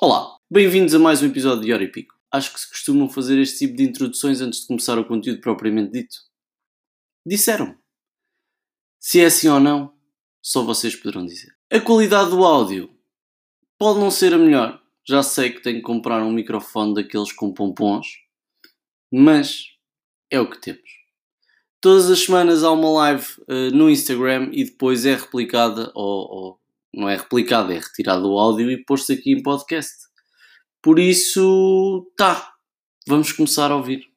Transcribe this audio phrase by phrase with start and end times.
[0.00, 2.16] Olá, bem-vindos a mais um episódio de Hora e Pico.
[2.32, 5.92] Acho que se costumam fazer este tipo de introduções antes de começar o conteúdo propriamente
[5.92, 6.16] dito.
[7.24, 7.78] Disseram.
[8.98, 9.94] Se é assim ou não,
[10.42, 11.54] só vocês poderão dizer.
[11.70, 12.92] A qualidade do áudio
[13.78, 14.82] pode não ser a melhor.
[15.06, 18.08] Já sei que tenho que comprar um microfone daqueles com pompons,
[19.12, 19.66] mas
[20.28, 20.90] é o que temos.
[21.80, 26.63] Todas as semanas há uma live uh, no Instagram e depois é replicada, ou, ou
[26.96, 29.94] não é replicada, é retirado o áudio e posto aqui em podcast.
[30.82, 32.52] Por isso, tá,
[33.06, 34.14] vamos começar a ouvir.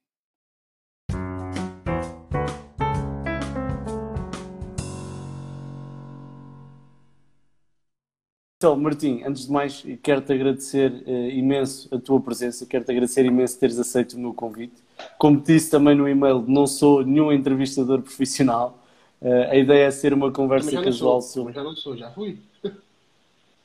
[8.59, 13.59] Então, Martim, antes de mais, quero-te agradecer uh, imenso a tua presença, quero-te agradecer imenso
[13.59, 14.83] teres aceito o meu convite.
[15.19, 18.83] Como te disse também no e-mail, não sou nenhum entrevistador profissional.
[19.21, 21.53] Uh, a ideia é ser uma conversa casual sou, sobre.
[21.53, 22.37] Mas já não sou, já fui.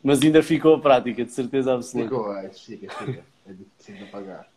[0.02, 2.08] Mas ainda ficou a prática, de certeza absoluta.
[2.08, 3.24] Ficou, é, fica, fica.
[3.46, 4.48] É difícil de apagar.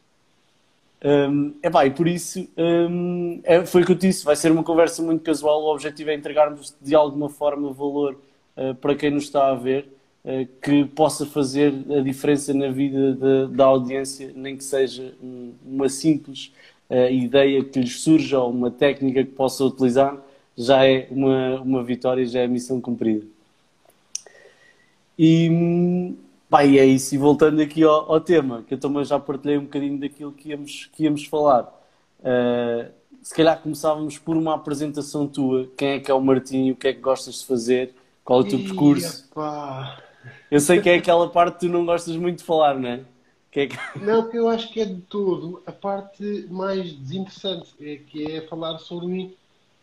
[1.04, 4.52] Um, é pá, e por isso um, é, foi o que eu disse, vai ser
[4.52, 5.62] uma conversa muito casual.
[5.62, 8.18] O objetivo é entregarmos de alguma forma valor
[8.58, 9.88] uh, para quem nos está a ver
[10.28, 15.14] eh, que possa fazer a diferença na vida de, da audiência, nem que seja
[15.64, 16.52] uma simples
[16.90, 20.18] uh, ideia que lhes surja ou uma técnica que possa utilizar,
[20.58, 23.26] já é uma, uma vitória, já é missão cumprida.
[25.18, 26.14] E,
[26.50, 27.16] pá, e é isso.
[27.16, 30.50] E voltando aqui ao, ao, tema, que eu também já partilhei um bocadinho daquilo que
[30.50, 31.64] íamos, que íamos falar.
[32.20, 35.68] Uh, se calhar começávamos por uma apresentação tua.
[35.78, 36.72] Quem é que é o Martim?
[36.72, 37.96] O que é que gostas de fazer?
[38.24, 39.30] Qual é o teu percurso?
[40.50, 43.02] Eu sei que é aquela parte que tu não gostas muito de falar, não é?
[43.52, 43.78] Que é que...
[44.00, 48.42] Não, porque eu acho que é de todo a parte mais desinteressante, é, que é
[48.42, 49.34] falar sobre mim.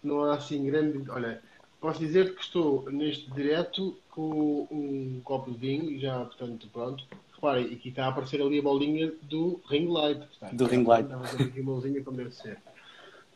[0.03, 1.08] Não há assim grande.
[1.11, 1.42] Olha,
[1.81, 7.05] posso dizer que estou neste direto com um copo de vinho, já, portanto, pronto.
[7.34, 10.23] Reparem, aqui está a aparecer ali a bolinha do ring light.
[10.33, 11.05] Está, do ring light.
[11.05, 12.58] Está a fazer aqui uma bolinha como deve ser.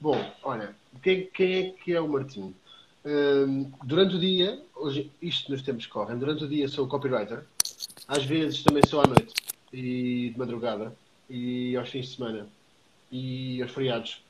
[0.01, 2.55] Bom, olha, quem, quem é que é o Martim?
[3.85, 7.45] durante o dia, hoje, isto nos tempos que correm, durante o dia sou copywriter,
[8.09, 9.33] às vezes também sou à noite
[9.73, 10.93] e de madrugada
[11.31, 12.49] e aos fins de semana
[13.11, 14.23] e aos feriados.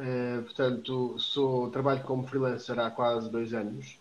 [0.00, 3.98] Uh, portanto, sou, trabalho como freelancer há quase dois anos.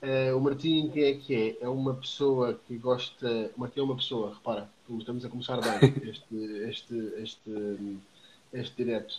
[0.00, 1.64] Uh, o Martim, quem é que é?
[1.64, 3.50] É uma pessoa que gosta.
[3.56, 6.36] O Martim é uma pessoa, repara, estamos a começar bem este,
[6.68, 7.98] este, este,
[8.52, 9.12] este direto.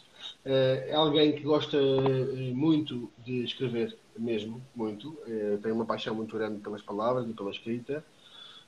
[0.45, 1.77] Uh, é alguém que gosta
[2.53, 5.17] muito de escrever mesmo, muito.
[5.27, 8.03] É, tem uma paixão muito grande pelas palavras e pela escrita.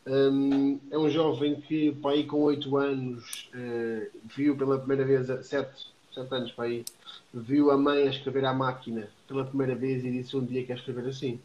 [0.05, 5.47] Um, é um jovem que, para aí com 8 anos, uh, viu pela primeira vez,
[5.47, 6.85] 7, 7 anos para aí,
[7.33, 10.77] viu a mãe a escrever à máquina pela primeira vez e disse um dia quer
[10.77, 11.39] escrever assim,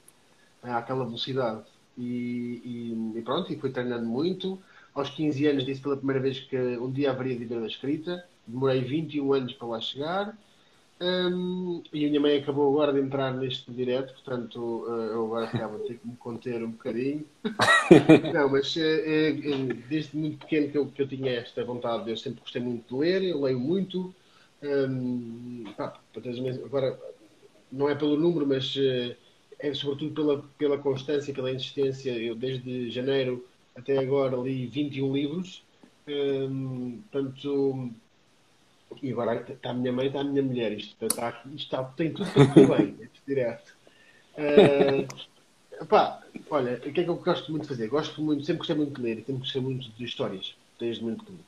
[0.63, 1.63] àquela velocidade.
[1.97, 4.59] E, e, e, pronto, e foi treinando muito.
[4.95, 8.25] Aos 15 anos disse pela primeira vez que um dia haveria de ver a escrita.
[8.47, 10.37] Demorei 21 anos para lá chegar.
[11.01, 15.47] Um, e a minha mãe acabou agora de entrar neste direto, portanto uh, eu agora
[15.47, 17.25] acabo de ter que me conter um bocadinho.
[18.35, 22.17] Não, mas uh, uh, desde muito pequeno que eu, que eu tinha esta vontade, eu
[22.17, 24.13] sempre gostei muito de ler, eu leio muito.
[24.63, 25.99] Um, pá,
[26.65, 26.99] agora,
[27.71, 28.75] não é pelo número, mas
[29.59, 32.11] é sobretudo pela, pela constância, pela insistência.
[32.11, 35.63] Eu desde janeiro até agora li 21 livros.
[36.09, 37.93] Um, portanto
[39.03, 40.73] e agora está a minha mãe, está a minha mulher.
[40.73, 43.75] Isto, está, isto está, tem tudo para bem, este direto.
[44.39, 47.89] Uh, pá, olha, o que é que eu gosto muito de fazer?
[47.89, 51.25] Gosto muito, sempre gostei muito de ler e sempre gostei muito de histórias, desde muito
[51.25, 51.45] pequeno.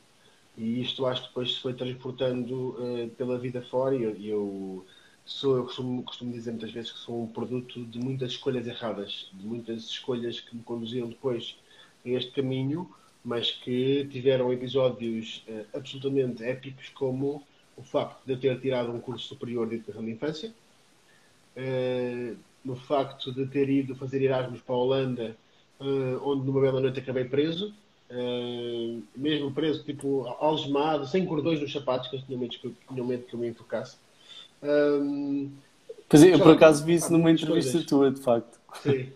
[0.57, 3.95] E isto acho que depois se foi transportando uh, pela vida fora.
[3.95, 4.87] E eu, eu,
[5.25, 9.31] sou, eu costumo, costumo dizer muitas vezes que sou um produto de muitas escolhas erradas,
[9.33, 11.57] de muitas escolhas que me conduziram depois
[12.05, 12.91] a este caminho
[13.25, 17.43] mas que tiveram episódios uh, absolutamente épicos, como
[17.77, 20.55] o facto de eu ter tirado um curso superior de educação de infância,
[21.57, 25.37] uh, no facto de ter ido fazer Erasmus para a Holanda,
[26.23, 27.73] onde numa bela noite acabei preso,
[29.17, 33.07] mesmo preso, tipo, algemado, sem cordões nos sapatos, que eles tinham medo que eu, tinham
[33.07, 33.97] medo que eu me enfocasse.
[36.09, 37.89] pois é, eu por acaso vi isso numa entrevista coisas.
[37.89, 38.59] tua, de facto.
[38.83, 39.13] Sim.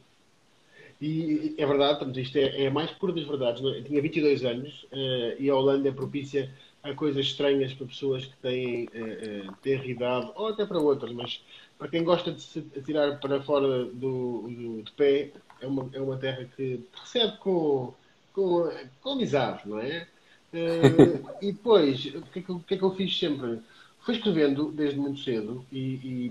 [1.00, 3.62] E é verdade, portanto, isto é, é a mais pura das verdades.
[3.62, 3.78] É?
[3.78, 6.50] Eu tinha 22 anos uh, e a Holanda é propícia
[6.82, 11.12] a coisas estranhas para pessoas que têm uh, uh, ter idade, ou até para outras,
[11.12, 11.42] mas
[11.78, 15.30] para quem gosta de se atirar para fora do, do, de pé,
[15.60, 17.92] é uma, é uma terra que recebe com,
[18.34, 18.68] com,
[19.00, 20.06] com amizade, não é?
[20.52, 23.60] Uh, e depois, o que, é que, o que, é que eu fiz sempre?
[24.00, 26.30] Fui escrevendo desde muito cedo e, e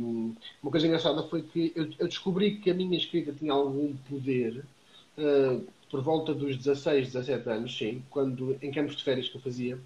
[0.62, 4.64] uma coisa engraçada foi que eu, eu, descobri que a minha escrita tinha algum poder
[5.18, 9.42] uh, por volta dos 16, 17 anos, sim, quando em campos de férias que eu
[9.42, 9.80] fazia,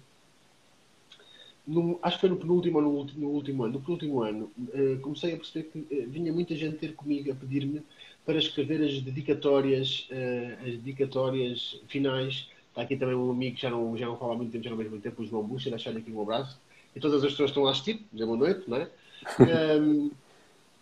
[1.66, 4.50] no, acho que foi no penúltimo ou no, último, no último ano, no penúltimo ano,
[4.58, 7.82] uh, comecei a perceber que vinha muita gente ter comigo a pedir-me
[8.28, 12.46] para escrever as dedicatórias, uh, as dedicatórias finais.
[12.68, 14.68] Está aqui também um amigo que já não, já não fala há muito tempo, já
[14.68, 16.60] não vejo muito tempo, o João Buxa, deixar-lhe aqui um abraço.
[16.94, 18.90] E todas as pessoas que estão a assistir, dizer boa noite, não é?
[19.80, 20.10] Um,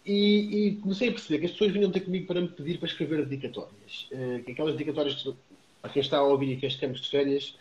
[0.05, 2.89] e, e, comecei a perceber que as pessoas vinham ter comigo para me pedir para
[2.89, 4.09] escrever dedicatórias.
[4.45, 5.27] que aquelas dedicatórias,
[5.81, 7.57] para quem está a ouvir aqui as campos de férias,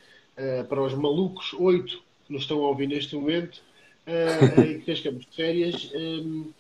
[0.68, 3.62] para os malucos oito que nos estão a ouvir neste momento,
[4.06, 6.52] uh, e que campos de férias, um,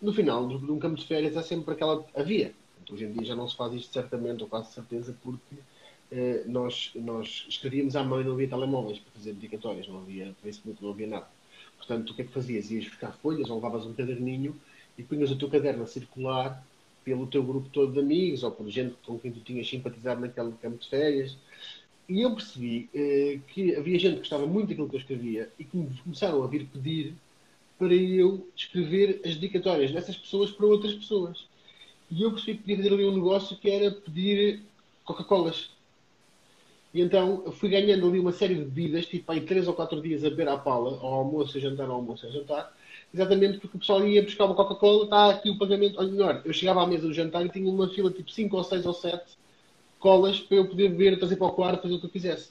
[0.00, 2.04] no final de um campo de férias há sempre aquela.
[2.14, 2.52] Havia.
[2.92, 6.90] Hoje em dia já não se faz isto certamente, ou quase certeza, porque uh, nós,
[6.94, 10.90] nós escrevíamos à mão e não havia telemóveis para fazer dedicatórias, não havia Facebook, não
[10.90, 11.28] havia nada.
[11.76, 12.70] Portanto, o que é que fazias?
[12.70, 14.54] Ias buscar folhas ou levavas um caderninho
[14.98, 16.64] e punhas o teu caderno a circular
[17.04, 20.52] pelo teu grupo todo de amigos ou por gente com quem tu tinhas simpatizado naquele
[20.60, 21.36] campo de férias
[22.10, 25.64] e eu percebi eh, que havia gente que gostava muito daquilo que eu escrevia e
[25.64, 27.14] que me começaram a vir pedir
[27.78, 31.46] para eu escrever as dedicatórias dessas pessoas para outras pessoas.
[32.10, 34.62] E eu percebi que podia fazer ali um negócio que era pedir
[35.04, 35.70] Coca-Colas.
[36.92, 40.00] E então eu fui ganhando ali uma série de bebidas, tipo aí três ou quatro
[40.02, 42.76] dias a beber à pala, ao almoço, a jantar, ao almoço, a jantar,
[43.14, 46.00] exatamente porque o pessoal ia buscar uma Coca-Cola, está aqui o pagamento.
[46.00, 48.64] Olha, melhor, eu chegava à mesa do jantar e tinha uma fila tipo 5 ou
[48.64, 49.38] 6 ou 7
[50.00, 52.50] colas para eu poder beber, trazer para o quarto, fazer o que eu quisesse.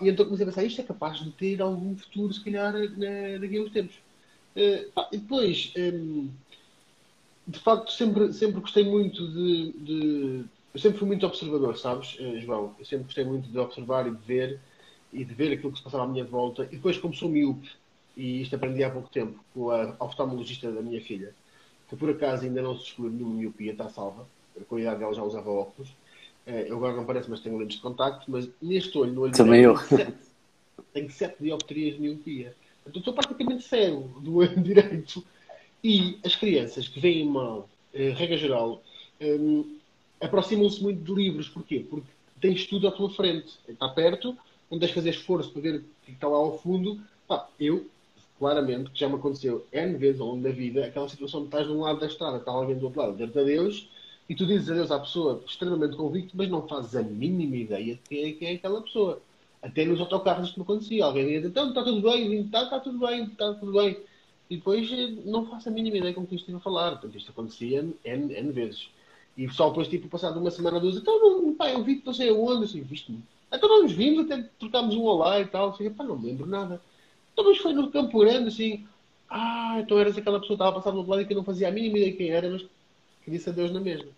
[0.00, 3.38] E então comecei a pensar, isto é capaz de ter algum futuro, se calhar, na,
[3.40, 3.96] daqui a uns tempos.
[4.56, 6.28] Uh, e depois, um, ehm,
[7.46, 12.40] de facto, sempre, sempre gostei muito de, de, Eu sempre fui muito observador, sabes, uh,
[12.40, 12.74] João?
[12.78, 14.60] Eu sempre gostei muito de observar e de ver,
[15.12, 16.64] e de ver aquilo que se passava à minha volta.
[16.64, 17.70] E depois, como sou miúpe,
[18.16, 21.34] e isto aprendi há pouco tempo com a oftalmologista da minha filha,
[21.88, 24.26] que por acaso ainda não se descobriu nenhuma miopia, está salva,
[24.68, 25.90] com a idade dela já usava óculos,
[26.46, 29.32] é, eu agora não parece, mas tenho lentes de contacto, mas neste olho, no olho
[29.32, 29.88] Também direito, eu.
[29.88, 30.18] Tenho, sete,
[30.92, 32.54] tenho sete dioptrias de miopia.
[32.86, 35.24] Então estou praticamente cego do olho direito.
[35.84, 38.82] E as crianças que veem mal, eh, regra geral,
[39.20, 39.64] eh,
[40.18, 41.46] aproximam-se muito de livros.
[41.46, 41.84] Porquê?
[41.88, 42.08] Porque
[42.40, 43.52] tens tudo à tua frente.
[43.68, 44.34] Está perto,
[44.70, 46.98] não tens de fazer esforço para ver o que está lá ao fundo.
[47.28, 47.86] Pá, eu,
[48.38, 51.66] claramente, que já me aconteceu N vezes ao longo da vida, aquela situação de estás
[51.66, 53.86] de um lado da estrada, está alguém do outro lado, dizer a Deus,
[54.26, 58.00] e tu dizes adeus à pessoa extremamente convicto, mas não fazes a mínima ideia de
[58.08, 59.20] quem é, quem é aquela pessoa.
[59.60, 61.04] Até nos autocarros isto me acontecia.
[61.04, 63.98] Alguém ia dizer, então, está tudo bem, está, está tudo bem, está tudo bem.
[64.50, 66.92] E depois eh, não faço a mínima ideia com quem estive a falar.
[66.92, 68.88] Portanto, isto acontecia N, N vezes.
[69.36, 72.28] E o pessoal depois, tipo, passado uma semana duas, então, pá, eu vi-te não sei
[72.30, 73.22] aonde, assim, viste-me.
[73.52, 76.80] Então nós vimos, até trocámos um olá e tal, assim, pá, não me lembro nada.
[77.32, 78.86] Então, mas foi no Campo Grande, assim,
[79.28, 81.68] ah, então eras aquela pessoa que estava a passar do lado e que não fazia
[81.68, 82.62] a mínima ideia quem era, mas
[83.24, 84.10] que disse adeus na mesma.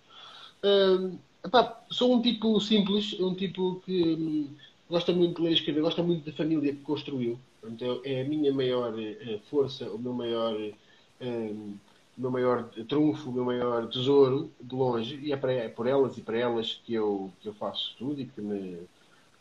[1.44, 4.48] Epá, sou um tipo simples, um tipo que hum,
[4.88, 7.38] gosta muito de ler e escrever, gosta muito da família que construiu.
[7.60, 11.74] Portanto, é, a minha maior uh, força, o meu maior, uh,
[12.16, 16.16] meu maior trunfo, o meu maior tesouro, de longe, e é, para, é por elas
[16.16, 18.78] e para elas que eu, que eu faço tudo e que me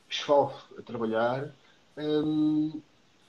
[0.10, 1.54] esfalfo a trabalhar.
[1.98, 2.82] Um,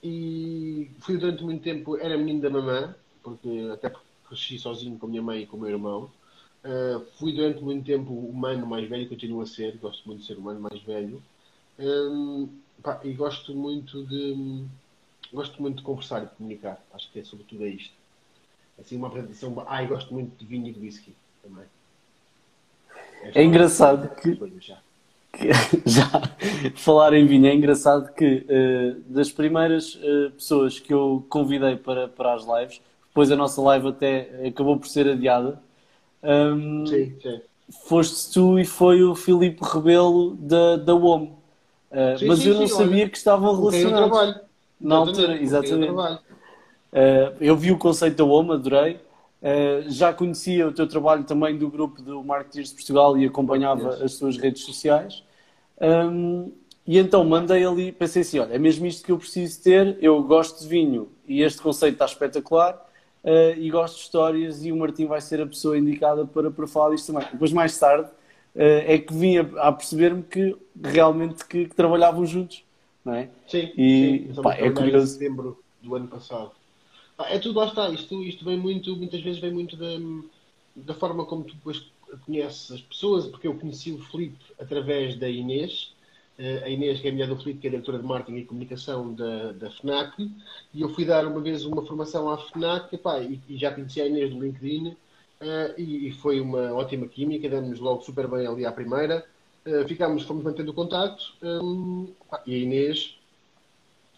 [0.03, 5.07] e fui durante muito tempo, era menino da mamã, porque até porque cresci sozinho com
[5.07, 6.11] a minha mãe e com o meu irmão.
[6.65, 10.27] Uh, fui durante muito tempo o humano mais velho, continuo a ser, gosto muito de
[10.27, 11.23] ser humano mais velho.
[11.78, 12.49] Um,
[12.82, 14.65] pá, e gosto muito de
[15.32, 16.82] gosto muito de conversar e de comunicar.
[16.93, 17.94] Acho que é sobretudo é isto.
[18.79, 19.65] Assim, uma apresentação.
[19.67, 21.65] Ah, e gosto muito de vinho e de whisky também.
[23.22, 24.79] É, é engraçado que, já.
[25.32, 25.51] que,
[25.89, 26.10] já.
[26.77, 32.08] falar em vinho, é engraçado que uh, das primeiras uh, pessoas que eu convidei para,
[32.08, 35.60] para as lives, depois a nossa live até acabou por ser adiada
[36.27, 37.41] um, sim, sim.
[37.86, 41.35] Foste tu e foi o Filipe Rebelo da, da UOM.
[41.96, 44.10] Uh, sim, mas sim, eu não sim, sabia olha, que estavam relacionados.
[44.10, 44.41] Trabalho.
[44.79, 45.93] Na altura, exatamente.
[45.93, 46.20] Uh,
[47.41, 49.00] eu vi o conceito da UOM, adorei.
[49.41, 54.05] Uh, já conhecia o teu trabalho também do grupo do Marketeers de Portugal e acompanhava
[54.05, 55.22] as tuas redes sociais.
[55.81, 56.53] Um,
[56.86, 59.96] e então mandei ali, pensei assim: olha, é mesmo isto que eu preciso ter.
[60.03, 62.74] Eu gosto de vinho e este conceito está espetacular
[63.24, 66.67] uh, e gosto de histórias e o Martim vai ser a pessoa indicada para, para
[66.67, 67.26] falar disto também.
[67.32, 68.08] Depois, mais tarde,
[68.56, 72.63] é que vim a, a perceber-me que realmente que, que, trabalhavam juntos,
[73.05, 73.29] não é?
[73.46, 74.43] Sim, e, sim.
[74.43, 75.06] Pá, é curioso.
[75.06, 76.53] Em setembro do ano passado.
[77.19, 77.89] Ah, é tudo, lá está.
[77.91, 79.98] Isto, isto vem muito, muitas vezes vem muito da,
[80.75, 81.86] da forma como tu depois
[82.25, 85.93] conheces as pessoas, porque eu conheci o Felipe através da Inês,
[86.39, 88.44] eh, a Inês, que é a mulher do Filipe, que é diretora de marketing e
[88.44, 90.31] comunicação da, da FNAC,
[90.72, 94.01] e eu fui dar uma vez uma formação à FNAC epá, e, e, já conheci
[94.01, 94.96] a Inês do LinkedIn
[95.40, 99.24] uh, e, e, foi uma ótima química, damos logo super bem ali à primeira.
[99.66, 102.08] Uh, ficámos, fomos mantendo o contacto um,
[102.46, 103.16] e a Inês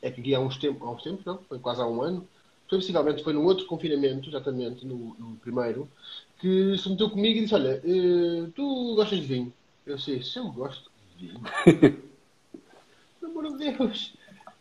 [0.03, 1.39] é que aqui há uns tempos, há uns tempos, não?
[1.49, 2.27] Foi quase há um ano.
[2.69, 5.89] Foi possivelmente foi num outro confinamento, exatamente, no, no primeiro,
[6.39, 9.53] que se meteu comigo e disse: Olha, uh, tu gostas de vinho?
[9.87, 11.41] Eu sei, se eu gosto de vinho.
[13.21, 14.15] Pelo amor de Deus!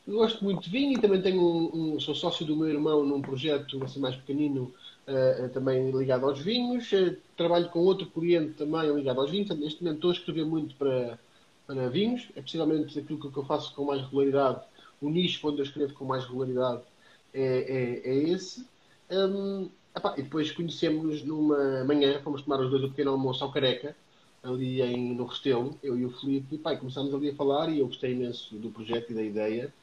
[0.07, 3.05] Eu gosto muito de vinho e também tenho um, um, sou sócio do meu irmão
[3.05, 4.73] num projeto assim mais pequenino,
[5.07, 6.91] uh, também ligado aos vinhos.
[6.91, 9.49] Uh, trabalho com outro cliente também ligado aos vinhos.
[9.57, 11.19] Neste momento estou a escrever muito para,
[11.65, 12.27] para vinhos.
[12.35, 14.61] É possivelmente aquilo que eu faço com mais regularidade.
[15.01, 16.81] O nicho onde eu escrevo com mais regularidade
[17.33, 18.65] é, é, é esse.
[19.09, 23.51] Um, epá, e depois conhecemos-nos numa manhã, fomos tomar os dois o pequeno almoço ao
[23.51, 23.95] Careca
[24.43, 27.79] ali em, no Restelo, eu e o Filipe, e, pá, começámos ali a falar e
[27.79, 29.73] eu gostei imenso do projeto e da ideia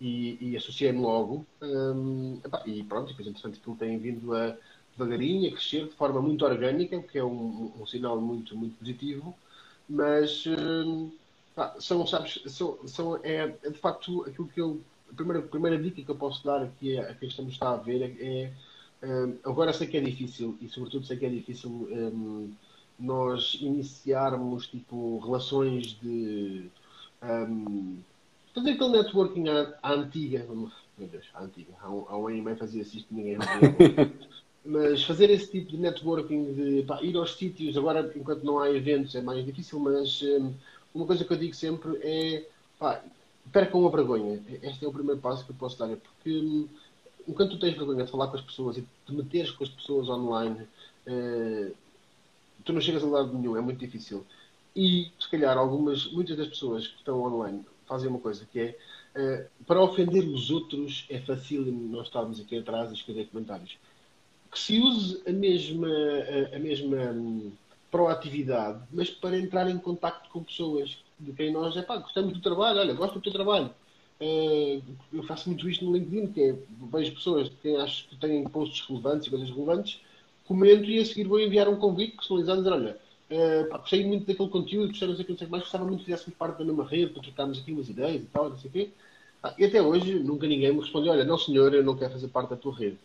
[0.00, 1.46] e, e associei-me logo.
[1.62, 4.56] Um, epá, e pronto, depois entretanto aquilo tem vindo a
[5.00, 8.76] devagarinho, a crescer de forma muito orgânica, o que é um, um, sinal muito, muito
[8.76, 9.34] positivo,
[9.88, 11.10] mas um,
[11.78, 14.80] são, sabes, são, são, é, é, de facto aquilo que eu.
[15.10, 17.72] A primeira, a primeira dica que eu posso dar aqui a, a quem estamos está
[17.72, 18.52] a ver é,
[19.02, 22.52] é um, agora sei que é difícil e sobretudo sei que é difícil um,
[22.96, 26.70] nós iniciarmos tipo relações de
[27.22, 27.98] um,
[28.54, 32.36] fazer aquele networking à, à antiga, meu Deus, à antiga, há um, há um ano
[32.36, 33.38] e meio fazia-se isto ninguém
[34.64, 38.70] mas fazer esse tipo de networking de pá, ir aos sítios, agora enquanto não há
[38.70, 40.52] eventos é mais difícil, mas um,
[40.94, 42.46] uma coisa que eu digo sempre é
[42.78, 43.02] pá,
[43.52, 44.42] percam a vergonha.
[44.62, 46.68] Este é o primeiro passo que eu posso dar, é porque um,
[47.26, 50.08] enquanto tu tens vergonha de falar com as pessoas e de meteres com as pessoas
[50.08, 50.66] online,
[51.06, 51.74] uh,
[52.64, 54.24] tu não chegas a lado nenhum, é muito difícil.
[54.74, 58.78] E, se calhar, algumas, muitas das pessoas que estão online fazem uma coisa que é
[59.16, 63.76] uh, para ofender os outros é fácil nós estarmos aqui atrás e escrever comentários.
[64.50, 67.52] Que se use a mesma, a, a mesma um,
[67.90, 72.40] proatividade, mas para entrar em contato com pessoas de quem nós é pá, gostamos do
[72.40, 73.70] trabalho, olha, gosto do teu trabalho.
[74.20, 76.54] Uh, eu faço muito isto no LinkedIn, que é,
[76.92, 80.00] vejo pessoas de quem acho que têm posts relevantes e coisas relevantes
[80.50, 82.98] comento e a seguir vou enviar um convite personalizado dizer, olha,
[83.30, 86.06] uh, pá, gostei muito daquele conteúdo, gostei não sei o que, mais, gostava muito que
[86.06, 88.72] fizéssemos parte da mesma rede para trocarmos aqui umas ideias e tal, não sei o
[88.72, 88.90] quê.
[89.44, 92.28] Ah, e até hoje nunca ninguém me respondeu, olha, não senhor, eu não quero fazer
[92.28, 92.98] parte da tua rede.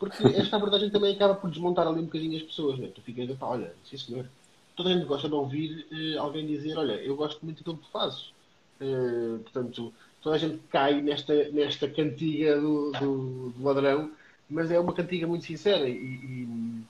[0.00, 2.90] Porque esta abordagem também acaba por desmontar ali um bocadinho as pessoas, né?
[2.92, 4.26] Tu ficas falar, olha, sim senhor,
[4.74, 7.84] toda a gente gosta de ouvir uh, alguém dizer, olha, eu gosto muito daquilo que
[7.84, 8.32] tu fazes.
[8.80, 14.10] Uh, portanto, toda a gente cai nesta, nesta cantiga do, do, do ladrão
[14.50, 16.82] mas é uma cantiga muito sincera e, e,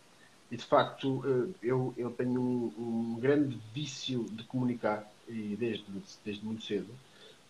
[0.51, 5.85] e de facto eh, eu, eu tenho um, um, grande vício de comunicar e desde,
[6.25, 6.89] desde muito cedo.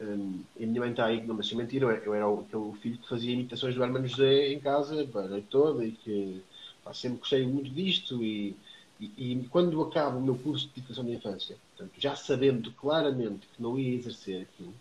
[0.01, 2.73] Um, e a minha mãe está aí, não me deixa mentir, eu era o, aquele
[2.81, 6.43] filho que fazia imitações do Hermano José em casa a noite toda e que
[6.83, 8.57] pá, sempre gostei muito disto e,
[8.99, 13.47] e, e, quando acabo o meu curso de educação de infância, portanto, já sabendo claramente
[13.55, 14.73] que não ia exercer aquilo,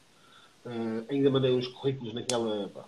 [0.65, 2.85] uh, ainda mandei uns currículos naquela, pá,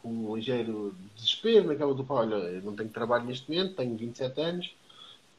[0.00, 4.40] com um ligeiro desespero, naquela do olha, eu não tenho trabalho neste momento, tenho 27
[4.40, 4.74] anos,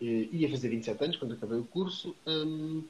[0.02, 2.84] ia fazer 27 anos quando acabei o curso, hum,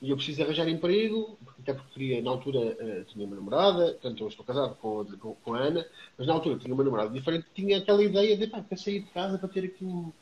[0.00, 4.24] e eu preciso arranjar emprego, até porque queria, na altura uh, tinha uma namorada, portanto
[4.24, 5.86] eu estou casado com, com, com, a Ana,
[6.18, 9.10] mas na altura tinha uma namorada diferente, tinha aquela ideia de, pá, quero sair de
[9.10, 10.12] casa para ter aqui um,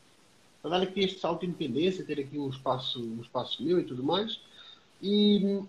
[0.62, 3.84] para dar aqui este salto de independência, ter aqui um espaço, um espaço meu e
[3.84, 4.40] tudo mais,
[5.02, 5.60] e,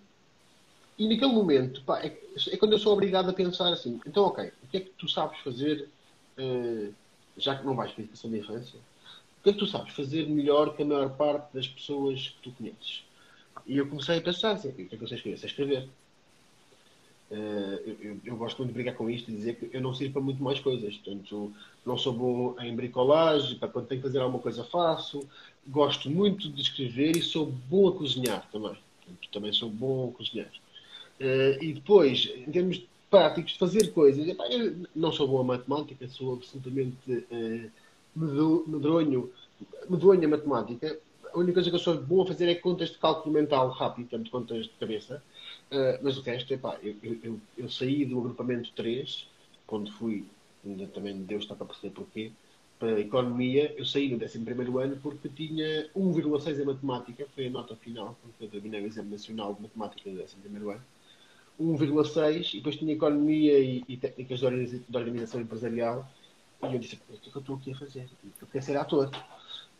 [1.00, 2.16] e naquele momento, pá, é,
[2.52, 5.08] é, quando eu sou obrigado a pensar assim, então ok, o que é que tu
[5.08, 5.90] sabes fazer,
[6.38, 6.94] uh,
[7.38, 8.80] já que não vais para a educação da infância,
[9.40, 12.44] o que é que tu sabes fazer melhor que a maior parte das pessoas que
[12.44, 13.05] tu conheces?
[13.66, 15.38] E eu comecei a pensar assim, o que é que eu sei escrever?
[15.38, 15.90] Sei escrever.
[17.32, 20.14] Uh, eu, eu, gosto muito de brigar com isto e dizer que eu não sirvo
[20.14, 20.96] para muito mais coisas.
[20.98, 21.52] Portanto,
[21.86, 25.28] não sou bom em bricolagem, para quando tenho que fazer alguma coisa faço.
[25.68, 28.78] Gosto muito de escrever e sou bom a cozinhar também.
[29.06, 30.52] Portanto, também sou bom a cozinhar.
[31.20, 34.26] Uh, e depois, em termos práticos de fazer coisas,
[34.96, 37.72] não sou bom a matemática, sou absolutamente uh,
[38.16, 39.32] medronho,
[39.90, 41.00] medonho a matemática.
[41.36, 44.08] A única coisa que eu sou bom a fazer é contas de cálculo mental rápido,
[44.08, 45.22] portanto, contas de cabeça.
[45.70, 49.28] Uh, mas o resto, epá, eu, eu, eu, saí do agrupamento 3,
[49.68, 50.26] quando fui,
[50.66, 52.32] ainda também Deus está para perceber porquê,
[52.80, 54.38] para a economia, eu saí no 11
[54.82, 59.12] ano porque tinha 1,6 em matemática, foi a nota final, quando eu terminei o exame
[59.12, 60.84] nacional de matemática do 11 ano
[61.60, 64.46] 1,6 e depois tinha economia e, e técnicas de
[64.98, 66.10] organização empresarial.
[66.64, 68.10] E eu disse: o que é que eu estou aqui a fazer?
[68.42, 69.10] Eu quero ser ator.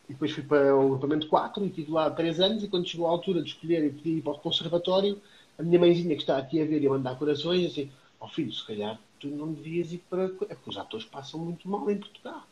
[0.08, 2.62] E depois fui para o agrupamento 4 e estive lá 3 anos.
[2.62, 5.20] E quando chegou a altura de escolher e pedir ir para o conservatório,
[5.58, 8.28] a minha mãezinha que está aqui a ver e a mandar corações, assim: Ó oh,
[8.28, 10.24] filho, se calhar tu não devias ir para.
[10.24, 12.46] É porque os atores passam muito mal em Portugal.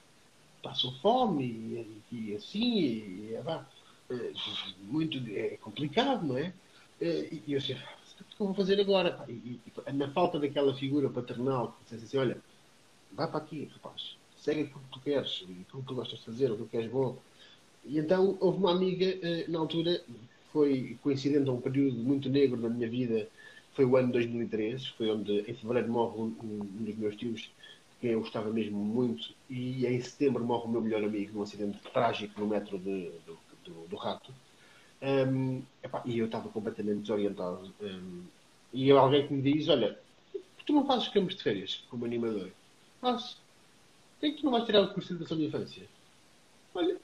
[0.63, 4.33] Passam fome e, e, e assim, e, e é,
[4.83, 6.53] muito, é complicado, não é?
[7.01, 9.25] E eu assim, o que eu vou fazer agora?
[9.29, 12.39] E, e, na falta daquela figura paternal que dissesse assim, olha,
[13.13, 16.51] vai para aqui, rapaz, segue aquilo que tu queres, aquilo que tu gostas de fazer,
[16.51, 17.19] o que queres bom.
[17.87, 20.03] E então houve uma amiga, eh, na altura,
[20.53, 23.29] foi coincidente a um período muito negro na minha vida,
[23.75, 26.31] foi o ano 2003, foi onde em fevereiro morre um,
[26.85, 27.51] dos meus tios,
[28.01, 31.79] quem eu gostava mesmo muito, e em setembro morre o meu melhor amigo num acidente
[31.93, 34.33] trágico no metro de, do, do, do Rato.
[35.03, 37.75] Um, epá, e eu estava completamente desorientado.
[37.81, 38.23] Um,
[38.73, 39.99] e alguém que me diz: Olha,
[40.65, 42.51] tu não fazes campos de férias como animador?
[43.01, 43.39] Faço.
[44.19, 45.87] Por que tu não vais tirar o curso de educação de infância?
[46.75, 46.99] Olha,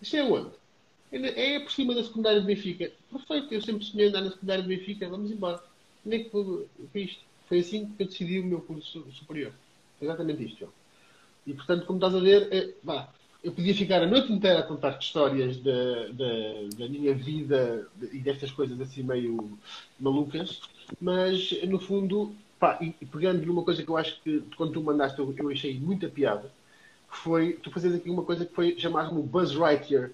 [0.00, 0.50] isto é onde?
[1.12, 2.90] É por cima da secundária de Benfica.
[3.10, 5.62] Perfeito, eu sempre sonhei andar na secundária de Benfica, vamos embora.
[6.04, 7.20] Onde é que foi, foi isto?
[7.48, 9.52] Foi assim que eu decidi o meu curso superior.
[10.00, 10.72] Exatamente isto, João.
[11.46, 12.74] E portanto, como estás a ver, é,
[13.42, 18.18] eu podia ficar a noite inteira a contar histórias da, da, da minha vida e
[18.18, 19.56] destas coisas assim meio
[20.00, 20.60] malucas,
[21.00, 24.82] mas no fundo, pá, e, e pegando numa coisa que eu acho que quando tu
[24.82, 26.50] mandaste eu, eu achei muita piada,
[27.16, 30.10] que foi tu fazes aqui uma coisa que foi chamar-me Buzz Lightyear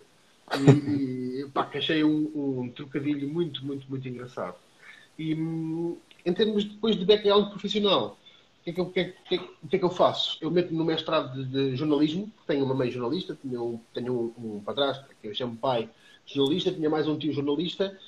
[0.58, 4.56] e, e pá, que achei um, um, trocadilho muito, muito, muito engraçado.
[5.18, 8.18] E em termos depois de background profissional,
[8.60, 10.38] o que, é que, eu, que, é, que, que, é que eu faço?
[10.40, 14.60] Eu meto no mestrado de, de jornalismo, tenho uma mãe jornalista, tenho, tenho um, um
[14.60, 15.88] padrasto, que eu chamo pai
[16.24, 17.98] jornalista, tinha mais um tio jornalista,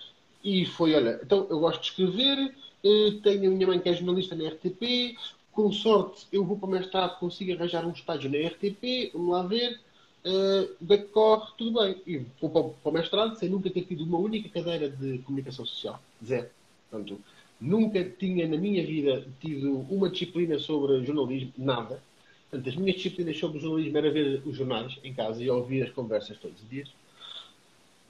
[0.42, 3.94] e foi, olha, então eu gosto de escrever, eh, tenho a minha mãe que é
[3.94, 5.16] jornalista na RTP,
[5.54, 9.42] com sorte eu vou para o mestrado, consigo arranjar um estágio na RTP, vamos lá
[9.44, 9.80] ver,
[10.24, 11.96] uh, decorre tudo bem.
[12.06, 16.00] E vou para, o mestrado sem nunca ter tido uma única cadeira de comunicação social.
[16.24, 16.48] Zero.
[16.90, 17.20] Portanto,
[17.60, 22.02] nunca tinha na minha vida tido uma disciplina sobre jornalismo, nada.
[22.50, 25.90] Portanto, as minhas disciplinas sobre jornalismo era ver os jornais em casa e ouvir as
[25.90, 26.90] conversas todos os dias.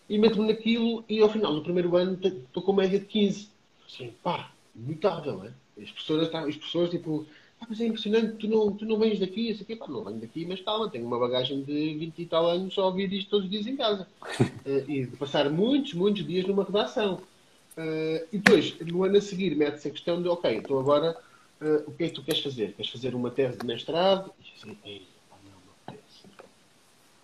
[0.09, 3.49] E meto-me naquilo e ao final do primeiro ano estou com média de 15.
[3.87, 5.64] Assim, pá, notável, é?
[5.81, 7.27] As pessoas, as pessoas tipo,
[7.61, 10.19] ah, mas é impressionante, tu não, tu não vens daqui, isso aqui, pá, não venho
[10.19, 13.31] daqui, mas calma, tenho uma bagagem de 20 e tal anos só a ouvir isto
[13.31, 14.07] todos os dias em casa.
[14.41, 14.45] uh,
[14.91, 17.23] e de passar muitos, muitos dias numa redação.
[17.77, 21.17] Uh, e depois, no ano a seguir, mete-se a questão de, ok, então agora,
[21.61, 22.73] uh, o que é que tu queres fazer?
[22.75, 24.31] Queres fazer uma tese de mestrado?
[24.41, 26.29] E assim, ei, pá, não, não tese.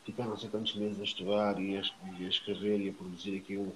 [0.05, 1.83] Ficar não sei quantos meses a estudar e a,
[2.19, 3.71] e a escrever e a produzir aqui um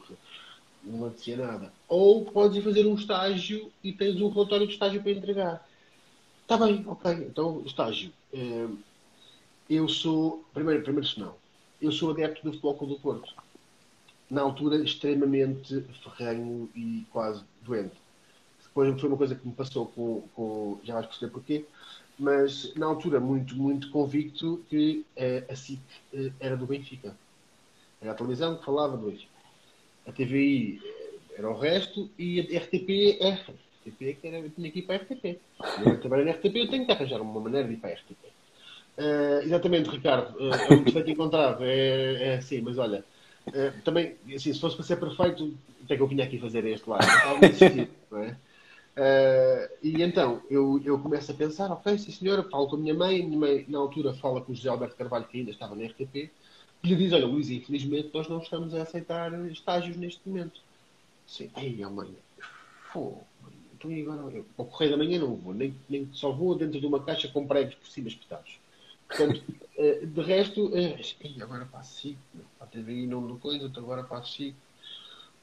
[0.85, 1.73] não acontecia nada.
[1.89, 5.69] Ou podes ir fazer um estágio e tens um relatório de estágio para entregar.
[6.43, 7.13] Está bem, ok.
[7.13, 8.13] Então, estágio.
[8.33, 8.69] Eh,
[9.69, 10.45] eu sou.
[10.53, 11.35] Primeiro, primeiro não.
[11.81, 13.35] Eu sou adepto do Futebol do Porto.
[14.31, 17.95] Na altura, extremamente ferranho e quase doente.
[18.63, 20.23] Depois foi uma coisa que me passou com.
[20.35, 21.65] com já vais perceber porquê.
[22.19, 25.81] Mas na altura, muito, muito convicto que eh, a SIC
[26.13, 27.17] eh, era do Benfica.
[28.01, 29.34] Era a televisão que falava do Benfica.
[30.07, 30.81] A TVI
[31.37, 34.97] era o resto e a RTP é RTP, que era, eu tinha que ir para
[34.97, 35.39] a RTP.
[35.85, 38.25] Eu trabalho na RTP, eu tenho que arranjar uma maneira de ir para a RTP.
[38.97, 43.05] Uh, eh, exatamente, Ricardo, uh, é um defeito encontrado, é, é assim, mas olha,
[43.49, 46.65] uh, também, assim, se fosse para ser perfeito, o que é eu vinha aqui fazer
[46.67, 47.05] este lado?
[48.11, 48.37] Não é?
[48.97, 52.95] Uh, e então, eu, eu começo a pensar, ok, sim senhora, falo com a minha
[52.95, 55.75] mãe, a minha mãe na altura fala com o José Alberto Carvalho, que ainda estava
[55.75, 56.31] na RTP,
[56.85, 60.61] e lhe diz, olha Luís, infelizmente nós não estamos a aceitar estágios neste momento.
[61.27, 62.15] Sim, ei, mãe,
[62.93, 63.27] fogo
[63.85, 66.87] então agora eu, ao correio da manhã não vou, nem, nem só vou dentro de
[66.87, 68.59] uma caixa com pregos por cima espetados.
[69.09, 69.43] Portanto,
[69.77, 72.19] uh, de resto, uh, agora passo SIC,
[72.61, 74.55] a TVI não me coisa, agora passo SIC.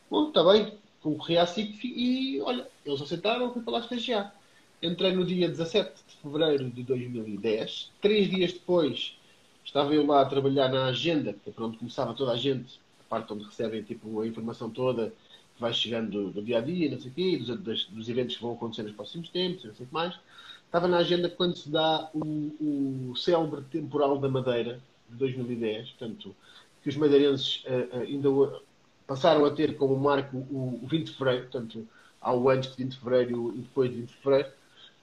[0.09, 4.35] Bom, está bem, concorri à SIC e olha, eles aceitaram, fui para lá estagiar.
[4.81, 7.91] Entrei no dia 17 de fevereiro de 2010.
[8.01, 9.15] Três dias depois
[9.63, 12.79] estava eu lá a trabalhar na agenda, que é para onde começava toda a gente,
[12.99, 15.13] a parte onde recebem tipo, a informação toda
[15.59, 18.41] vai chegando do dia a dia, não sei o quê, dos, dos, dos, eventos que
[18.41, 20.19] vão acontecer nos próximos tempos, não sei o que mais.
[20.65, 26.35] Estava na agenda quando se dá o, o célebre temporal da Madeira de 2010, portanto,
[26.81, 28.29] que os madeirenses uh, uh, ainda
[29.05, 31.87] passaram a ter como marco o, o 20 de fevereiro, portanto,
[32.21, 34.49] há o antes de 20 de fevereiro e depois de 20 de fevereiro.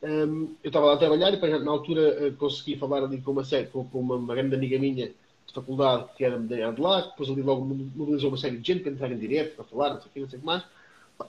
[0.01, 3.43] Um, eu estava lá a trabalhar e na altura uh, consegui falar ali com uma,
[3.73, 7.43] com, com uma, uma grande amiga minha de faculdade que era de lá, depois ali
[7.43, 10.13] logo mobilizou uma série de gente para entrar em direto, para falar, não sei o
[10.13, 10.63] que, não sei o que mais,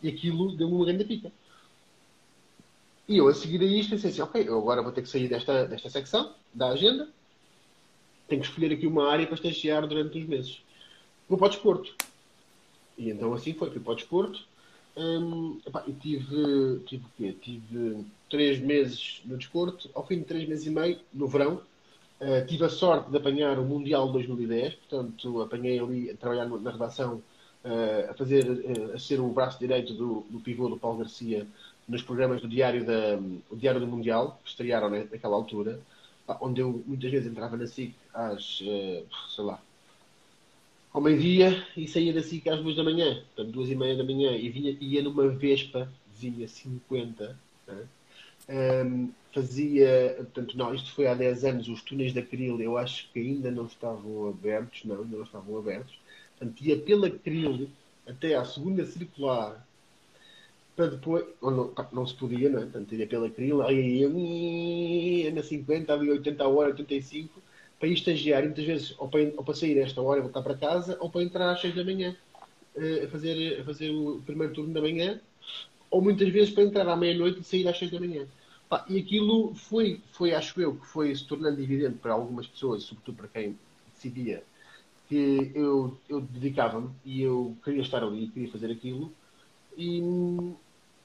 [0.04, 1.32] e aquilo deu-me uma grande pica.
[3.08, 5.28] E eu, a seguir a isto, pensei assim, ok, eu agora vou ter que sair
[5.28, 7.10] desta, desta secção, da agenda,
[8.28, 10.62] tenho que escolher aqui uma área para estagiar durante uns meses.
[11.28, 11.96] Vou para o desporto.
[12.98, 14.46] E então assim foi, fui para o desporto,
[15.00, 17.36] hum, epá, e tive, tive o quê?
[17.42, 21.62] Tive três meses no desporto, ao fim de três meses e meio, no verão,
[22.20, 26.70] Uh, tive a sorte de apanhar o Mundial 2010, portanto, apanhei ali a trabalhar na
[26.70, 27.24] redação
[27.64, 31.48] uh, a fazer, uh, a ser o braço direito do, do pivô do Paulo Garcia
[31.88, 33.18] nos programas do Diário, da,
[33.50, 35.80] o Diário do Mundial, que estrearam naquela altura,
[36.42, 39.62] onde eu muitas vezes entrava na SIC às, sei lá,
[41.00, 44.04] ao meio-dia e saía da SIC às duas da manhã, portanto, duas e meia da
[44.04, 47.88] manhã, e vinha, ia numa Vespa, vinha 50, né?
[48.86, 53.10] um, fazia, portanto, não, isto foi há 10 anos, os túneis da Cril, eu acho
[53.14, 55.98] que ainda não estavam abertos, não, ainda não estavam abertos,
[56.38, 57.70] portanto, ia pela Cril
[58.06, 59.66] até à segunda circular,
[60.76, 62.64] para depois, não, não se podia, não é?
[62.64, 64.02] Portanto, ia pela Cril, aí
[65.24, 67.42] ia na 50, ali 80 a hora, 85,
[67.80, 70.56] para ir estagiar, muitas vezes, ou para, ou para sair esta hora e voltar para
[70.58, 72.16] casa, ou para entrar às 6 da manhã,
[72.76, 75.20] eh, a fazer, a fazer o primeiro turno da manhã,
[75.90, 78.28] ou muitas vezes para entrar à meia-noite e sair às 6 da manhã.
[78.88, 83.18] E aquilo foi, foi, acho eu, que foi se tornando evidente para algumas pessoas, sobretudo
[83.18, 83.58] para quem
[83.94, 84.44] decidia,
[85.08, 89.12] que eu, eu dedicava-me e eu queria estar ali, queria fazer aquilo,
[89.76, 90.54] e,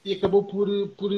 [0.03, 1.11] e acabou por, por,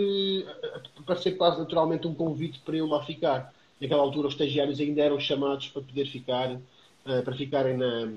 [0.95, 3.53] por parecer quase naturalmente um convite para eu lá ficar.
[3.79, 8.07] Naquela altura, os estagiários ainda eram chamados para poder ficar, uh, para ficarem na,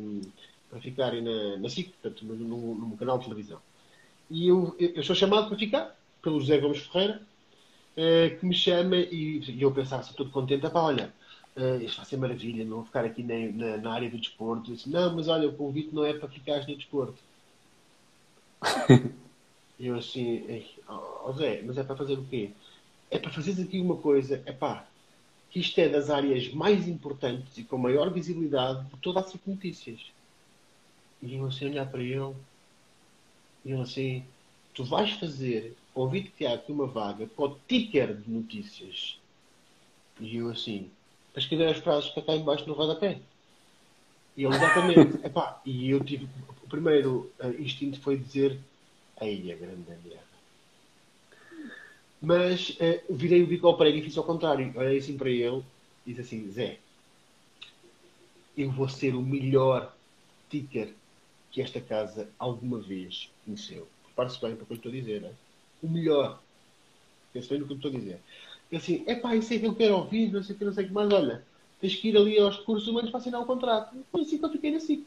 [0.71, 3.59] para ficarem na, na SIC, portanto, no, no, canal de televisão.
[4.31, 7.21] E eu, eu sou chamado para ficar pelo José Gomes Ferreira,
[7.97, 11.13] uh, que me chama e, e eu pensava assim, todo contente, pá, olha,
[11.57, 14.71] uh, isto vai ser maravilha, não vou ficar aqui na, na, na área do desporto.
[14.71, 17.19] Eu disse, não, mas olha, o convite não é para ficares no desporto.
[19.79, 22.51] eu assim, oh, Zé, mas é para fazer o quê?
[23.11, 24.87] É para fazeres aqui uma coisa, é pá,
[25.51, 29.41] que isto é das áreas mais importantes e com maior visibilidade de toda a SIC
[29.47, 30.01] Notícias.
[31.21, 32.35] E eu assim olhar para ele,
[33.65, 34.25] e ele assim,
[34.73, 35.77] tu vais fazer
[36.37, 39.19] que há aqui uma vaga para o ticker de notícias.
[40.19, 40.91] E eu assim,
[41.33, 43.21] para escrever as frases para cá embaixo no rodapé.
[44.37, 46.29] E ele exatamente, epá, e eu tive,
[46.63, 48.59] o primeiro uh, instinto foi dizer,
[49.17, 50.30] aí a grande merda.
[52.21, 54.73] Mas uh, virei o bico ao prego e fiz ao contrário.
[54.77, 55.63] Olhei assim para ele
[56.07, 56.79] e disse assim, Zé,
[58.57, 59.95] eu vou ser o melhor
[60.51, 60.93] ticker
[61.51, 63.89] que esta casa alguma vez conheceu.
[64.05, 65.33] Prepare-se bem para o que eu estou a dizer, não é?
[65.83, 66.41] o melhor.
[67.33, 68.21] Pense bem no que eu estou a dizer.
[68.71, 70.73] E assim, é pá, isso é que eu quero ouvir, não sei o que, não
[70.73, 71.13] sei o que mais.
[71.13, 71.45] Olha,
[71.81, 73.97] tens que ir ali aos recursos humanos para assinar o contrato.
[74.11, 75.05] Foi assim que eu fiquei assim.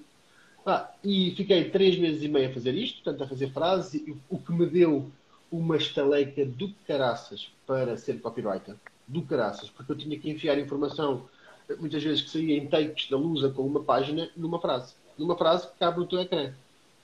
[0.65, 4.39] Ah, e fiquei três meses e meio a fazer isto, portanto, a fazer frases, o
[4.39, 5.12] que me deu
[5.54, 8.76] uma estaleca do caraças para ser copywriter.
[9.08, 11.30] Do caraças, porque eu tinha que enfiar informação,
[11.78, 14.96] muitas vezes que saía em takes da Lusa com uma página, numa frase.
[15.16, 16.52] Numa frase que cabe no teu ecrã.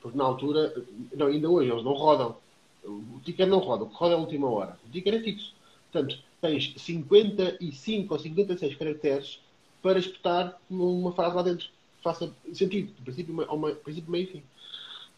[0.02, 0.74] Porque na altura,
[1.16, 2.36] não, ainda hoje, eles não rodam.
[2.84, 4.80] O ticker não roda, o que roda é a última hora.
[4.84, 5.54] O ticker é fixo.
[5.92, 9.40] Portanto, tens 55 ou 56 caracteres
[9.80, 11.70] para espetar uma frase lá dentro
[12.02, 14.44] faça sentido, do princípio, ao princípio meio fim.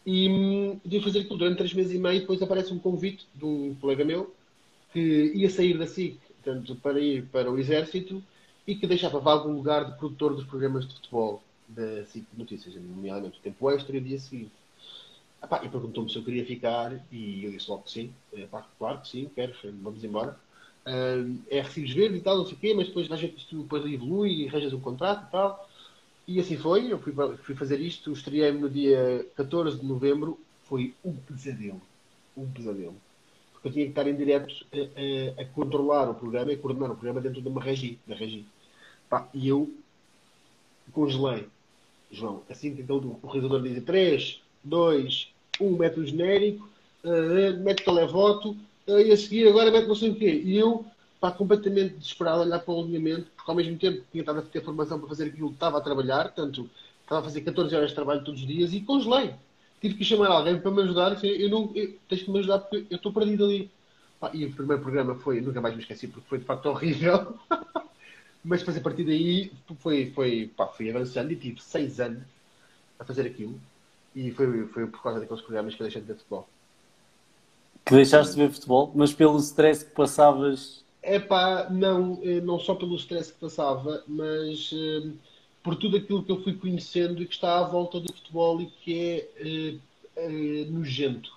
[0.04, 3.44] E hum, devo fazer aquilo durante 3 meses e meio, depois aparece um convite de
[3.44, 4.34] um colega meu
[4.92, 8.22] que ia sair da SIC, portanto, para ir para o Exército
[8.66, 12.74] e que deixava vago um lugar de produtor dos programas de futebol da SIC Notícias,
[12.74, 14.52] nomeadamente o tempo extra e o dia seguinte.
[15.42, 18.12] Epá, e perguntou-me se eu queria ficar e eu disse logo que sim.
[18.32, 20.38] Epá, claro que sim, quero, vamos embora.
[20.86, 23.84] Uh, é recibos verdes e tal, não sei o quê, mas depois a gente depois
[23.84, 25.68] evolui e arranjas um contrato e tal.
[26.26, 30.94] E assim foi, eu fui, fui fazer isto, estreiei-me no dia 14 de novembro, foi
[31.04, 31.80] um pesadelo.
[32.36, 32.94] Um pesadelo.
[33.52, 36.90] Porque eu tinha que estar em direto a, a, a controlar o programa e coordenar
[36.90, 38.46] o programa dentro de uma regi, da regi.
[39.08, 39.72] Pá, e eu
[40.92, 41.46] congelei.
[42.10, 46.68] João, assim que aquele, o realizador dizia 3, 2, um mete o genérico,
[47.04, 48.50] uh, mete televoto,
[48.86, 50.42] uh, e a seguir agora mete não sei o quê.
[50.44, 50.84] E eu,
[51.22, 54.42] pá, completamente desesperado a olhar para o alinhamento, porque ao mesmo tempo tinha estado a
[54.42, 56.68] ter formação para fazer aquilo, estava a trabalhar, portanto,
[57.00, 59.32] estava a fazer 14 horas de trabalho todos os dias e congelei.
[59.80, 62.58] Tive que chamar alguém para me ajudar, assim, eu não, eu, tens que me ajudar
[62.58, 63.70] porque eu estou perdido ali.
[64.18, 67.38] Pá, e o primeiro programa foi, nunca mais me esqueci porque foi de facto horrível.
[68.44, 72.24] Mas depois a partir daí foi, foi, pá, fui avançando e tive 6 anos
[72.98, 73.60] a fazer aquilo.
[74.12, 76.48] E foi, foi por causa daqueles programas que eu deixei de ver futebol.
[77.84, 80.81] Que deixaste de ver futebol, mas pelo stress que passavas.
[81.02, 85.12] É pá, não, eh, não só pelo stress que passava, mas uh,
[85.62, 88.66] por tudo aquilo que eu fui conhecendo e que está à volta do futebol e
[88.66, 89.80] que é
[90.16, 91.32] uh, uh, nojento,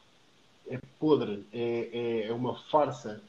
[0.70, 3.22] é podre, é, é, é uma farsa.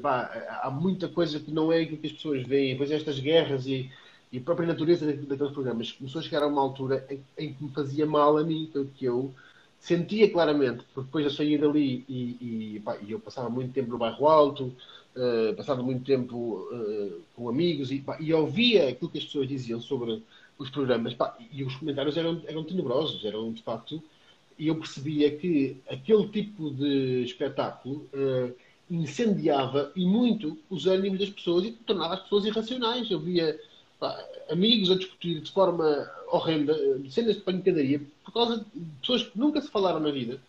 [0.00, 2.72] Pá, há muita coisa que não é aquilo que as pessoas veem.
[2.72, 3.90] Depois estas guerras e
[4.32, 7.62] e a própria natureza daqueles programas começou a chegar a uma altura em, em que
[7.62, 9.32] me fazia mal a mim, que eu
[9.78, 13.90] sentia claramente, porque depois eu saía dali e, e, pá, e eu passava muito tempo
[13.90, 14.74] no bairro alto,
[15.16, 19.48] uh, passava muito tempo uh, com amigos e, pá, e ouvia aquilo que as pessoas
[19.48, 20.22] diziam sobre
[20.58, 24.02] os programas pá, e os comentários eram, eram tenebrosos, eram de facto
[24.58, 28.54] e eu percebia que aquele tipo de espetáculo uh,
[28.90, 33.10] incendiava e muito os ânimos das pessoas e tornava as pessoas irracionais.
[33.10, 33.58] Eu via
[33.98, 34.16] pá,
[34.50, 36.76] amigos a discutir de forma horrenda,
[37.08, 40.40] cenas de pancadaria, por causa de pessoas que nunca se falaram na vida.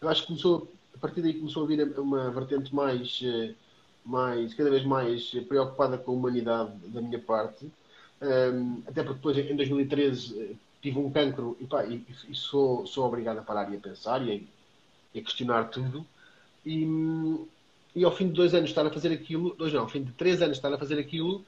[0.00, 3.54] Eu acho que começou, a partir daí começou a vir uma vertente mais, eh,
[4.04, 7.70] mais cada vez mais preocupada com a humanidade da minha parte.
[8.20, 13.06] Um, até porque depois, em 2013, tive um cancro e, pá, e, e sou, sou
[13.06, 14.48] obrigado a parar e a pensar e
[15.14, 16.06] a, a questionar tudo.
[16.64, 16.86] E,
[17.94, 20.12] e ao fim de dois anos estar a fazer aquilo, dois não, ao fim de
[20.12, 21.44] três anos estar a fazer aquilo,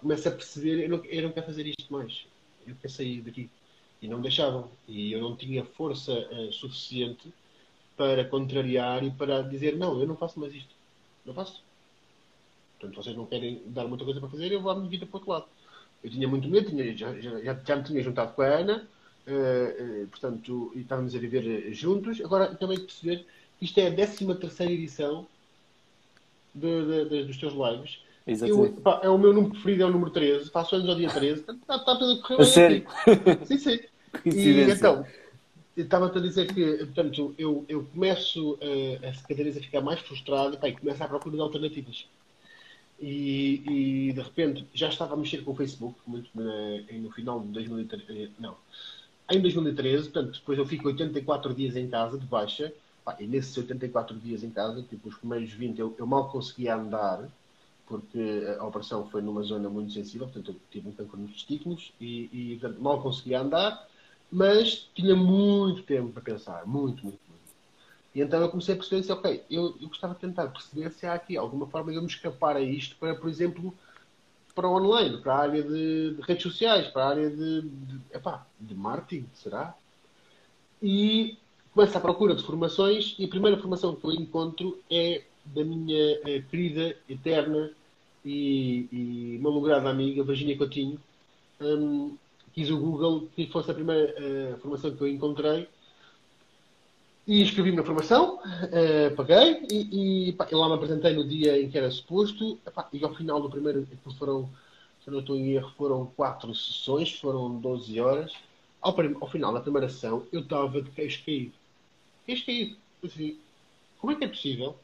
[0.00, 2.26] começo a perceber, eu não, eu não quero fazer isto mais.
[2.66, 3.50] Eu quero sair daqui.
[4.00, 4.70] E não deixavam.
[4.88, 7.32] E eu não tinha força uh, suficiente
[7.96, 10.74] para contrariar e para dizer, não, eu não faço mais isto.
[11.24, 11.63] Não faço.
[12.84, 15.16] Portanto, vocês não querem dar muita coisa para fazer, eu vou a minha vida para
[15.16, 15.46] o outro lado.
[16.02, 18.86] Eu tinha muito medo, tinha, já, já, já, me tinha juntado com a Ana,
[19.26, 22.20] uh, uh, portanto, e estávamos a viver juntos.
[22.20, 23.26] Agora, acabei de perceber
[23.58, 25.26] que isto é a 13 terceira edição
[26.54, 28.00] de, de, de, dos teus lives.
[28.26, 30.50] Eu, pá, é o meu número preferido, é o número 13.
[30.50, 31.40] Faço anos ao dia 13.
[31.40, 32.86] Está, está tudo a correr a sério?
[33.46, 33.80] Sim, sim.
[34.24, 35.04] E então,
[35.76, 38.56] estava-te a dizer que, portanto, eu, eu começo
[39.02, 42.06] a cada vez a ficar mais frustrado pá, e começo à procura de alternativas.
[43.00, 47.48] E, e, de repente já estava a mexer com o Facebook, muito no final de
[47.48, 48.04] 2013.
[48.08, 48.56] Eh, não,
[49.30, 52.72] em 2013, portanto, depois eu fico 84 dias em casa de baixa
[53.04, 56.74] Pá, e nesses 84 dias em casa, tipo, os primeiros 20 eu, eu, mal conseguia
[56.74, 57.28] andar,
[57.86, 61.92] porque a operação foi numa zona muito sensível, portanto eu tive um cancro nos testículos
[62.00, 63.86] e, e portanto, mal conseguia andar,
[64.32, 67.18] mas tinha muito tempo para pensar, muito, muito.
[68.14, 71.04] E então eu comecei a perceber assim, ok, eu, eu gostava de tentar perceber se
[71.04, 73.74] há aqui alguma forma de eu me escapar a isto para, por exemplo,
[74.54, 78.00] para o online, para a área de, de redes sociais, para a área de, de,
[78.12, 79.74] epá, de marketing, será?
[80.80, 81.36] E
[81.72, 86.20] começo à procura de formações e a primeira formação que eu encontro é da minha
[86.20, 87.72] uh, querida, eterna
[88.24, 91.00] e, e malograda amiga Virginia Coutinho.
[91.60, 92.16] Um,
[92.52, 94.14] quis o Google que fosse a primeira
[94.54, 95.68] uh, formação que eu encontrei
[97.26, 101.70] e inscrevi-me na formação, uh, paguei e, e, pá, lá me apresentei no dia em
[101.70, 103.86] que era suposto epá, e ao final do primeiro,
[104.18, 104.48] foram,
[105.02, 108.32] se não estou em erro, foram quatro sessões, foram 12 horas.
[108.82, 111.52] Ao, ao final da primeira sessão eu estava de queixo caído
[112.26, 112.76] é isso.
[113.04, 113.38] Assim,
[113.98, 114.76] como é que é possível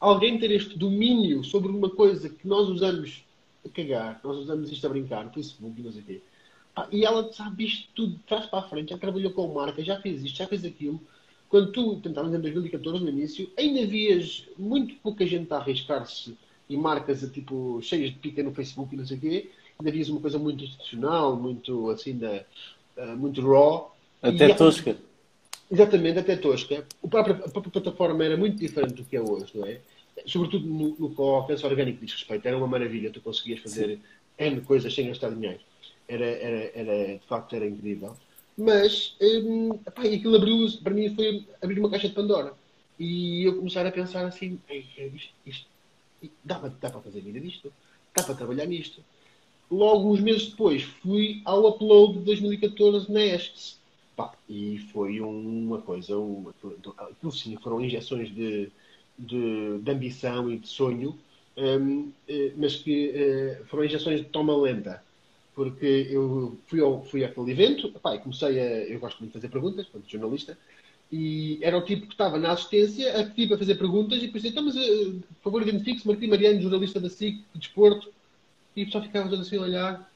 [0.00, 3.24] alguém ter este domínio sobre uma coisa que nós usamos
[3.64, 6.22] a cagar, nós usamos isto a brincar no Facebook e não sei o quê,
[6.90, 10.22] e ela sabe isto tudo trás para a frente, já trabalhou com marca, já fez
[10.24, 11.00] isto, já fez aquilo.
[11.48, 16.36] Quando tu tentavas em 2014, no início, ainda havias muito pouca gente a arriscar-se
[16.68, 19.90] e marcas a, tipo, cheias de pica no Facebook e não sei o quê, ainda
[19.90, 22.44] havias uma coisa muito institucional, muito assim, da,
[22.96, 23.94] uh, muito raw.
[24.20, 24.96] Até tosca.
[25.70, 26.84] Exatamente, até tosca.
[27.02, 29.80] A própria, a própria plataforma era muito diferente do que é hoje, não é?
[30.26, 32.46] Sobretudo no, no que ao alcance orgânico diz respeito.
[32.46, 34.00] Era uma maravilha, tu conseguias fazer Sim.
[34.38, 35.60] N coisas sem gastar dinheiro.
[36.06, 38.16] Era, era, era, de facto, era incrível.
[38.56, 42.52] Mas, hum, epá, aquilo abriu, para mim foi abrir uma caixa de Pandora.
[42.98, 45.66] E eu começar a pensar assim, isto, isto,
[46.44, 47.72] dá, para, dá para fazer vida disto?
[48.14, 49.02] Dá para trabalhar nisto?
[49.70, 53.78] Logo, uns meses depois, fui ao upload de 2014 na ESCS
[54.16, 56.54] Pá, e foi uma coisa, uma,
[56.98, 58.70] aquilo sim, foram injeções de,
[59.18, 61.18] de, de ambição e de sonho,
[61.56, 65.02] um, eh, mas que uh, foram injeções de toma lenta.
[65.54, 68.64] Porque eu fui, ao, fui àquele evento, pá, e comecei a.
[68.88, 70.58] Eu gosto muito de fazer perguntas, quando jornalista,
[71.12, 74.50] e era o tipo que estava na assistência a pedir para fazer perguntas e pensei,
[74.50, 78.12] então, mas uh, por favor, identifique-se, Martim Mariano, jornalista da SIC, de desporto,
[78.74, 80.12] e pessoal ficava assim a olhar.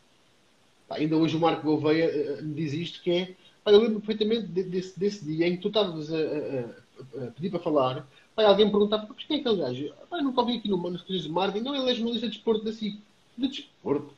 [0.89, 3.35] Pá, ainda hoje o Marco Gouveia uh, me diz isto, que é
[3.73, 7.61] eu lembro perfeitamente desse, desse dia em que tu estavas a, a, a, pedir para
[7.61, 8.09] falar.
[8.35, 9.95] Pai, alguém perguntava, mas quem é aquele gajo?
[10.09, 11.65] Pai, nunca ouvi aqui no Manos de Marketing.
[11.65, 13.01] Não, ele é jornalista de desporto da SIC.
[13.37, 14.15] De desporto?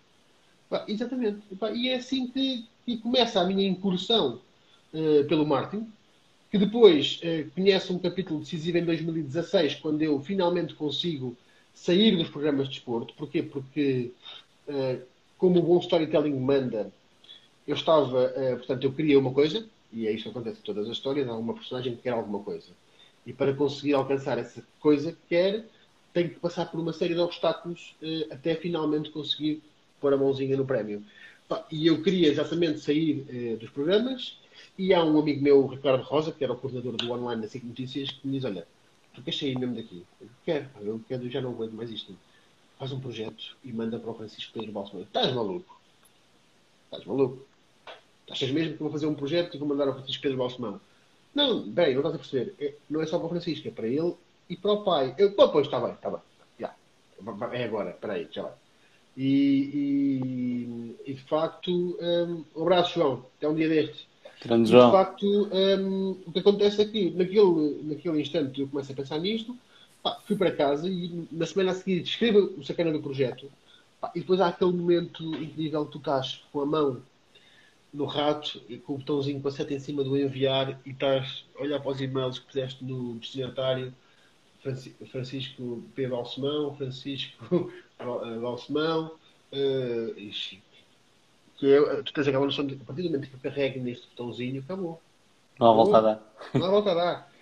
[0.87, 1.42] Exatamente.
[1.74, 4.40] E é assim que, que, começa a minha incursão
[4.94, 5.90] uh, pelo marketing,
[6.50, 11.37] que depois uh, conhece um capítulo decisivo em 2016, quando eu finalmente consigo
[11.74, 13.14] sair dos programas de desporto.
[13.14, 13.42] Porquê?
[13.42, 14.12] Porque,
[14.68, 15.02] uh,
[15.37, 16.92] como o bom storytelling manda,
[17.66, 20.96] eu estava, portanto, eu queria uma coisa, e é isto que acontece em todas as
[20.96, 22.68] histórias, há uma personagem que quer alguma coisa.
[23.24, 25.64] E para conseguir alcançar essa coisa que quer,
[26.12, 27.94] tem que passar por uma série de obstáculos
[28.30, 29.62] até finalmente conseguir
[30.00, 31.04] pôr a mãozinha no prémio.
[31.70, 34.38] E eu queria exatamente sair uh, dos programas,
[34.78, 37.64] e há um amigo meu, Ricardo Rosa, que era o coordenador do online da SIC
[37.64, 38.66] Notícias, que me diz, olha,
[39.14, 40.04] tu queres sair mesmo daqui?
[40.20, 42.16] Eu quero, eu quero, já não aguento mais isto.
[42.78, 45.02] Faz um projeto e manda para o Francisco Pedro Balsemão.
[45.02, 45.78] Estás maluco?
[46.86, 47.46] Estás maluco?
[48.30, 50.80] Achas mesmo que vou fazer um projeto e vou mandar ao Francisco Pedro Balsemão?
[51.34, 52.54] Não, bem, não estás a perceber.
[52.58, 54.14] É, não é só para o Francisco, é para ele
[54.48, 55.14] e para o pai.
[55.18, 56.20] Eu, pois, está bem, está bem.
[56.58, 56.74] Já.
[57.52, 58.52] É agora, espera aí, já vai.
[59.22, 63.26] E, e, e, de facto, um, um abraço, João.
[63.37, 64.06] Até um dia destes.
[64.42, 64.87] Grande João.
[64.87, 69.18] De facto, um, o que acontece aqui, é naquele, naquele instante eu começo a pensar
[69.18, 69.54] nisto,
[70.02, 73.52] pá, fui para casa e na semana a seguir escrevo o sacana do projeto.
[74.00, 77.02] Pá, e depois há aquele momento incrível que tu estás com a mão
[77.92, 81.44] no rato e com o botãozinho com a seta em cima do enviar e estás
[81.59, 83.92] a olhar para os e-mails que puseste no destinatário
[85.11, 86.06] Francisco P.
[86.06, 87.70] Balsemão, Francisco
[88.40, 89.12] Balsemão,
[89.52, 90.32] uh, e
[91.60, 94.60] que é, tu tens aquela noção de a partir do momento que carrega neste botãozinho,
[94.60, 95.00] acabou.
[95.58, 96.34] Não há volta a dar.
[96.54, 97.32] Não há volta a dar.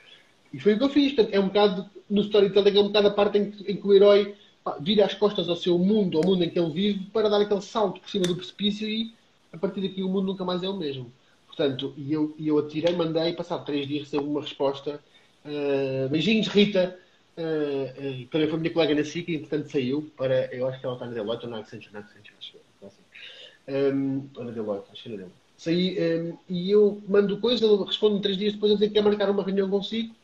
[0.53, 1.15] E foi o que eu fiz.
[1.31, 3.95] é um bocado, no storytelling, é um bocado a parte em que, em que o
[3.95, 7.29] herói pá, vira as costas ao seu mundo, ao mundo em que ele vive, para
[7.29, 9.15] dar aquele salto por cima do precipício e
[9.53, 11.13] a partir daqui o mundo nunca mais é o mesmo.
[11.47, 15.01] Portanto, e eu, e eu atirei, mandei, passado três dias recebo uma resposta.
[15.45, 16.99] Uh, beijinhos, Rita.
[17.39, 20.53] Uh, também foi minha colega na SIC e, portanto, saiu para.
[20.53, 22.59] Eu acho que ela está na Deloitte ou na Accenture, na Accenture, acho que
[23.69, 25.31] um, Ana Deloitte, acho que era dele.
[25.57, 29.03] Saí um, e eu mando coisa, ele responde três dias depois a dizer que quer
[29.03, 30.15] marcar uma reunião consigo.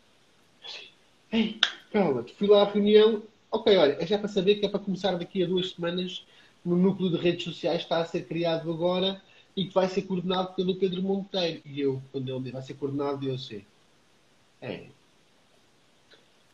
[0.64, 0.88] Assim,
[1.30, 1.60] ei,
[1.92, 3.22] calma, fui lá à reunião.
[3.50, 6.24] Ok, olha, é já para saber que é para começar daqui a duas semanas
[6.64, 9.20] no núcleo de redes sociais está a ser criado agora
[9.56, 11.60] e que vai ser coordenado pelo Pedro Monteiro.
[11.64, 13.64] E eu, quando ele vai ser coordenado, eu sei.
[14.60, 14.86] É.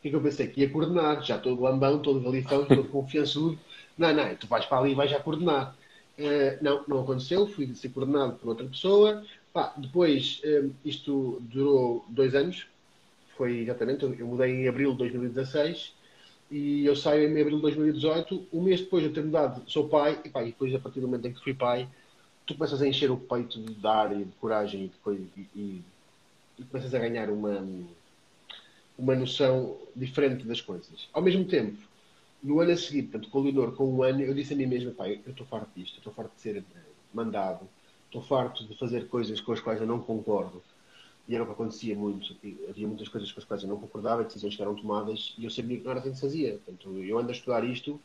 [0.01, 0.47] O que é que eu pensei?
[0.47, 1.23] Que ia coordenar.
[1.23, 3.59] Já todo lambão, todo galifão, todo confiançudo.
[3.99, 5.77] Não, não, tu vais para ali e vais já coordenar.
[6.19, 9.23] Uh, não, não aconteceu, fui ser coordenado por outra pessoa.
[9.53, 12.67] Pá, depois, um, eh, isto durou dois anos,
[13.37, 15.93] foi exatamente, eu mudei em abril de 2016
[16.51, 18.47] e eu saio em abril de 2018.
[18.53, 21.01] Um mês depois de eu ter mudado, sou pai, e, pá, e depois, a partir
[21.01, 21.87] do momento em que fui pai,
[22.47, 25.83] tu começas a encher o peito de dar e de coragem e, de e, e,
[26.59, 27.67] e começas a ganhar uma,
[29.01, 31.09] uma noção diferente das coisas.
[31.13, 31.79] Ao mesmo tempo,
[32.43, 34.67] no ano a seguir, portanto, com o Leonor, com um ano, eu disse a mim
[34.67, 36.63] mesmo, pai, eu estou farto disto, estou farto de ser eh,
[37.13, 37.69] mandado,
[38.07, 40.63] estou farto de fazer coisas com as quais eu não concordo.
[41.27, 42.37] E era o que acontecia muito.
[42.69, 45.51] havia muitas coisas com as quais eu não concordava, decisões que eram tomadas, e eu
[45.51, 46.61] sabia que não era assim que se fazia.
[46.65, 48.01] Portanto, eu ando a estudar isto,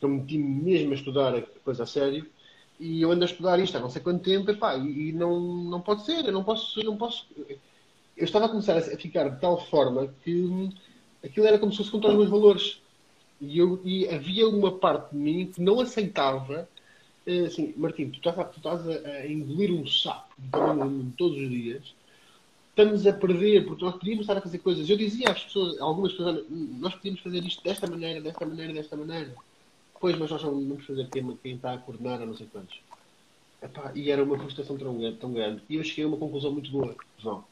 [0.00, 2.26] eu meti mesmo a estudar a coisa a sério,
[2.78, 5.40] e eu ando a estudar isto há não sei quanto tempo, e, pá, e não,
[5.40, 7.26] não pode ser, eu não posso, eu não posso.
[8.16, 10.70] Eu estava a começar a ficar de tal forma que
[11.24, 12.80] aquilo era como se fosse contra os meus valores
[13.40, 16.68] e, eu, e havia uma parte de mim que não aceitava
[17.26, 20.34] eh, assim, Martim, tu estás, a, tu estás a, engolir um sapo
[21.16, 21.94] todos os dias,
[22.70, 24.88] estamos a perder, porque nós podíamos estar a fazer coisas.
[24.88, 28.96] Eu dizia às pessoas, algumas pessoas, nós podíamos fazer isto desta maneira, desta maneira, desta
[28.96, 29.34] maneira.
[30.00, 32.78] Pois, mas nós não vamos fazer quem, quem está a coordenar a não sei quantos.
[33.62, 35.62] Epá, e era uma frustração tão grande, tão grande.
[35.70, 37.44] E eu cheguei a uma conclusão muito boa, João.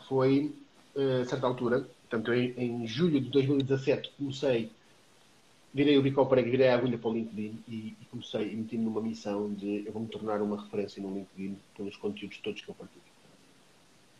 [0.00, 0.54] Que foi,
[0.96, 4.70] eh, a certa altura, portanto, em, em julho de 2017, comecei
[5.72, 8.84] virei o bico prego, virei a agulha para o LinkedIn e, e comecei e meti-me
[8.84, 12.68] numa missão de eu vou me tornar uma referência no LinkedIn pelos conteúdos todos que
[12.68, 13.02] eu partilho.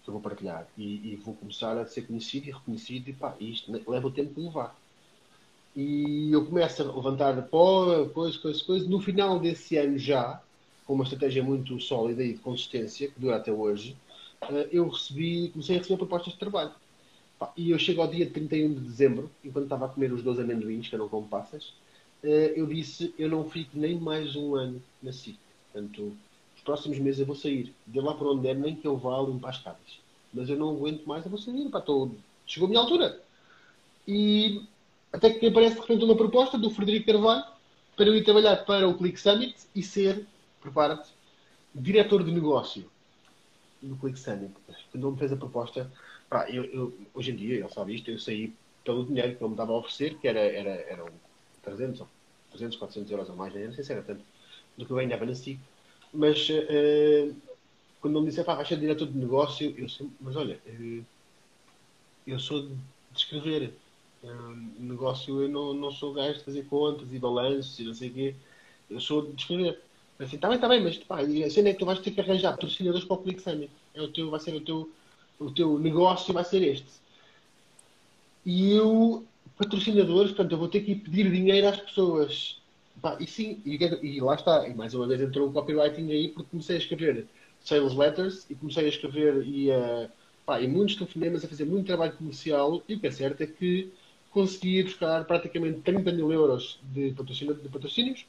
[0.02, 0.66] Que eu vou partilhar.
[0.78, 4.34] E, e vou começar a ser conhecido e reconhecido e pá, isto leva o tempo
[4.34, 4.76] de levar.
[5.76, 8.88] E eu começo a levantar pó, coisa, coisa, coisa.
[8.88, 10.40] No final desse ano já,
[10.86, 13.96] com uma estratégia muito sólida e de consistência, que dura até hoje,
[14.70, 16.72] eu recebi, comecei a receber propostas de trabalho.
[17.56, 20.88] E eu chego ao dia 31 de dezembro, enquanto estava a comer os 12 amendoins,
[20.88, 21.72] que eu não como passas,
[22.22, 25.38] eh, eu disse, eu não fico nem mais um ano na SIC.
[25.72, 26.14] Portanto,
[26.56, 27.74] os próximos meses eu vou sair.
[27.86, 30.00] De lá para onde é, nem que eu vá limpar as escadas.
[30.32, 31.68] Mas eu não aguento mais, eu vou sair.
[31.70, 32.10] Pá, tô...
[32.46, 33.20] Chegou a minha altura.
[34.06, 34.62] E
[35.12, 37.44] até que aparece de repente uma proposta do Frederico Carvalho
[37.96, 40.26] para eu ir trabalhar para o Click Summit e ser,
[40.60, 41.10] prepara-te,
[41.74, 42.84] diretor de negócio
[44.00, 44.52] Click Summit.
[44.90, 45.90] Quando me fez a proposta,
[46.30, 49.50] Pá, eu, eu, hoje em dia, ele sabe isto, eu saí pelo dinheiro que ele
[49.50, 51.08] me dava a oferecer, que era, era, eram
[51.62, 52.06] 300,
[52.52, 54.22] 300, 400 euros ou mais, não sei se era tanto,
[54.78, 55.58] do que eu ganhava na SIC.
[56.14, 57.34] Mas uh,
[58.00, 61.04] quando ele me disse, pá, vais ser diretor de negócio, eu sei, mas olha, uh,
[62.26, 62.76] eu sou de
[63.14, 63.74] escrever.
[64.78, 68.12] Negócio, eu não, não sou gajo de fazer contas e balanços e não sei o
[68.12, 68.34] quê.
[68.88, 69.80] Eu sou de escrever.
[70.20, 72.20] Assim, está bem, está bem, mas pá, a cena é que tu vais ter que
[72.20, 73.70] arranjar patrocinadores para o Click Summit.
[73.94, 74.90] É o teu, vai ser o teu
[75.40, 76.86] o teu negócio vai ser este.
[78.44, 79.24] E eu,
[79.56, 82.60] patrocinadores, portanto, eu vou ter que ir pedir dinheiro às pessoas.
[83.00, 86.28] Pá, e sim, e, e, lá está, e mais uma vez entrou o copywriting aí,
[86.28, 87.26] porque comecei a escrever
[87.62, 90.10] sales letters e comecei a escrever e, a,
[90.44, 92.82] pá, e muitos telefonemas, a fazer muito trabalho comercial.
[92.86, 93.90] E o que é certo é que
[94.30, 98.26] consegui buscar praticamente 30 mil euros de, de patrocínios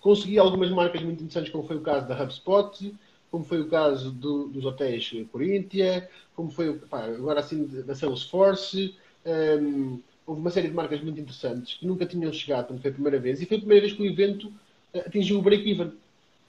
[0.00, 2.94] consegui algumas marcas muito interessantes, como foi o caso da HubSpot,
[3.30, 8.94] como foi o caso do, dos hotéis Corinthia, como foi pá, agora assim da Salesforce.
[9.26, 12.94] Um, houve uma série de marcas muito interessantes que nunca tinham chegado, portanto foi a
[12.94, 14.52] primeira vez, e foi a primeira vez que o evento
[14.92, 15.92] eh, atingiu o break-even.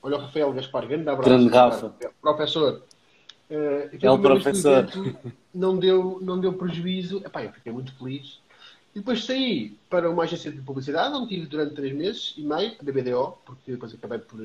[0.02, 1.30] Olha o Rafael Gaspar, grande abraço.
[1.30, 1.94] Grande Rafa.
[2.22, 2.84] Professor.
[3.50, 4.88] Uh, é o professor.
[5.54, 7.18] Não deu, não deu prejuízo.
[7.26, 8.40] Epá, eu fiquei muito feliz.
[8.94, 12.84] Depois saí para uma agência de publicidade, onde tive durante três meses e meio, a
[12.84, 14.40] BBDO, porque depois acabei por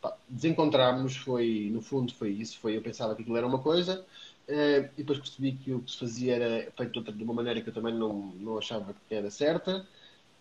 [0.00, 4.00] pá, desencontrarmos, foi, no fundo foi isso, foi, eu pensava que aquilo era uma coisa,
[4.48, 7.70] uh, e depois percebi que o que se fazia era feito de uma maneira que
[7.70, 9.86] eu também não, não achava que era certa,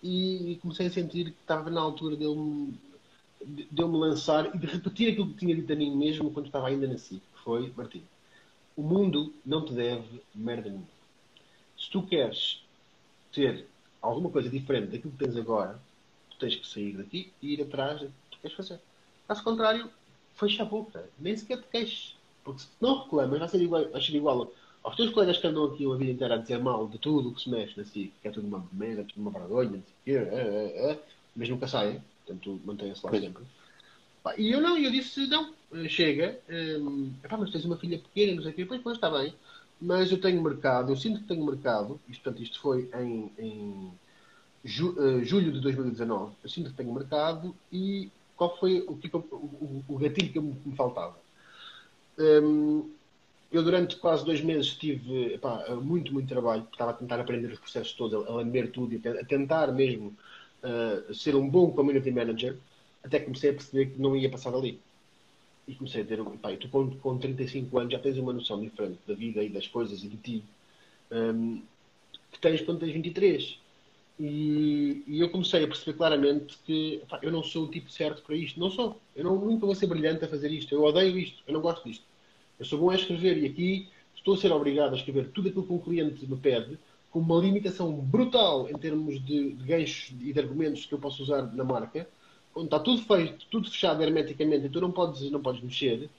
[0.03, 2.69] e, comecei a sentir que estava na altura de eu,
[3.45, 6.31] de, de eu me lançar e de repetir aquilo que tinha dito a mim mesmo
[6.31, 8.03] quando estava ainda na SIC, que foi, Martim,
[8.75, 10.87] o mundo não te deve merda nenhuma.
[11.77, 12.61] Se tu queres
[13.31, 13.65] ter
[14.01, 15.79] alguma coisa diferente daquilo que tens agora,
[16.29, 18.79] tu tens que sair daqui e ir atrás do que tu queres fazer.
[19.27, 19.89] Caso contrário,
[20.35, 21.07] fecha a boca.
[21.19, 22.15] Nem sequer te queixes.
[22.43, 24.51] Porque se não reclamas, vai ser igual, vai ser igual
[24.81, 27.35] aos teus colegas que andam aqui uma vida inteira a dizer mal de tudo o
[27.35, 30.25] que se mexe assim, que é tudo uma merda, tudo uma vergonha, não sei o
[30.25, 30.99] quê, é, é, é,
[31.35, 32.01] mas nunca saem.
[32.25, 33.43] Portanto, mantenha-se lá sempre.
[34.37, 35.53] E eu não, eu disse, não,
[35.87, 39.33] chega, hum, mas tens uma filha pequena, não sei o quê, pois, pois, está bem,
[39.81, 43.91] mas eu tenho mercado, eu sinto que tenho mercado, isto, portanto, isto foi em, em
[44.63, 49.19] ju, uh, julho de 2019, eu sinto que tenho mercado e qual foi o, tipo,
[49.31, 51.15] o, o gatilho que me faltava?
[52.17, 52.89] Um,
[53.51, 57.59] eu durante quase dois meses tive epá, muito, muito trabalho, estava a tentar aprender os
[57.59, 60.15] processos todos, a lamber tudo, a tentar mesmo
[60.63, 62.57] uh, ser um bom community manager,
[63.03, 64.79] até comecei a perceber que não ia passar ali
[65.69, 68.97] e comecei a ter, pá, tu com, com 35 anos já tens uma noção diferente
[69.07, 70.43] da vida e das coisas e de ti
[71.11, 71.61] um,
[72.31, 73.59] que tens quando tens 23.
[74.19, 78.23] E, e eu comecei a perceber claramente que pá, eu não sou o tipo certo
[78.23, 78.59] para isto.
[78.59, 78.99] Não sou.
[79.15, 80.73] Eu não, nunca vou ser brilhante a fazer isto.
[80.73, 81.43] Eu odeio isto.
[81.47, 82.03] Eu não gosto disto.
[82.59, 85.65] Eu sou bom a escrever e aqui estou a ser obrigado a escrever tudo aquilo
[85.65, 86.77] que um cliente me pede
[87.11, 91.23] com uma limitação brutal em termos de, de ganchos e de argumentos que eu posso
[91.23, 92.07] usar na marca
[92.59, 96.09] onde está tudo feito, tudo fechado hermeticamente e tu não podes, não podes mexer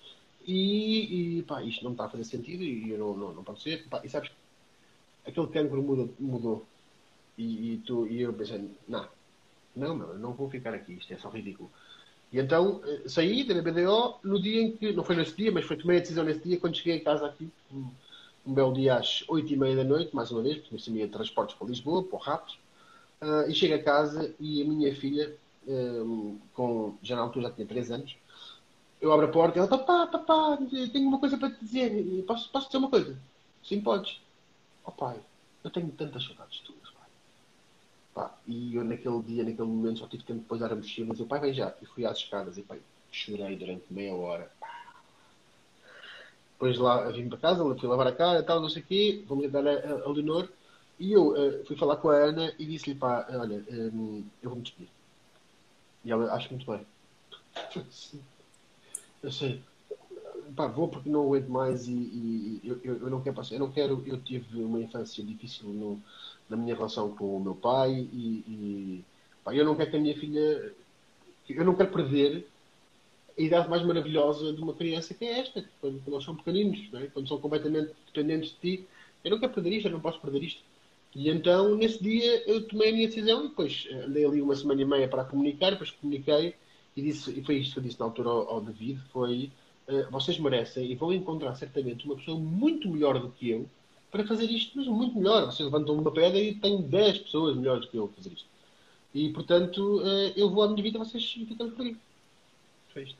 [0.46, 3.86] e, e pá, isto não está a fazer sentido e não, não, não pode ser.
[3.88, 4.30] Pá, e sabes,
[5.26, 6.64] aquele cancro muda, mudou
[7.36, 9.06] e, e, tu, e eu pensei, não,
[9.76, 11.70] não, meu, não vou ficar aqui, isto é só ridículo.
[12.32, 15.64] E então eh, saí da BBDO no dia em que, não foi nesse dia, mas
[15.64, 17.88] foi tomei a decisão nesse dia quando cheguei a casa aqui, um,
[18.46, 21.08] um belo dia às 8 e meia da noite, mais uma vez, porque eu sabia
[21.08, 22.58] transportes para Lisboa, para o Ratos,
[23.20, 25.36] uh, e chego a casa e a minha filha
[25.66, 28.16] um, com, já na altura já tinha 3 anos,
[29.00, 30.58] eu abro a porta e ela, papá, papá,
[30.92, 33.16] tenho uma coisa para te dizer, posso, posso dizer uma coisa?
[33.64, 34.20] Sim, podes.
[34.84, 35.18] Oh pai,
[35.64, 37.08] eu tenho tantas saudades tuas, pai.
[38.14, 41.08] Pá, e eu naquele dia, naquele momento, só tive tempo de depois dar a mochila,
[41.08, 42.80] mas o pai vem já, e fui às escadas e pai,
[43.10, 44.50] chorei durante meia hora.
[46.52, 49.24] Depois lá vim para casa, fui lavar a cara e tal, não sei o quê,
[49.26, 50.46] vou-me dar a, a Leonor,
[50.98, 54.62] e eu uh, fui falar com a Ana e disse-lhe, pá, olha, um, eu vou-me
[54.62, 54.90] despedir.
[56.04, 56.86] E ela, acho muito bem.
[59.22, 59.62] Eu sei.
[60.56, 63.54] Pá, vou porque não aguento mais e, e eu, eu, eu, não quero passar.
[63.54, 64.02] Eu não quero.
[64.06, 66.00] Eu tive uma infância difícil no,
[66.48, 69.04] na minha relação com o meu pai e, e
[69.44, 70.74] pá, eu não quero que a minha filha.
[71.48, 72.48] Eu não quero perder
[73.38, 76.88] a idade mais maravilhosa de uma criança que é esta, quando, quando eles são pequeninos,
[76.94, 77.06] é?
[77.08, 78.88] quando são completamente dependentes de ti.
[79.22, 80.62] Eu não quero perder isto, eu não posso perder isto.
[81.14, 84.54] E então, nesse dia, eu tomei a minha decisão e depois eh, andei ali uma
[84.54, 86.54] semana e meia para comunicar, depois comuniquei
[86.96, 89.50] e, disse, e foi isto que eu disse na altura ao, ao David, foi
[89.88, 93.68] uh, vocês merecem e vão encontrar certamente uma pessoa muito melhor do que eu
[94.10, 95.46] para fazer isto, mas muito melhor.
[95.46, 98.48] Vocês levantam uma pedra e tem 10 pessoas melhores do que eu a fazer isto.
[99.14, 101.96] E, portanto, uh, eu vou à minha vida vocês ficam por aí.
[102.92, 103.18] Foi isto.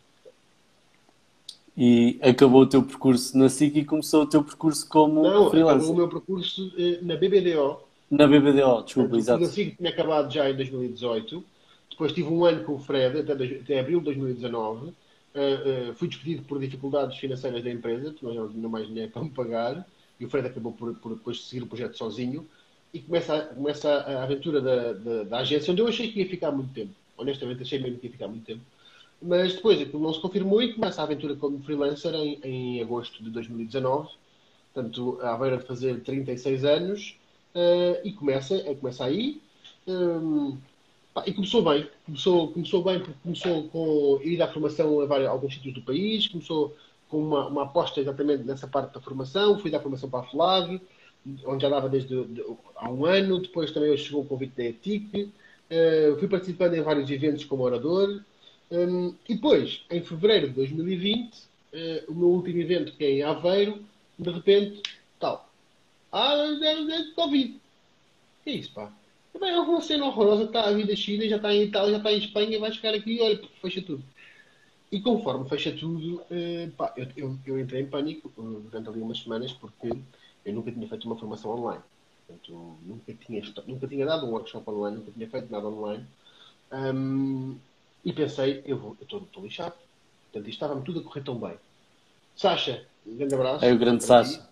[1.83, 5.79] E acabou o teu percurso na SIC e começou o teu percurso como Não, freelancer.
[5.79, 7.81] acabou o meu percurso eh, na BBDO.
[8.11, 9.41] Na BBDO, desculpa, exato.
[9.41, 11.43] Na SIC tinha acabado já em 2018.
[11.89, 14.89] Depois tive um ano com o Fred, até, até abril de 2019.
[14.89, 19.23] Uh, uh, fui despedido por dificuldades financeiras da empresa, nós não tínhamos mais dinheiro para
[19.23, 19.87] me pagar.
[20.19, 22.47] E o Fred acabou por, por depois seguir o projeto sozinho.
[22.93, 26.29] E começa a, começa a aventura da, da, da agência, onde eu achei que ia
[26.29, 26.93] ficar muito tempo.
[27.17, 28.61] Honestamente, achei mesmo que ia ficar muito tempo
[29.23, 33.23] mas depois aquilo não se confirmou e começa a aventura como freelancer em, em agosto
[33.23, 34.09] de 2019.
[34.73, 37.21] Portanto, à beira de fazer 36 anos.
[37.55, 39.41] Uh, e começa, uh, começa aí.
[39.87, 40.57] Um,
[41.13, 41.89] pá, e começou bem.
[42.07, 46.29] Começou, começou bem porque começou com ir à formação a, vários, alguns sítios do país.
[46.29, 46.77] Começou
[47.09, 49.59] com uma, uma, aposta exatamente nessa parte da formação.
[49.59, 50.81] Fui dar formação para a FLAG,
[51.45, 52.45] onde já dava desde de,
[52.77, 53.41] há um ano.
[53.41, 55.33] Depois também chegou o convite da ETIC.
[55.71, 58.23] Uh, fui participando em vários eventos como orador.
[58.71, 63.23] Um, e depois, em fevereiro de 2020, uh, o meu último evento, que é em
[63.23, 63.85] Aveiro,
[64.19, 64.83] de repente,
[65.19, 65.51] tal.
[66.13, 67.61] Ah, é, Covid.
[68.45, 68.93] Que é isso, pá?
[69.39, 72.13] Bem, é uma cena horrorosa, está a vida China, já está em Itália, já está
[72.13, 74.05] em Espanha, vai chegar aqui e olha, fecha tudo.
[74.93, 79.21] E conforme fecha tudo, uh, pá, eu, eu, eu, entrei em pânico durante ali umas
[79.21, 79.89] semanas porque
[80.45, 81.83] eu nunca tinha feito uma formação online.
[82.27, 86.05] Portanto, nunca tinha, nunca tinha dado um workshop online, nunca tinha feito nada online.
[86.73, 87.57] Um,
[88.05, 89.75] e pensei, eu estou lixado.
[90.33, 91.55] Portanto, isto estava-me tudo a correr tão bem.
[92.37, 93.65] Sasha, um grande abraço.
[93.65, 94.49] É o grande Sasha.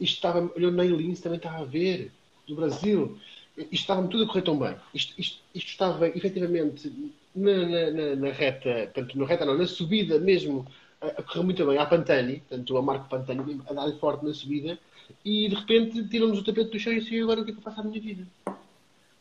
[0.00, 2.10] Isto estava, olhou na Lins também estava a ver,
[2.46, 3.18] do Brasil.
[3.56, 4.74] Isto estava-me tudo a correr tão bem.
[4.94, 6.90] Isto, isto, isto estava efetivamente
[7.34, 10.66] na, na, na, na, reta, portanto, na reta não, na subida mesmo,
[11.00, 14.32] a, a correr muito bem, à Pantani, portanto, a marca Pantani a dar forte na
[14.32, 14.78] subida,
[15.24, 17.58] e de repente tiram-nos o tapete do chão e assim, agora o que é que
[17.58, 18.26] eu faço à minha vida?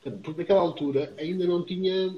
[0.02, 2.16] Portanto, porque naquela altura ainda não tinha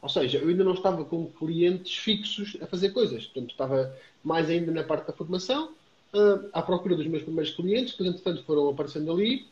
[0.00, 3.24] ou seja, eu ainda não estava com clientes fixos a fazer coisas.
[3.26, 5.72] Portanto, estava mais ainda na parte da formação,
[6.14, 9.46] uh, à procura dos meus primeiros clientes, que, entretanto, foram aparecendo ali.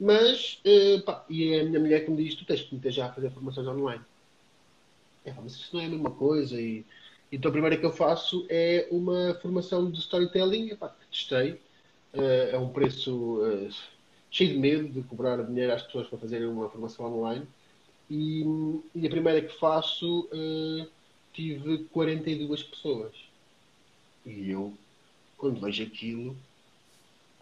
[0.00, 2.92] Mas, uh, pá, e é a minha mulher que me diz: tu tens que meter
[2.92, 4.02] já a fazer formações online.
[5.24, 6.60] É, mas isso não é a mesma coisa.
[6.60, 6.84] E,
[7.30, 10.68] então, a primeira que eu faço é uma formação de storytelling.
[10.68, 11.60] E, pá, que testei.
[12.14, 13.40] Uh, é um preço
[14.30, 17.46] cheio de medo de cobrar dinheiro às pessoas para fazerem uma formação online
[18.12, 18.44] e,
[18.94, 20.86] e a primeira que faço uh,
[21.32, 23.14] tive 42 pessoas.
[24.26, 24.74] E eu,
[25.38, 26.36] quando vejo aquilo,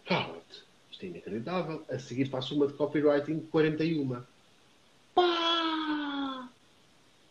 [0.05, 1.83] cala-te, isto é inacreditável.
[1.89, 4.23] A seguir faço uma de copywriting 41.
[5.13, 6.49] Pá!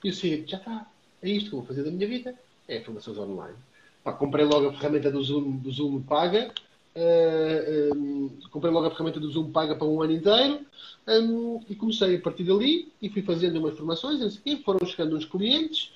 [0.05, 0.87] E eu sei, já está.
[1.23, 2.39] É isto que vou fazer da minha vida.
[2.69, 3.57] É formações online.
[4.05, 6.53] Pá, comprei logo a ferramenta do Zoom, do Zoom paga
[7.01, 10.61] Uh, eh, um, ehm, comprei logo a ferramenta do Zoom paga para um ano inteiro
[11.09, 15.17] um, ehm, e comecei a partir dali e fui fazendo umas formações, assim, foram chegando
[15.17, 15.93] uns clientes.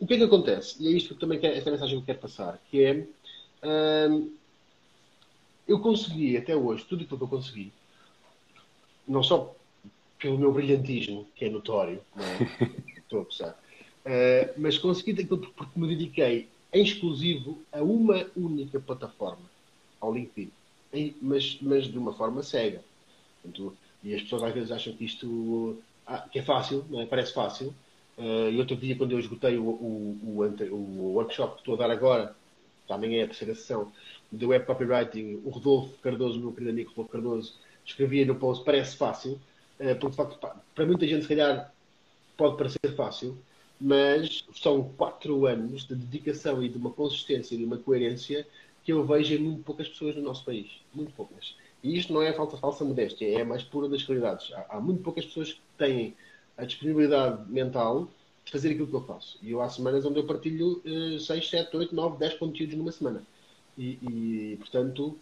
[0.00, 0.82] O que é que acontece?
[0.82, 3.06] E é isto que também quero, esta mensagem que eu quero passar, que é
[4.08, 4.30] um,
[5.68, 7.72] eu consegui até hoje tudo aquilo que eu consegui,
[9.06, 9.54] não só
[10.18, 12.38] pelo meu brilhantismo, que é notório, não é?
[12.98, 13.54] estou a uh,
[14.56, 19.55] mas consegui aquilo porque me dediquei em exclusivo a uma única plataforma
[20.06, 20.50] ao LinkedIn,
[21.20, 22.82] mas, mas de uma forma cega.
[23.42, 27.06] Portanto, e as pessoas às vezes acham que isto ah, que é fácil, não é?
[27.06, 27.74] parece fácil.
[28.16, 31.78] Uh, e outro dia, quando eu esgotei o, o, o, o, workshop que estou a
[31.78, 32.34] dar agora,
[32.88, 33.92] também é a terceira sessão,
[34.32, 37.54] do Web Copywriting, o Rodolfo Cardoso, meu querido amigo Rodolfo Cardoso,
[37.84, 39.32] escrevia no post, parece fácil,
[39.80, 40.38] uh, porque de facto,
[40.74, 41.72] para muita gente, se calhar,
[42.36, 43.36] pode parecer fácil,
[43.78, 48.46] mas são quatro anos de dedicação e de uma consistência e de uma coerência
[48.86, 50.70] que eu vejo em muito poucas pessoas no nosso país.
[50.94, 51.56] Muito poucas.
[51.82, 54.52] E isto não é falta falsa modéstia, é a mais pura das realidades.
[54.52, 56.14] Há, há, muito poucas pessoas que têm
[56.56, 58.08] a disponibilidade mental
[58.44, 59.38] de fazer aquilo que eu faço.
[59.42, 62.92] E eu há semanas onde eu partilho uh, 6, 7, 8, 9, 10 conteúdos numa
[62.92, 63.24] semana.
[63.76, 65.18] E, e portanto,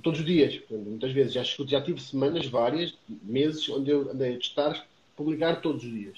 [0.00, 0.56] todos os dias.
[0.56, 5.60] Portanto, muitas vezes já, já tive semanas, várias, meses, onde eu andei a testar, publicar
[5.60, 6.16] todos os dias.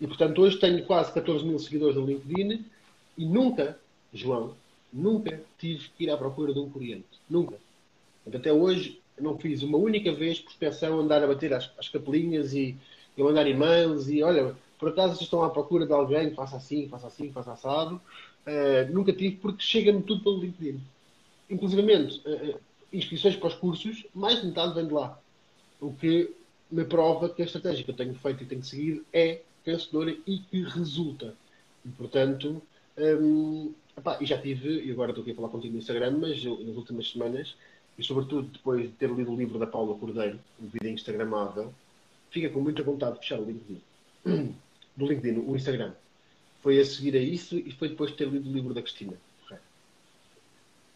[0.00, 2.64] E portanto, hoje tenho quase 14 mil seguidores no LinkedIn
[3.16, 3.78] e nunca,
[4.12, 4.56] João,
[4.92, 7.06] Nunca tive que ir à procura de um cliente.
[7.28, 7.56] Nunca.
[8.32, 12.76] Até hoje não fiz uma única vez prospeção andar a bater às capelinhas e,
[13.16, 17.06] e mandar e-mails e olha, por acaso estão à procura de alguém, faça assim, faça
[17.06, 18.00] assim, faça assado.
[18.46, 20.80] Uh, nunca tive porque chega-me tudo pelo LinkedIn.
[21.50, 22.60] Inclusive, uh,
[22.92, 25.20] inscrições para os cursos, mais de metade vem de lá.
[25.80, 26.34] O que
[26.70, 30.38] me prova que a estratégia que eu tenho feito e tenho seguido é vencedora e
[30.38, 31.34] que resulta.
[31.84, 32.62] E, portanto,
[32.96, 36.44] um, Epá, e já tive, e agora estou aqui a falar contigo no Instagram, mas
[36.44, 37.54] eu, nas últimas semanas,
[37.98, 41.72] e sobretudo depois de ter lido o livro da Paula Cordeiro, o Vida Instagramável,
[42.30, 43.80] fica com muita vontade de fechar o LinkedIn.
[44.96, 45.92] Do LinkedIn, o Instagram.
[46.62, 49.14] Foi a seguir a isso e foi depois de ter lido o livro da Cristina.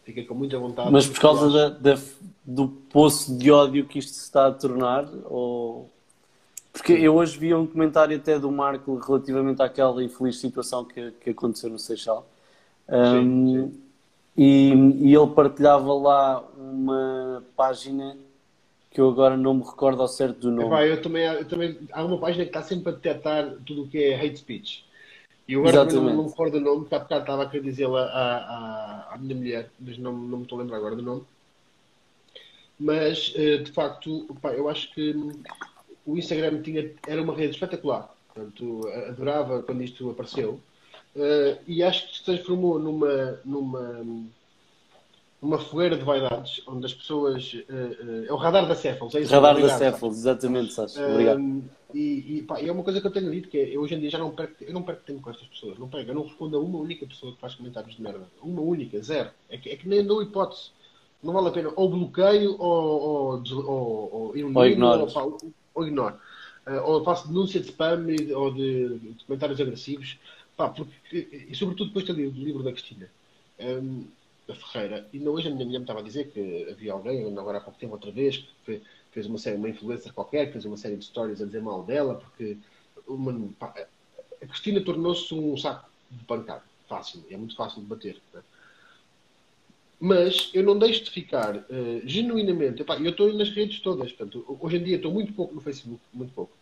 [0.03, 0.91] Fica com muita vontade.
[0.91, 2.01] Mas por causa da, da,
[2.45, 5.09] do poço de ódio que isto se está a tornar?
[5.25, 5.89] Ou...
[6.71, 11.31] Porque eu hoje vi um comentário até do Marco relativamente àquela infeliz situação que, que
[11.31, 12.27] aconteceu no Seixal
[12.89, 13.81] um, sim, sim.
[14.37, 14.73] E,
[15.09, 18.17] e, ele partilhava lá uma página
[18.91, 20.67] que eu agora não me recordo ao certo do nome.
[20.67, 23.87] Epá, eu, também, eu também, há uma página que está sempre a detectar tudo o
[23.87, 24.85] que é hate speech.
[25.47, 27.63] E eu agora não, não me recordo o nome, porque há bocado estava a querer
[27.63, 31.01] dizer à, à, à minha mulher, mas não, não me estou a lembrar agora do
[31.01, 31.23] nome.
[32.79, 35.15] Mas, eh, de facto, eu acho que
[36.05, 38.13] o Instagram tinha, era uma rede espetacular.
[38.33, 40.59] Portanto, adorava quando isto apareceu.
[41.15, 44.05] Uh, e acho que se transformou numa, numa,
[45.41, 47.53] uma fogueira de vaidades, onde as pessoas.
[47.53, 49.31] Uh, uh, é o radar da Céfalos, é isso?
[49.31, 51.07] Radar Obrigado, da Céfalos, exatamente, Sasha.
[51.07, 51.63] Obrigado.
[51.93, 53.99] E, e, pá, é uma coisa que eu tenho dito, que é, eu hoje em
[54.01, 56.23] dia já não perco, eu não perco tempo com estas pessoas, não pego, eu não
[56.23, 58.27] respondo a uma única pessoa que faz comentários de merda.
[58.43, 59.29] Uma única, zero.
[59.49, 60.71] É que, é que nem dou hipótese.
[61.23, 65.07] Não vale a pena, ou bloqueio, ou, ou, ou, ou, ou ignoro.
[65.15, 65.37] Ou,
[65.73, 66.15] ou ignoro.
[66.67, 68.05] Uh, ou faço denúncia de spam
[68.35, 70.17] ou de, de comentários agressivos.
[70.55, 73.09] Pá, porque, e sobretudo depois do livro da Cristina.
[73.59, 74.05] Um,
[74.47, 75.07] da Ferreira.
[75.11, 77.79] E hoje a minha mulher me estava a dizer que havia alguém, agora há pouco
[77.79, 78.81] tempo outra vez, que
[79.11, 81.83] fez uma série, uma influencer qualquer, que fez uma série de stories a dizer mal
[81.83, 82.57] dela, porque
[83.07, 83.73] uma, pá,
[84.41, 86.63] a Cristina tornou-se um saco de pancada.
[86.87, 88.21] Fácil, é muito fácil de bater.
[88.33, 88.41] Né?
[89.99, 92.81] Mas eu não deixo de ficar uh, genuinamente.
[92.81, 94.11] Epá, eu estou nas redes todas.
[94.11, 96.53] Portanto, hoje em dia estou muito pouco no Facebook, muito pouco.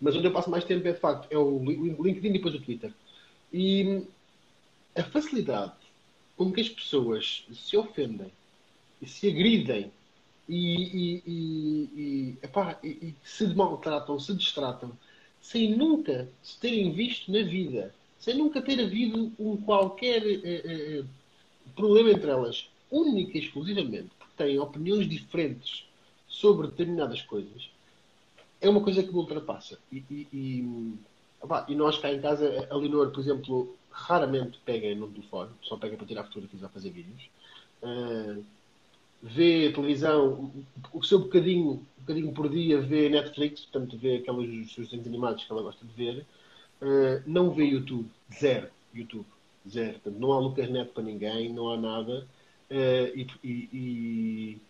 [0.00, 2.60] Mas onde eu passo mais tempo é de facto é o LinkedIn e depois o
[2.60, 2.92] Twitter.
[3.52, 4.02] E
[4.94, 5.72] a facilidade
[6.36, 8.30] com que as pessoas se ofendem
[9.00, 9.92] e se agridem
[10.48, 14.92] e, e, e, e, epá, e, se maltratam, se distratam,
[15.40, 20.98] sem nunca se terem visto na vida, sem nunca ter havido um qualquer eh, eh,
[20.98, 21.04] eh
[21.74, 25.86] problema entre elas, única e exclusivamente porque têm opiniões diferentes
[26.28, 27.70] sobre determinadas coisas,
[28.64, 29.78] é uma coisa que me ultrapassa.
[29.92, 30.94] E, e, e,
[31.68, 35.96] e nós cá em casa, a Linor, por exemplo, raramente pega no telefone, só pega
[35.96, 37.28] para tirar fotografias ou fazer vídeos.
[37.82, 38.42] Uh,
[39.22, 40.50] vê televisão,
[40.92, 45.44] o seu bocadinho, um bocadinho por dia vê Netflix, portanto vê aqueles seus desenhos animados
[45.44, 46.26] que ela gosta de ver.
[46.80, 49.26] Uh, não vê YouTube, zero YouTube,
[49.68, 49.92] zero.
[49.94, 52.26] Portanto, não há Lucas Neto para ninguém, não há nada.
[52.70, 54.60] Uh, e, e, e,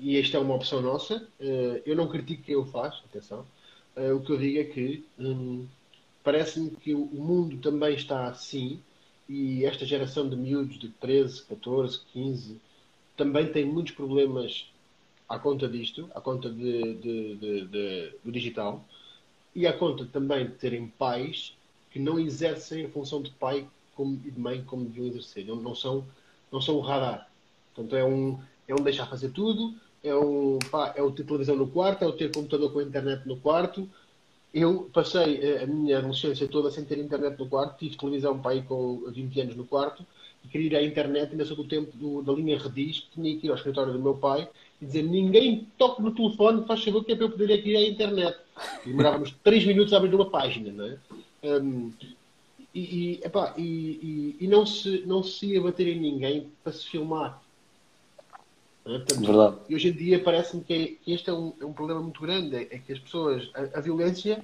[0.00, 1.16] e esta é uma opção nossa.
[1.38, 3.46] Uh, eu não critico quem o faz, atenção.
[3.96, 5.66] o que eu digo é que um,
[6.24, 8.80] parece-me que o mundo também está assim
[9.28, 12.60] e esta geração de miúdos de 13, 14, 15
[13.16, 14.66] também tem muitos problemas
[15.28, 17.36] à conta disto, à conta de, de,
[17.66, 18.84] de, do digital
[19.54, 21.54] e à conta também de terem pais
[21.90, 25.44] que não exercem a função de pai como, e de mãe como deviam exercer.
[25.44, 26.04] Não, não, são,
[26.50, 27.30] não são o radar.
[27.74, 31.56] Portanto, é um, é um deixar fazer tudo, é, um, pá, é o ter televisão
[31.56, 33.88] no quarto, é o ter computador com internet no quarto,
[34.52, 38.60] eu passei eh, a minha adolescência toda sem ter internet no quarto, tive televisão para
[38.62, 40.04] com 20 anos no quarto
[40.44, 43.38] e queria ir à internet, ainda sou do tempo do, da linha Redis, que tinha
[43.38, 44.48] que ir ao escritório do meu pai
[44.80, 47.82] e dizer ninguém toque no telefone, faz saber que é para eu poder ir à
[47.82, 48.38] internet.
[48.84, 50.98] Demorávamos 3 minutos a abrir uma página, não é?
[51.42, 51.92] Um,
[52.74, 56.72] e, e, epá, e, e, e, não, se, não se ia bater em ninguém para
[56.72, 57.42] se filmar.
[58.84, 59.56] Portanto, Verdade.
[59.68, 62.20] E hoje em dia parece-me que, é, que, este é um, é um, problema muito
[62.20, 64.42] grande, é, é que as pessoas, a, a, violência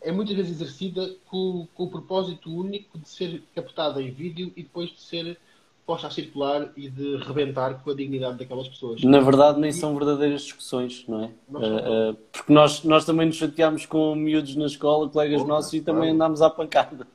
[0.00, 4.62] é muitas vezes exercida com, com, o propósito único de ser captada em vídeo e
[4.62, 5.38] depois de ser
[5.86, 9.02] posta a circular e de rebentar com a dignidade daquelas pessoas.
[9.02, 9.72] Na verdade, nem e...
[9.72, 11.30] são verdadeiras discussões, não é?
[11.48, 15.72] Não uh, uh, porque nós, nós também nos chateámos com miúdos na escola, colegas nossos,
[15.72, 17.06] e também andámos à pancada.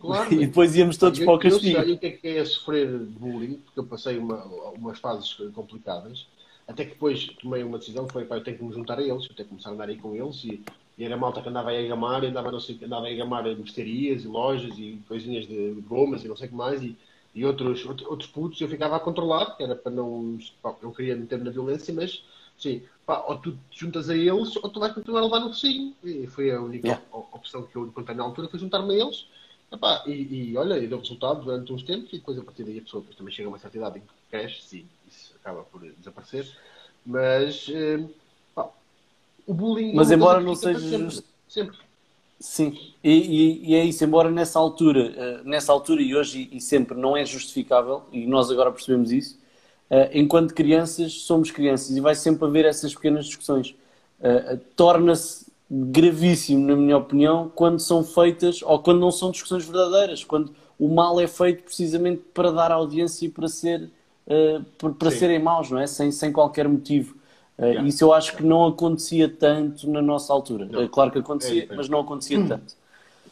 [0.00, 1.78] Claro, e depois íamos todos eu, para o castigo.
[1.78, 4.42] Eu sei o que é, que é sofrer bullying, porque eu passei uma,
[4.72, 6.26] umas fases complicadas,
[6.66, 9.02] até que depois tomei uma decisão que foi, pá, eu tenho que me juntar a
[9.02, 10.62] eles, eu tenho que começar a andar aí com eles, e,
[10.96, 13.44] e era malta que andava aí a gamar, andava, não sei, andava aí a gamar
[13.44, 16.96] mercearias e lojas e coisinhas de gomas e não sei o que mais, e,
[17.34, 20.38] e outros, outros putos eu ficava a controlar, que era para não.
[20.62, 22.24] Pá, eu queria meter-me na violência, mas
[22.58, 25.48] sim, pá, ou tu te juntas a eles ou tu vais continuar a levar no
[25.48, 25.94] focinho.
[26.02, 27.04] E foi a única yeah.
[27.12, 29.26] opção que eu encontrei na altura, foi juntar-me a eles.
[29.72, 32.78] Epá, e, e, olha, e deu resultado durante uns tempos e depois a partir daí
[32.78, 35.80] a pessoa também chega a uma certa idade em que cresce, sim, isso acaba por
[35.80, 36.48] desaparecer.
[37.06, 38.04] Mas eh,
[38.54, 38.68] pá,
[39.46, 39.94] o bullying.
[39.94, 40.80] Mas embora não seja.
[40.80, 41.24] Sempre.
[41.48, 41.78] sempre.
[42.40, 46.56] Sim, e, e, e, é isso, embora nessa altura, uh, nessa altura e hoje e,
[46.56, 49.38] e, sempre não é justificável, e nós agora percebemos isso,
[49.90, 53.74] uh, enquanto crianças somos crianças e vai sempre haver essas pequenas discussões.
[54.20, 60.24] Uh, Torna-se gravíssimo, na minha opinião, quando são feitas ou quando não são discussões verdadeiras,
[60.24, 63.88] quando o mal é feito precisamente para dar audiência e para, ser,
[64.78, 65.86] para, para serem maus, não é?
[65.86, 67.14] Sem, sem qualquer motivo.
[67.58, 67.86] Yeah.
[67.86, 70.64] Isso eu acho que não acontecia tanto na nossa altura.
[70.64, 70.88] Não.
[70.88, 72.48] Claro que acontecia, é, mas não acontecia hum.
[72.48, 72.74] tanto.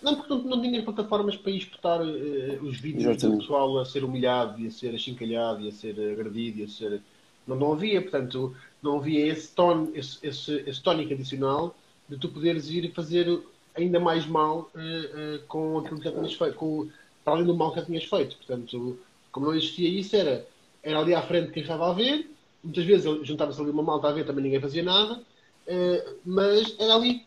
[0.02, 3.38] Não, porque não, não tinha plataformas para exportar uh, os vídeos Exatamente.
[3.38, 6.68] do pessoal a ser humilhado e a ser achincalhado e a ser agredido e a
[6.68, 7.00] ser.
[7.46, 11.74] Não, não havia, portanto, não havia esse, ton, esse, esse, esse tónico adicional
[12.08, 13.40] de tu poderes ir fazer
[13.76, 16.88] ainda mais mal uh, uh, com aquilo que já tinhas feito, com,
[17.24, 18.36] para além do mal que já tinhas feito.
[18.36, 18.98] Portanto,
[19.30, 20.46] como não existia isso, era,
[20.82, 22.28] era ali à frente quem estava a ver
[22.62, 26.94] muitas vezes juntava-se ali uma malta a ver, também ninguém fazia nada, uh, mas era
[26.94, 27.26] ali.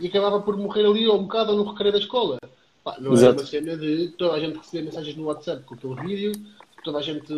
[0.00, 2.38] E acabava por morrer ali ou um bocado ou no recreio da escola.
[2.82, 3.32] Pá, não Exato.
[3.32, 6.32] era uma cena de toda a gente receber mensagens no WhatsApp com aquele vídeo,
[6.82, 7.30] toda a gente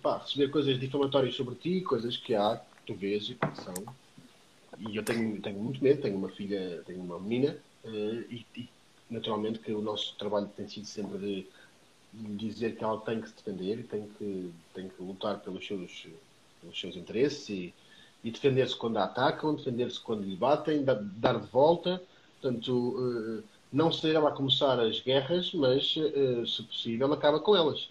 [0.00, 3.74] pá, receber coisas difamatórias sobre ti, coisas que há, que tu vês e que são.
[4.88, 8.68] E eu tenho, tenho muito medo, tenho uma filha, tenho uma menina, uh, e, e,
[9.10, 11.46] naturalmente que o nosso trabalho tem sido sempre de,
[12.14, 16.06] de dizer que ela tem que se defender, tem que, tem que lutar pelos seus,
[16.60, 17.74] pelos seus interesses e,
[18.24, 22.02] e defender-se quando a atacam, defender-se quando lhe batem, dar, dar de volta.
[22.40, 27.54] Portanto, uh, não ser ela a começar as guerras, mas, uh, se possível, acaba com
[27.54, 27.90] elas.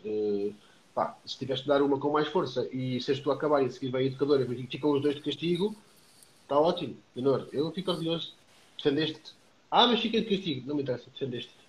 [0.95, 3.69] Pá, se tiveres de dar uma com mais força e se a acabar e a
[3.69, 5.75] seguir vai a educadora e ficam os dois de castigo,
[6.49, 6.97] está ótimo.
[7.15, 8.33] Menor, eu fico orgulhoso.
[8.75, 9.33] Defendeste-te.
[9.69, 10.67] Ah, mas fica de castigo.
[10.67, 11.59] Não me interessa, defendeste-te.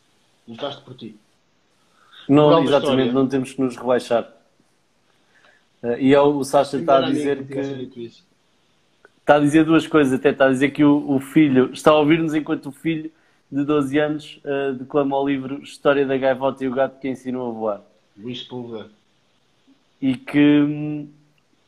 [0.49, 1.15] Lutaste por ti.
[2.27, 4.33] Não, exatamente, não temos que nos rebaixar.
[5.83, 8.11] Uh, e é o Sasha está a dizer que.
[9.19, 11.99] Está a dizer duas coisas, até está a dizer que o, o filho está a
[11.99, 13.13] ouvir-nos enquanto o filho
[13.53, 17.51] de 12 anos uh, declama o livro História da Gaivota e o Gato que ensinou
[17.51, 17.83] a voar.
[18.17, 18.89] Luís Pulga.
[20.01, 21.07] E que,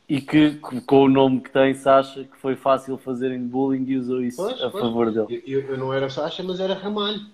[0.07, 4.21] e que, com o nome que tem, Sasha, que foi fácil fazerem bullying e usou
[4.21, 4.83] isso pois, a pois.
[4.83, 5.43] favor dele.
[5.47, 7.25] Eu, eu, não era Sasha, mas era Ramalho.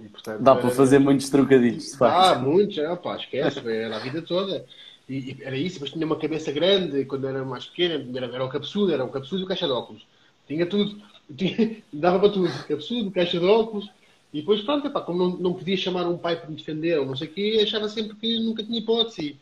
[0.00, 0.60] E, portanto, Dá era...
[0.60, 4.64] para fazer muitos trocadilhos, Ah, muitos, é, pá, esquece, era a vida toda.
[5.08, 8.44] E, e, era isso, mas tinha uma cabeça grande quando era mais pequena, era, era
[8.44, 10.06] o capsudo, era o capsudo e o caixa de óculos.
[10.46, 11.00] Tinha tudo
[11.92, 13.88] dava para tudo, absurdo, caixa de óculos.
[14.32, 17.06] E depois, pronto, epá, como não, não podia chamar um pai para me defender ou
[17.06, 19.36] não sei o quê, achava sempre que nunca tinha hipótese.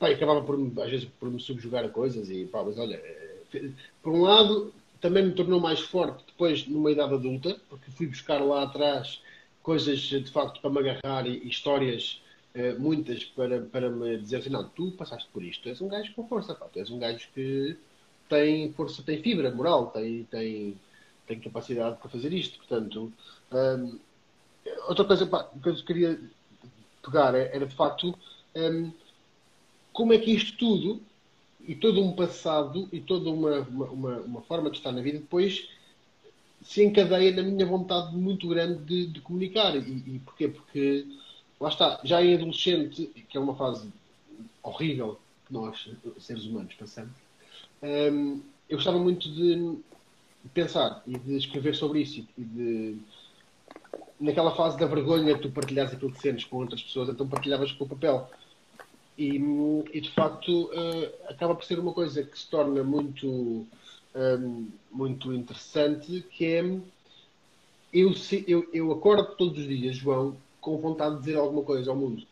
[0.00, 2.28] E, acabava por, às vezes por me subjugar a coisas.
[2.30, 3.70] E, pá, mas olha, eh,
[4.02, 8.38] por um lado, também me tornou mais forte depois numa idade adulta, porque fui buscar
[8.38, 9.20] lá atrás
[9.62, 12.22] coisas de facto para me agarrar e, histórias,
[12.54, 15.88] eh, muitas, para, para me dizer assim: não, tu passaste por isto, tu és um
[15.88, 17.76] gajo com força, pá, tu és um gajo que
[18.28, 20.24] tem força, tem fibra moral, tem.
[20.24, 20.76] tem
[21.26, 22.58] tem capacidade para fazer isto.
[22.58, 23.12] Portanto,
[23.52, 23.98] hum,
[24.88, 26.20] outra coisa pá, que eu queria
[27.02, 28.16] pegar é, era de facto
[28.54, 28.92] hum,
[29.96, 31.00] como é que isto tudo
[31.66, 35.70] e todo um passado e toda uma, uma, uma, forma de estar na vida depois
[36.62, 39.74] se encadeia na minha vontade muito grande de, de comunicar.
[39.74, 40.48] E, e porquê?
[40.48, 41.06] Porque
[41.58, 43.90] lá está, já em adolescente, que é uma fase
[44.62, 45.88] horrível que nós,
[46.18, 47.14] seres humanos, passamos,
[47.82, 49.78] hum, eu gostava muito de
[50.52, 52.98] pensar e de escrever sobre isso e de
[54.20, 57.84] naquela fase da vergonha tu partilhas aquilo que sentes com outras pessoas, então partilhavas com
[57.84, 58.28] o papel.
[59.18, 59.40] E,
[59.92, 63.66] e de facto uh, acaba por ser uma coisa que se torna muito,
[64.14, 66.62] ehm, muito interessante, que é
[67.92, 68.12] eu,
[68.46, 72.22] eu, eu acordo todos os dias, João, com vontade de dizer alguma coisa ao mundo.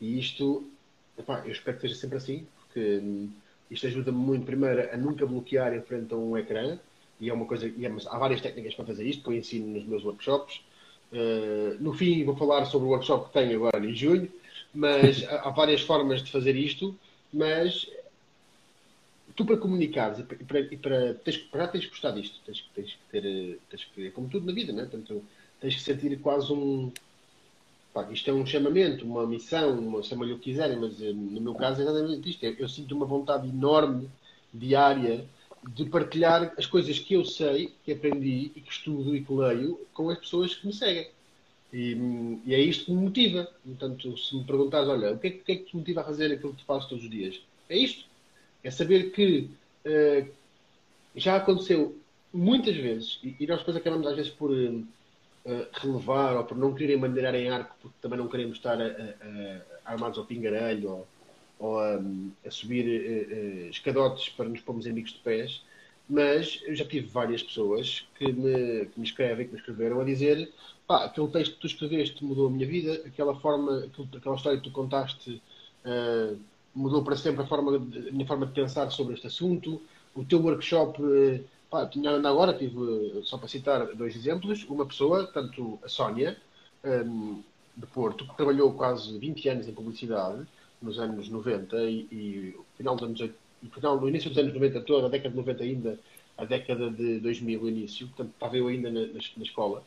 [0.00, 0.68] E isto,
[1.16, 3.30] epá, eu espero que seja sempre assim, porque hum,
[3.70, 6.78] isto ajuda-me muito, primeiro, a nunca bloquear em frente a um ecrã.
[7.20, 9.68] E é uma coisa, e é, há várias técnicas para fazer isto, que eu ensino
[9.68, 10.60] nos meus workshops.
[11.12, 14.28] Uh, no fim, vou falar sobre o workshop que tenho agora em junho,
[14.74, 16.98] mas há, várias formas de fazer isto.
[17.32, 17.88] Mas
[19.34, 22.92] tu, para comunicares e para, e para, tens, para tens que gostar disto, tens, tens
[22.92, 24.82] que ter, tens que, é como tudo na vida, né?
[24.82, 25.24] Portanto,
[25.60, 26.92] tens que sentir quase um,
[27.92, 31.54] Pá, isto é um chamamento, uma missão, chama-lhe o que quiserem, mas eh, no meu
[31.54, 32.42] caso é exatamente isto.
[32.44, 34.08] Eu, eu sinto uma vontade enorme,
[34.52, 35.26] diária,
[35.74, 39.78] de partilhar as coisas que eu sei, que aprendi e que estudo e que leio
[39.92, 41.10] com as pessoas que me seguem.
[41.72, 41.96] E,
[42.44, 43.48] e é isto que me motiva.
[43.64, 46.32] Portanto, se me perguntares, olha, o que é, que, é que te motiva a fazer
[46.32, 47.40] aquilo que tu fazes todos os dias?
[47.68, 48.04] É isto.
[48.62, 49.48] É saber que
[49.86, 50.28] uh,
[51.16, 51.98] já aconteceu
[52.32, 54.50] muitas vezes, e, e nós depois acabamos às vezes por.
[54.50, 54.86] Uh,
[55.72, 59.88] relevar ou por não quererem bandeirar em arco porque também não queremos estar a, a,
[59.88, 61.08] a, armados ao pingarelho ou,
[61.58, 62.00] ou a,
[62.48, 65.60] subir uh, escadotes para nos pormos em bicos de pés.
[66.08, 70.04] Mas eu já tive várias pessoas que me, que me escrevem, que me escreveram a
[70.04, 70.52] dizer
[70.86, 74.68] pá, aquele texto que tu escreveste mudou a minha vida, aquela forma, aquela história que
[74.68, 75.40] tu contaste
[75.86, 76.36] uh,
[76.74, 79.80] mudou para sempre a, forma a minha forma de pensar sobre este assunto,
[80.14, 81.00] o teu workshop
[81.72, 86.36] Pá, tinha ainda agora, tive, só para citar dois exemplos, uma pessoa, tanto a Sónia,
[86.84, 87.42] um,
[87.74, 90.46] de Porto, que trabalhou quase 20 anos em publicidade,
[90.82, 93.34] nos anos 90 e, e final dos anos,
[93.82, 95.98] no início dos anos 90 toda, a década de 90 ainda,
[96.36, 99.84] a década de 2000 o início, portanto estava eu ainda na, na, na escola.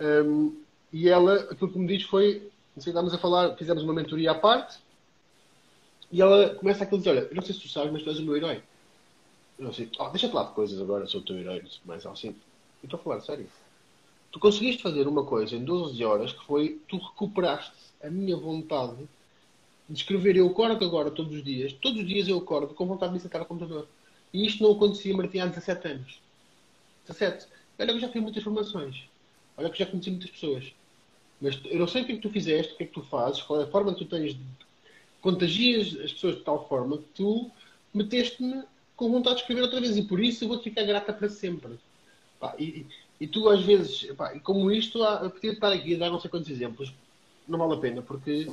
[0.00, 0.56] Um,
[0.92, 4.32] e ela, aquilo que me diz foi, não sei, estávamos a falar, fizemos uma mentoria
[4.32, 4.78] à parte,
[6.10, 8.18] e ela começa a dizer, olha, eu não sei se tu sabes, mas tu és
[8.18, 8.62] o meu herói.
[9.58, 12.28] Eu assim, oh, deixa-te lá de coisas agora sobre o teu herói, mais assim.
[12.28, 12.34] Eu
[12.84, 13.46] estou a falar sério.
[14.30, 18.96] Tu conseguiste fazer uma coisa em 12 horas que foi, tu recuperaste a minha vontade
[19.88, 20.36] de escrever.
[20.36, 23.22] Eu acordo agora todos os dias, todos os dias eu acordo com vontade de me
[23.22, 23.86] sentar ao computador.
[24.32, 26.20] E isto não acontecia, Martim, há 17 anos.
[27.06, 27.46] 17.
[27.78, 29.04] Olha que já fiz muitas formações.
[29.56, 30.72] Olha que já conheci muitas pessoas.
[31.40, 33.02] Mas eu não sei o que é que tu fizeste, o que é que tu
[33.02, 34.40] fazes, qual é a forma que tu tens de...
[35.20, 37.50] Contagias as pessoas de tal forma que tu
[37.92, 38.62] meteste-me
[38.96, 41.78] com vontade de escrever outra vez e por isso eu vou-te ficar grata para sempre.
[42.38, 42.86] Pá, e,
[43.20, 46.30] e, tu às vezes, pá, como isto, eu podia estar aqui a dar não sei
[46.30, 46.92] quantos exemplos,
[47.46, 48.48] não vale a pena, porque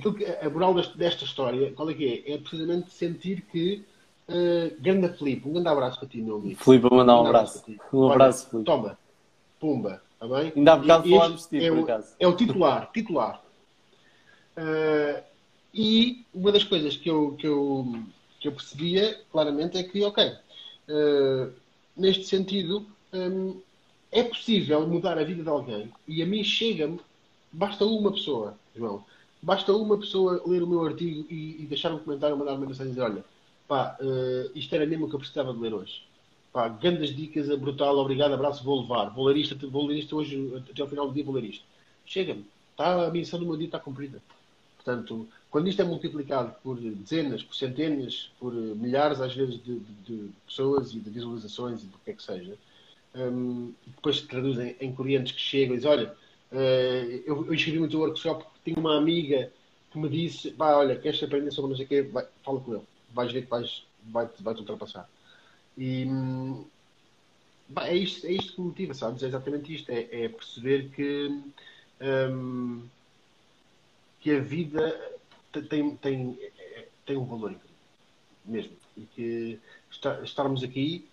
[0.00, 2.34] que, a moral desta história, qual é que é?
[2.34, 3.84] É precisamente sentir que
[4.28, 6.62] uh, grande Felipe, um grande abraço para ti, meu amigo.
[6.62, 7.58] Felipe, mandar um, um abraço.
[7.58, 8.66] abraço um abraço, Felipe.
[8.66, 8.98] Toma,
[9.60, 10.52] pumba, está bem?
[10.56, 12.14] Ainda há bocado falámos de ti, é por acaso.
[12.18, 13.42] É o titular, titular.
[14.56, 15.22] Uh,
[15.72, 17.92] e uma das coisas que eu, que eu,
[18.40, 21.52] que eu percebia claramente é que, ok, uh,
[21.96, 23.60] neste sentido, um,
[24.12, 27.00] é possível mudar a vida de alguém e a mim chega-me,
[27.50, 29.04] basta uma pessoa, João,
[29.44, 32.92] basta uma pessoa ler o meu artigo e, e deixar um comentário, mandar uma mensagem
[32.92, 33.24] e dizer: Olha,
[33.68, 36.02] pá, uh, isto era mesmo o que eu precisava de ler hoje.
[36.52, 39.10] Pá, grandes dicas, é brutal, obrigado, abraço, vou levar.
[39.10, 41.64] Vou ler isto, vou ler isto hoje, até ao final do dia vou ler isto.
[42.06, 42.44] Chega-me,
[42.76, 44.22] tá, a missão do meu dia está cumprida.
[44.76, 49.92] Portanto, quando isto é multiplicado por dezenas, por centenas, por milhares, às vezes, de, de,
[50.04, 52.56] de pessoas e de visualizações e do que é que seja,
[53.14, 56.14] um, depois se traduzem em clientes que chegam e dizem: Olha,
[56.52, 59.52] uh, eu, eu escrevi muito workshop porque tenho uma amiga
[59.90, 62.02] que me disse: Vai, olha, queres aprender sobre não sei o quê?
[62.02, 65.08] Vai, fala com ele, vais ver que vais, vai, vai te ultrapassar.
[65.76, 66.64] E hum,
[67.76, 69.22] é, isto, é isto que me motiva, sabes?
[69.22, 71.40] É exatamente isto: é, é perceber que,
[72.30, 72.82] um,
[74.20, 75.18] que a vida
[75.68, 76.38] tem, tem,
[77.06, 77.54] tem um valor
[78.44, 78.72] mesmo.
[78.96, 79.60] E que
[80.22, 81.08] estarmos aqui,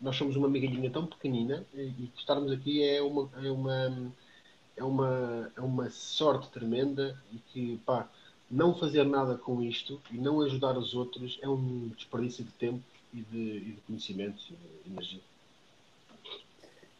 [0.00, 4.12] nós somos uma migalhinha tão pequenina, e estarmos aqui é uma, é uma,
[4.78, 8.08] é uma, é uma sorte tremenda e que, pá,
[8.50, 12.80] não fazer nada com isto e não ajudar os outros é um desperdício de tempo
[13.12, 15.20] e de, e de conhecimento e de energia.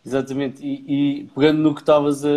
[0.05, 0.85] Exatamente, e,
[1.21, 2.29] e, pegando no que estavas a,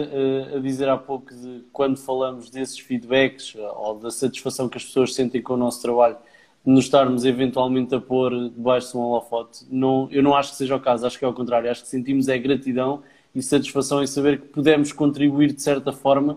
[0.55, 5.13] a, dizer há pouco, de quando falamos desses feedbacks ou da satisfação que as pessoas
[5.13, 6.17] sentem com o nosso trabalho,
[6.65, 10.57] de nos estarmos eventualmente a pôr debaixo de um holofote, não, eu não acho que
[10.57, 14.03] seja o caso, acho que é o contrário, acho que sentimos é gratidão e satisfação
[14.03, 16.33] em saber que pudemos contribuir de certa forma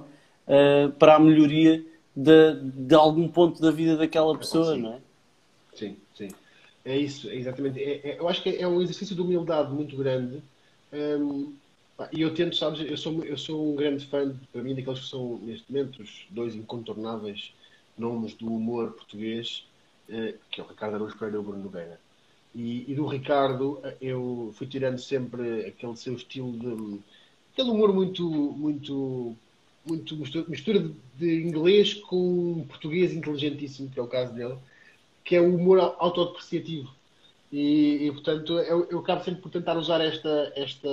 [0.47, 1.85] uh, para a melhoria
[2.15, 4.83] de, de algum ponto da vida daquela pessoa, sim.
[4.83, 4.99] não é?
[5.75, 6.29] Sim, sim.
[6.85, 7.83] É isso, é exatamente.
[7.83, 10.41] É, é, eu acho que é um exercício de humildade muito grande
[10.93, 11.53] um,
[12.13, 15.07] e eu tento, sabes, eu sou, eu sou um grande fã, para mim, daqueles que
[15.07, 17.53] são, neste momento, os dois incontornáveis
[17.97, 19.65] nomes do humor português,
[20.09, 22.01] uh, que é o Ricardo Araújo Pereira e o Bruno Nogueira.
[22.55, 27.01] E, e, do Ricardo, eu fui tirando sempre aquele seu estilo de.
[27.53, 28.25] aquele humor muito.
[28.57, 29.37] muito
[29.87, 30.17] muito
[30.49, 34.57] mistura de inglês com português inteligentíssimo, que é o caso dele,
[35.23, 36.91] que é o humor autodepreciativo.
[37.53, 40.89] E, e, portanto, eu, eu acabo sempre por tentar usar esta, esta,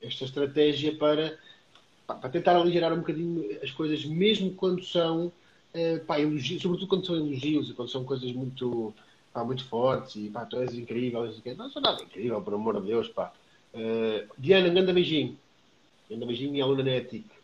[0.00, 1.36] esta estratégia para,
[2.06, 5.32] para tentar aligerar um bocadinho as coisas, mesmo quando são,
[5.74, 8.94] eh, pá, elogios, sobretudo quando são elogios e quando são coisas muito,
[9.36, 11.30] pá, muito fortes e pá, tu és incrível.
[11.58, 13.30] Não sou nada incrível, por amor de Deus, pá.
[13.74, 15.38] Uh, Diana, um grande beijinho.
[16.08, 17.34] Grande beijinho e aluna na ética.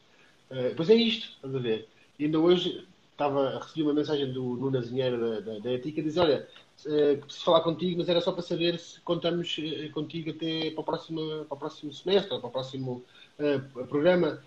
[0.51, 1.87] Uh, pois é isto, estás a ver?
[2.19, 6.17] E ainda hoje estava, recebi uma mensagem do Nuno Azinheiro da, da, da Ética diz,
[6.17, 6.49] olha,
[6.87, 9.55] uh, preciso falar contigo, mas era só para saber se contamos
[9.93, 13.05] contigo até para o próximo, para o próximo semestre, para o próximo
[13.39, 14.43] uh, programa.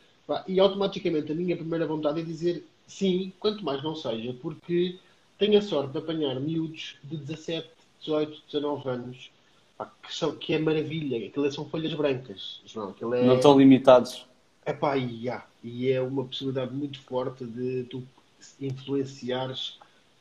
[0.48, 4.98] E automaticamente a minha primeira vontade é dizer sim, quanto mais não seja, porque
[5.38, 7.68] tenho a sorte de apanhar miúdos de 17,
[8.00, 9.32] 18, 19 anos,
[9.78, 12.96] pá, que, são, que é maravilha, aquilo são folhas brancas, João.
[13.14, 13.26] É...
[13.26, 14.26] Não estão limitados.
[14.66, 18.04] Epá, e, yeah, e é uma possibilidade muito forte de tu
[18.60, 19.78] influenciares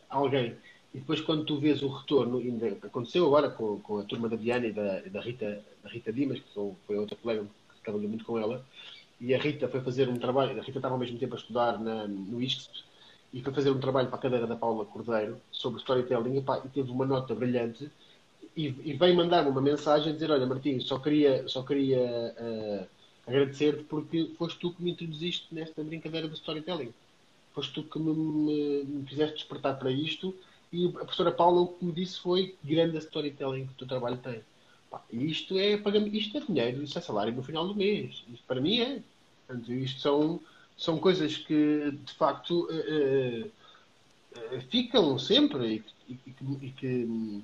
[0.08, 0.54] alguém.
[0.92, 4.36] E depois, quando tu vês o retorno, ainda aconteceu agora com, com a turma da
[4.36, 8.24] Diana e da, da, Rita, da Rita Dimas, que foi outra colega que trabalhou muito
[8.24, 8.64] com ela,
[9.20, 11.80] e a Rita foi fazer um trabalho, a Rita estava ao mesmo tempo a estudar
[11.80, 12.84] na, no ISCSP,
[13.34, 16.62] e foi fazer um trabalho para a cadeira da Paula Cordeiro sobre storytelling, e, pá,
[16.64, 17.90] e teve uma nota brilhante,
[18.56, 22.86] e, e veio mandar-me uma mensagem a dizer, olha Martins, só queria, só queria uh,
[23.26, 26.94] agradecer-te porque foste tu que me introduziste nesta brincadeira do storytelling
[27.54, 30.34] foste tu que me, me, me, fizeste despertar para isto
[30.72, 34.16] e a professora Paula o que me disse foi grande storytelling que o teu trabalho
[34.16, 34.42] tem.
[34.90, 35.74] Pá, isto é
[36.12, 38.24] isto é dinheiro, isso é salário no final do mês.
[38.32, 39.00] Isto para mim é.
[39.46, 40.40] Portanto, isto são,
[40.76, 47.42] são coisas que de facto uh, uh, ficam sempre e, e, e, que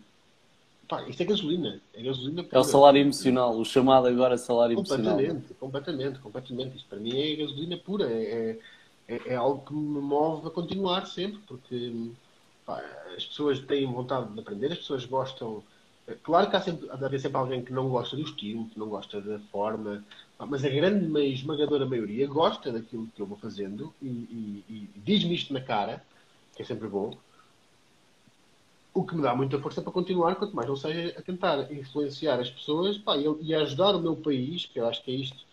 [0.88, 1.80] pá, isto é gasolina.
[1.94, 5.56] É gasolina É o salário emocional, o chamado agora salário completamente, emocional.
[5.58, 6.76] Completamente, completamente.
[6.76, 8.10] Isto para mim é gasolina pura.
[8.10, 8.58] É, é
[9.10, 11.92] é, é, algo que me move a continuar sempre, porque
[12.64, 12.80] pá,
[13.16, 15.64] as pessoas têm vontade de aprender, as pessoas gostam.
[16.22, 18.78] Claro que há sempre, há de haver sempre alguém que não gosta do estilo, que
[18.78, 20.04] não gosta da forma,
[20.48, 24.90] Mas a grande, mas esmagadora maioria gosta daquilo que eu vou fazendo e, e, e
[24.96, 26.02] diz-me isto na cara,
[26.56, 27.16] que é sempre bom,
[28.92, 32.40] o que me dá muita força para continuar, quanto mais não seja a tentar influenciar
[32.40, 35.44] as pessoas pá, e, e ajudar o meu país, que eu acho que é isto,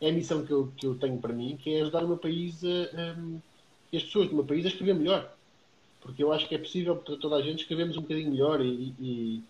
[0.00, 2.16] é a missão que eu, que eu tenho para mim, que é ajudar o meu
[2.16, 5.32] país a, a, as pessoas do meu país a escrever melhor.
[6.00, 8.94] Porque eu acho que é possível para toda a gente escrevermos um bocadinho melhor e,
[9.00, 9.42] e,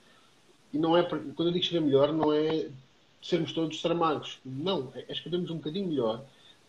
[0.73, 2.69] e não é, quando eu digo escrever melhor, não é
[3.23, 4.39] sermos todos tramagos.
[4.45, 6.25] Não, é escrevermos um bocadinho melhor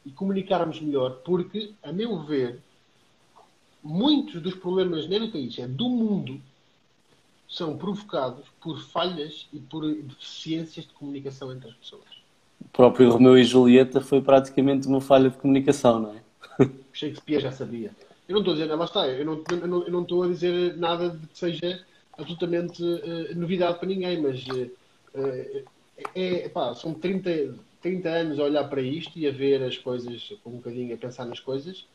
[0.06, 2.60] e comunicarmos melhor, porque, a meu ver,
[3.84, 6.42] muitos dos problemas nem do país, é do mundo,
[7.48, 12.04] são provocados por falhas e por deficiências de comunicação entre as pessoas.
[12.60, 16.22] O próprio Romeu e Julieta foi praticamente uma falha de comunicação, não é?
[16.92, 17.92] Shakespeare já sabia.
[18.28, 20.28] Eu não estou a dizer, lá está, eu não, eu não, eu não estou a
[20.28, 21.86] dizer nada de que seja
[22.18, 25.64] absolutamente uh, novidade para ninguém, mas uh,
[26.16, 30.34] é, pá, são 30, 30 anos a olhar para isto e a ver as coisas,
[30.46, 31.86] um bocadinho a pensar nas coisas,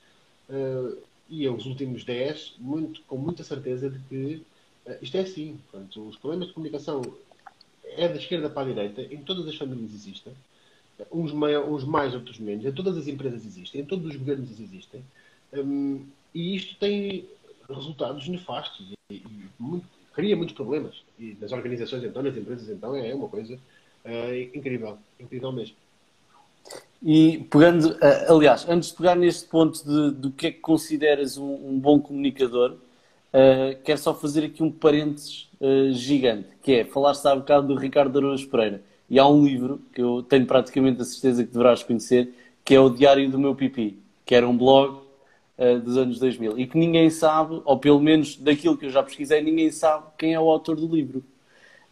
[0.48, 0.96] uh,
[1.28, 4.42] e os últimos 10, muito, com muita certeza de que
[4.86, 5.58] uh, isto é assim.
[5.70, 7.02] Portanto, os problemas de comunicação
[7.84, 10.32] é da esquerda para a direita, em todas as famílias existem,
[11.12, 15.02] uns, uns mais, outros menos, em todas as empresas existem, em todos os governos existem,
[15.52, 17.28] um, e isto tem
[17.68, 19.22] resultados nefastos e, e
[19.58, 21.02] muito, cria muitos problemas.
[21.18, 23.58] E nas organizações, então, nas empresas, então, é uma coisa
[24.04, 25.76] é incrível, incrível mesmo.
[27.02, 31.36] E pegando, eh, aliás, antes de pegar neste ponto de, do que é que consideras
[31.36, 36.84] um, um bom comunicador, uh, quero só fazer aqui um parênteses uh, gigante, que é,
[36.84, 41.02] falaste há bocado do Ricardo Araújo Pereira, e há um livro que eu tenho praticamente
[41.02, 42.32] a certeza que deverás conhecer,
[42.64, 45.00] que é o Diário do Meu Pipi, que era um blog
[45.58, 49.02] uh, dos anos 2000, e que ninguém sabe, ou pelo menos daquilo que eu já
[49.02, 51.24] pesquisei, ninguém sabe quem é o autor do livro.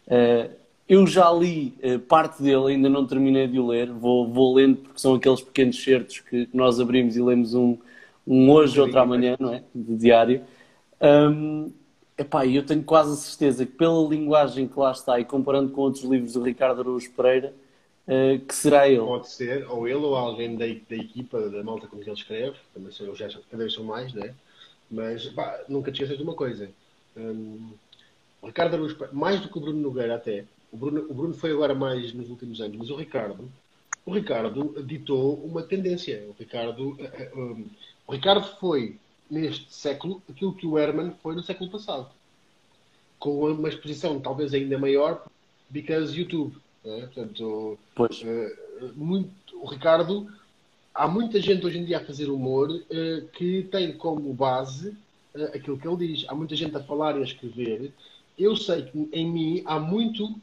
[0.07, 0.60] Uh,
[0.91, 3.89] eu já li uh, parte dele, ainda não terminei de o ler.
[3.89, 7.77] Vou, vou lendo porque são aqueles pequenos certos que nós abrimos e lemos um,
[8.27, 9.63] um hoje, outro amanhã, não é?
[9.73, 10.43] De diário.
[10.99, 11.71] Um,
[12.17, 15.79] epá, eu tenho quase a certeza que pela linguagem que lá está e comparando com
[15.79, 17.53] outros livros do Ricardo Araújo Pereira,
[18.05, 18.99] uh, que será ele.
[18.99, 22.57] Pode ser, ou ele ou alguém da, da equipa, da malta com que ele escreve,
[22.73, 24.33] também são, já cada vez são mais, né?
[24.91, 26.69] Mas pá, nunca te esqueças de uma coisa.
[27.15, 27.69] Um,
[28.43, 31.75] Ricardo Araújo, mais do que o Bruno Nogueira até, o Bruno, o Bruno foi agora
[31.75, 33.51] mais nos últimos anos, mas o Ricardo,
[34.05, 36.25] o Ricardo ditou uma tendência.
[36.29, 37.63] O Ricardo, um, eh, eh,
[38.07, 38.97] o Ricardo foi
[39.29, 42.09] neste século aquilo que o Herman foi no século passado,
[43.19, 45.25] com uma exposição talvez ainda maior,
[45.69, 46.55] because YouTube.
[46.83, 47.01] Né?
[47.01, 48.21] Portanto, pois.
[48.21, 50.27] Uh, muito, o Ricardo,
[50.93, 54.89] há muita gente hoje em dia a fazer humor uh, que tem como base
[55.35, 56.25] uh, aquilo que ele diz.
[56.27, 57.93] Há muita gente a falar e a escrever
[58.43, 60.33] eu sei que em mim há muito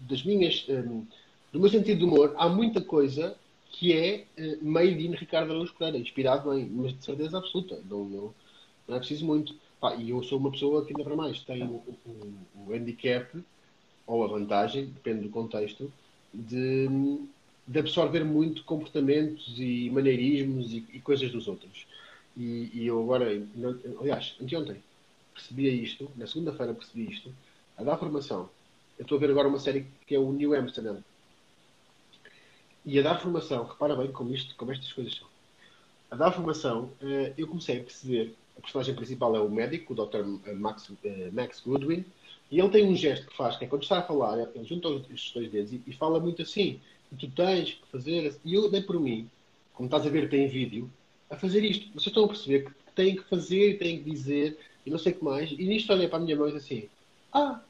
[0.00, 1.04] das minhas um,
[1.52, 3.36] do meu sentido de humor há muita coisa
[3.70, 7.80] que é uh, made in Ricardo Araújo Pereira, inspirado em, mas de certeza absoluta.
[7.88, 8.34] Não, não,
[8.88, 9.54] não é preciso muito.
[9.80, 12.34] Pá, e eu sou uma pessoa que ainda para mais tem o, o,
[12.66, 13.38] o handicap
[14.04, 15.92] ou a vantagem, depende do contexto,
[16.34, 16.88] de,
[17.66, 21.86] de absorver muito comportamentos e maneirismos e, e coisas dos outros.
[22.36, 23.26] E, e eu agora,
[24.00, 24.82] aliás, anteontem,
[25.38, 27.32] percebi isto, na segunda-feira percebi isto,
[27.76, 28.50] a dar formação.
[28.98, 31.02] Eu estou a ver agora uma série que é o New Amsterdam.
[32.84, 35.26] E a dar formação, repara bem como, isto, como estas coisas são.
[36.10, 39.96] A dar formação, eh, eu comecei a perceber, a personagem principal é o médico, o
[39.96, 40.24] Dr.
[40.54, 42.04] Max, eh, Max Goodwin,
[42.50, 44.88] e ele tem um gesto que faz, que é quando está a falar, ele junta
[44.88, 46.80] os dois dedos e, e fala muito assim,
[47.12, 49.30] e tu tens que fazer, e eu dei por mim,
[49.74, 50.90] como estás a ver, tem vídeo,
[51.30, 51.86] a fazer isto.
[51.92, 54.58] Vocês estão a perceber que têm que fazer, têm que dizer,
[54.88, 55.52] e não sei o que mais.
[55.52, 56.88] E nisto olhei para a minha mãe e disse assim:
[57.32, 57.60] Ah,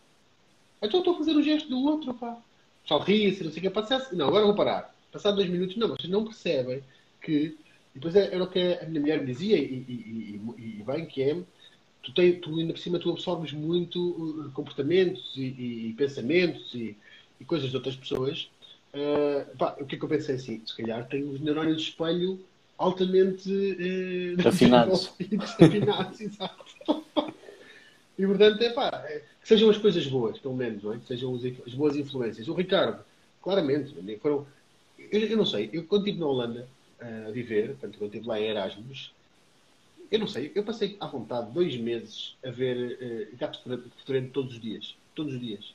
[0.80, 2.38] então estou a fazer o gesto do outro, pá.
[2.82, 3.70] Pessoal ria-se, não sei o que.
[3.70, 4.14] Passasse...
[4.14, 4.94] Não, agora vou parar.
[5.12, 6.82] Passar dois minutos, não, vocês não percebem
[7.20, 7.58] que.
[7.94, 11.20] Depois era o que a minha mulher me dizia, e, e, e, e bem que
[11.20, 11.36] é,
[12.02, 16.96] tu, tem, tu ainda por cima tu absorves muito uh, comportamentos e, pensamentos e,
[17.44, 18.48] coisas de outras pessoas.
[18.94, 20.62] Uh, pá, o que é que eu pensei assim?
[20.64, 22.38] Se calhar tenho os neurónios de espelho
[22.78, 25.12] altamente uh, afinados.
[25.58, 26.64] afinados, exato.
[28.16, 29.04] E portanto, é pá,
[29.40, 30.98] que sejam as coisas boas, pelo menos, não é?
[30.98, 31.34] que sejam
[31.66, 32.48] as boas influências.
[32.48, 33.04] O Ricardo,
[33.42, 34.46] claramente, foram.
[34.98, 36.68] Eu, eu não sei, eu quando estive na Holanda
[37.00, 39.12] uh, a viver, portanto, quando estive lá em Erasmus,
[40.10, 43.60] eu não sei, eu passei à vontade dois meses a ver uh, Gato
[43.98, 44.96] Fedorento todos os dias.
[45.14, 45.74] Todos os dias.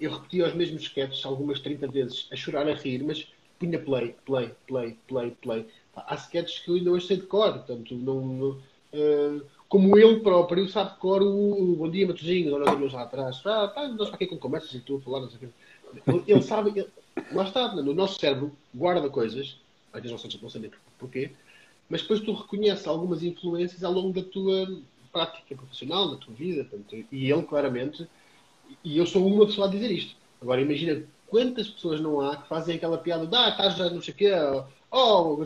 [0.00, 3.26] Eu repetia os mesmos sketches algumas 30 vezes, a chorar, a rir, mas
[3.58, 5.66] punha play, play, play, play, play.
[5.94, 8.20] Há sketches que eu ainda hoje sei de cor, portanto, não.
[8.20, 12.92] não uh, como ele próprio sabe de cor o, o Bom Dia Matosinhos, olha os
[12.92, 16.24] lá atrás, ah, tá, nós aqui com conversas e tu a falar, não sei o.
[16.26, 16.88] Ele, sabe, ele,
[17.32, 19.58] lá está, no nosso cérebro guarda coisas,
[19.92, 21.32] às vezes não, não saber porquê,
[21.88, 24.80] mas depois tu reconheces algumas influências ao longo da tua
[25.12, 28.08] prática profissional, da tua vida, portanto, e ele claramente,
[28.84, 30.16] e eu sou uma pessoa a dizer isto.
[30.40, 34.02] Agora imagina quantas pessoas não há que fazem aquela piada de ah, estás já não
[34.02, 34.30] sei o quê,
[34.90, 35.38] oh,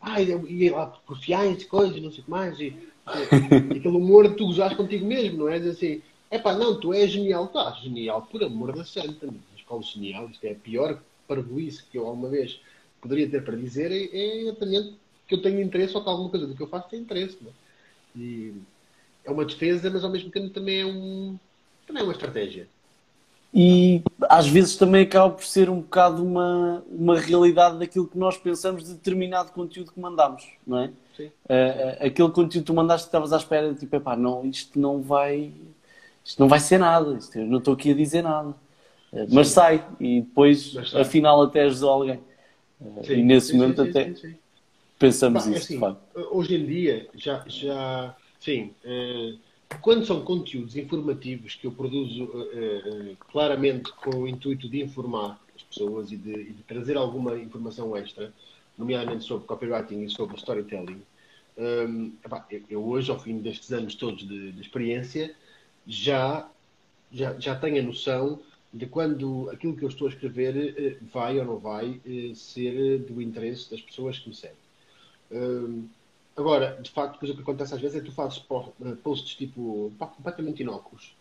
[0.00, 4.36] ah, e lá fiais, coisas, não sei o que mais, e, e, aquele humor de
[4.36, 5.56] tu gozares contigo mesmo, não é?
[5.56, 9.82] Assim, é pá, não, tu és genial, tá, genial, por amor da santa, mas qual
[9.82, 12.60] genial, isto é a pior parvoíce que eu alguma vez
[13.00, 14.94] poderia ter para dizer, é, é exatamente
[15.26, 17.50] que eu tenho interesse ou que alguma coisa do que eu faço tem interesse, não
[17.50, 17.54] é?
[18.16, 18.54] E
[19.24, 21.38] é uma defesa, mas ao mesmo tempo também é, um,
[21.86, 22.66] também é uma estratégia
[23.52, 28.36] e às vezes também acaba por ser um bocado uma, uma realidade daquilo que nós
[28.36, 30.90] pensamos de determinado conteúdo que mandamos, não é?
[31.16, 31.26] Sim.
[31.26, 35.02] Uh, aquele conteúdo que tu mandaste que estavas à espera, tipo, epá, não, isto não
[35.02, 35.52] vai,
[36.24, 38.50] isto não vai ser nada, isto, eu não estou aqui a dizer nada.
[39.12, 42.20] Uh, mas sai, e depois, afinal, até ajudou alguém.
[42.80, 44.14] Uh, e nesse sim, momento sim, até
[44.96, 45.96] pensamos Pá, é isso, assim,
[46.30, 48.70] Hoje em dia, já, já sim,
[49.80, 55.40] quando são conteúdos informativos que eu produzo uh, uh, claramente com o intuito de informar
[55.54, 58.32] as pessoas e de, e de, trazer alguma informação extra,
[58.76, 61.02] nomeadamente sobre copywriting e sobre storytelling,
[61.56, 65.34] um, epá, eu, eu, hoje, ao fim destes anos todos de, de experiência,
[65.86, 66.48] já,
[67.12, 68.40] já, já tenho a noção
[68.72, 72.00] de quando aquilo que eu estou a escrever uh, vai ou não vai
[72.34, 74.56] ser do interesse das pessoas que me seguem.
[75.30, 75.88] Um,
[76.36, 78.44] Agora, de facto, coisa que acontece às vezes é que tu fazes
[78.84, 81.14] eh, posts tipo pá, completamente inócuos,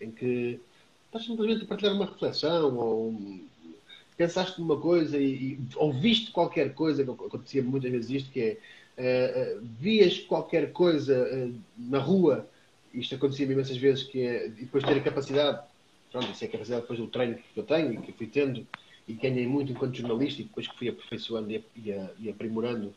[0.00, 0.60] em que
[1.06, 3.14] estás simplesmente a partilhar uma reflexão ou
[4.16, 8.58] pensaste numa coisa e, e ouviste qualquer coisa, que acontecia muitas vezes isto, que
[8.98, 12.48] é uh, uh, vias qualquer coisa uh, na rua,
[12.92, 15.62] isto acontecia imensas vezes, que é, e depois ter a capacidade,
[16.10, 18.66] pronto, isso é a capacidade depois do treino que eu tenho e que fui tendo
[19.06, 22.94] e ganhei muito enquanto jornalista e depois que fui aperfeiçoando e, e, e aprimorando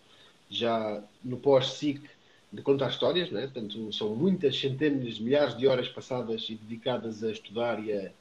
[0.50, 2.02] já no pós-SIC
[2.52, 3.42] de contar histórias, né?
[3.42, 8.12] Portanto, são muitas centenas, milhares de horas passadas e dedicadas a estudar e a,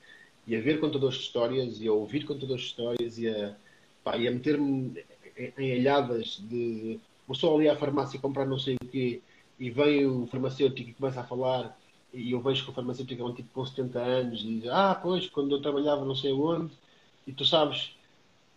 [0.46, 3.54] e a ver contadores de histórias e a ouvir contadores de histórias e a,
[4.02, 5.04] pá, e a meter-me
[5.58, 9.20] em alhadas de vou só ali à farmácia comprar não sei o quê
[9.58, 11.76] e vem o farmacêutico e começa a falar
[12.12, 14.94] e eu vejo que o farmacêutico é um tipo com 70 anos e diz, ah,
[14.94, 16.72] pois, quando eu trabalhava não sei onde
[17.26, 17.94] e tu sabes,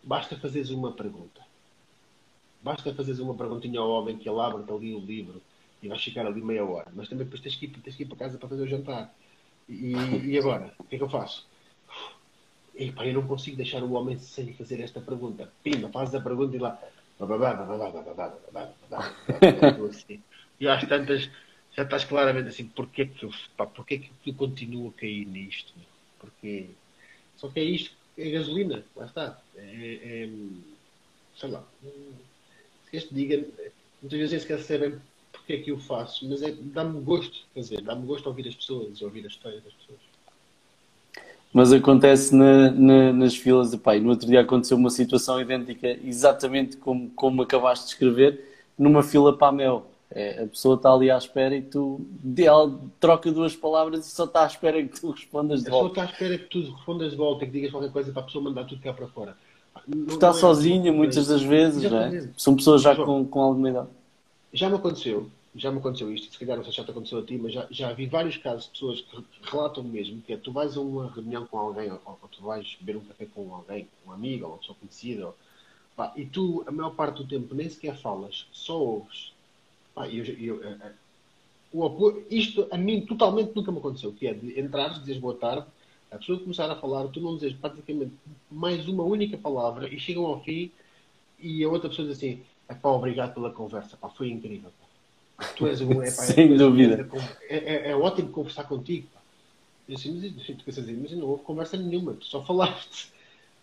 [0.04, 1.49] basta fazeres uma pergunta
[2.62, 5.42] Basta fazeres uma perguntinha ao homem que ele abre ali o livro
[5.82, 6.92] e vais ficar ali meia hora.
[6.94, 9.14] Mas também depois tens que ir, tens que ir para casa para fazer o jantar.
[9.68, 9.94] E,
[10.26, 10.74] e agora?
[10.80, 11.48] O que é que eu faço?
[12.76, 15.52] Epá, eu não consigo deixar o homem sem fazer esta pergunta.
[15.64, 16.80] Pima, fazes a pergunta e lá.
[20.60, 21.30] E às tantas
[21.76, 25.74] já estás claramente assim, porquê que eu, pá, porquê que eu continuo a cair nisto?
[26.20, 26.70] Porque
[27.38, 29.42] só que é isto, é gasolina, lá está.
[29.56, 30.30] É, é
[31.36, 31.66] sei lá
[32.92, 33.46] este diga,
[34.02, 35.00] muitas vezes nem sequer sabem
[35.32, 38.48] porque é que eu faço, mas é, dá-me gosto de fazer, dá-me gosto de ouvir
[38.48, 40.00] as pessoas, ouvir a história das pessoas.
[41.52, 44.00] Mas acontece na, na, nas filas de pai.
[44.00, 48.46] No outro dia aconteceu uma situação idêntica, exatamente como, como acabaste de escrever,
[48.78, 49.86] numa fila para a Mel.
[50.12, 52.02] É, a pessoa está ali à espera e tu
[52.38, 56.02] ela troca duas palavras e só está à espera que tu respondas de volta.
[56.02, 58.22] A pessoa está à espera que tu respondas de volta, que digas qualquer coisa para
[58.22, 59.38] a pessoa mandar tudo cá para fora.
[60.08, 62.30] Está sozinha muitas das vezes, é?
[62.38, 63.88] São pessoas já com, com alguma idade.
[64.54, 67.20] Já me aconteceu, já me aconteceu isto, se calhar não sei se já te aconteceu
[67.20, 70.38] a ti, mas já, já vi vários casos de pessoas que relatam mesmo que é
[70.38, 73.54] tu vais a uma reunião com alguém, ou, ou tu vais beber um café com
[73.54, 75.36] alguém, um amigo, ou uma pessoa conhecida, ou,
[75.96, 79.34] pá, e tu, a maior parte do tempo, nem sequer falas, só ouves.
[79.94, 80.78] Pá, eu, eu, eu,
[81.72, 85.66] o, isto a mim totalmente nunca me aconteceu, que é de entrares, dizes boa tarde,
[86.12, 88.14] a pessoa começar a falar, tu não dizes praticamente
[88.50, 90.72] mais uma única palavra e chegam ao fim
[91.40, 94.72] e a outra pessoa diz assim: é pá, obrigado pela conversa, pá, foi incrível.
[95.38, 95.46] Pá.
[95.56, 96.02] Tu és um.
[96.02, 97.10] É, pá, Sem é, dúvida.
[97.48, 99.08] É, é, ótimo conversar contigo.
[99.14, 99.20] Pá.
[99.88, 103.12] Eu assim, mas, assim, mas não houve conversa nenhuma, tu só falaste.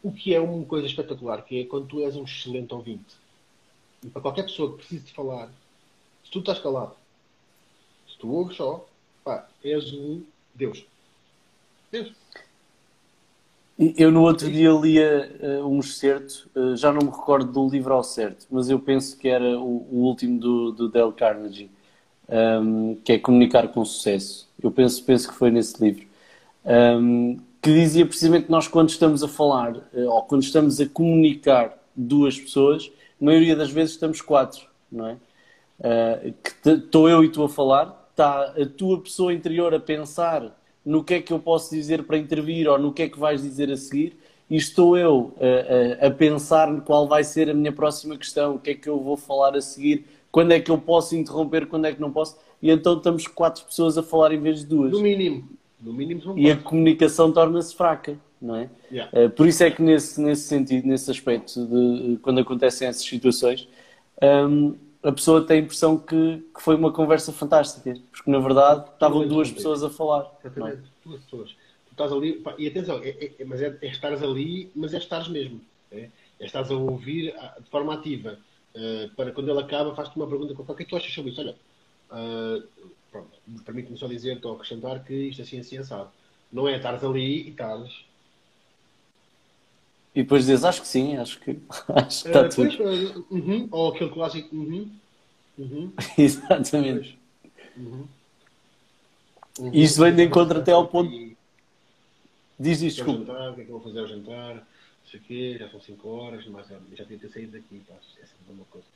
[0.03, 3.17] O que é uma coisa espetacular, que é quando tu és um excelente ouvinte.
[4.05, 5.51] E para qualquer pessoa que precise de falar,
[6.25, 6.95] se tu estás calado,
[8.09, 8.87] se tu ouves só,
[9.25, 10.23] pá, és um
[10.55, 10.85] Deus.
[11.91, 12.13] Deus.
[13.79, 17.93] Eu no outro dia lia uh, um excerto, uh, já não me recordo do livro
[17.93, 21.71] ao certo, mas eu penso que era o, o último do, do Dale Carnegie,
[22.27, 24.49] um, ehm, que é Comunicar com Sucesso.
[24.63, 26.07] Eu penso, penso que foi nesse livro.
[26.65, 30.81] Um, ehm, que dizia precisamente que nós quando estamos a falar, uh, ou quando estamos
[30.81, 32.91] a comunicar duas pessoas,
[33.21, 35.17] a maioria das vezes estamos quatro, não é?
[36.43, 41.03] que estou eu e tu a falar, está a tua pessoa interior a pensar no
[41.03, 43.71] que é que eu posso dizer para intervir ou no que é que vais dizer
[43.73, 44.17] a seguir
[44.49, 45.35] e estou eu
[46.01, 48.89] a, a, a pensar qual vai ser a minha próxima questão, o que é que
[48.89, 52.13] eu vou falar a seguir, quando é que eu posso interromper, quando é que não
[52.13, 54.93] posso, e então estamos quatro pessoas a falar em vez de duas.
[54.93, 55.49] No mínimo.
[55.81, 58.71] No mínimo e a comunicação torna-se fraca, não é?
[58.91, 59.27] Yeah.
[59.27, 63.69] Uh, por isso é que nesse, nesse sentido, nesse aspecto, de quando acontecem essas situações,
[64.23, 68.89] um, a pessoa tem a impressão que, que, foi uma conversa fantástica, porque na verdade
[68.91, 70.31] estavam duas pessoas a falar.
[70.45, 71.09] Exatamente, é?
[71.09, 71.51] duas pessoas.
[71.87, 74.99] Tu estás ali, pá, e atenção, é, é, mas é, é estares ali, mas é
[74.99, 75.61] estares mesmo.
[75.91, 76.09] É,
[76.41, 78.39] é estares a ouvir de forma ativa.
[78.75, 81.31] Uh, para quando ele acaba, faz-te uma pergunta: o que é que tu achas sobre
[81.31, 81.41] isso?
[81.41, 81.57] Olha,
[82.11, 83.23] uh,
[83.65, 86.11] permite-me só dizer, estou a acrescentar que isto assim assim sabe.
[86.53, 88.06] Não é estares ali e estás.
[90.17, 91.59] E depois dizes, acho que sim, acho que,
[91.95, 92.75] acho que está uh, tudo.
[92.75, 94.89] Pois, uh, uh -huh, ou aquele clássico, -huh,
[95.61, 95.93] -huh.
[96.17, 97.19] Exatamente.
[97.77, 98.09] Uhum.
[99.75, 101.13] E isto vem de encontro até ao ponto.
[101.13, 101.37] E...
[102.59, 103.27] Diz isto, desculpa.
[103.27, 104.55] Jantar, o que é que eu vou fazer ao jantar?
[104.55, 107.95] Não sei o quê, já são 5 horas, mas já tinha ter saído daqui, pá,
[107.95, 108.87] é uma coisa.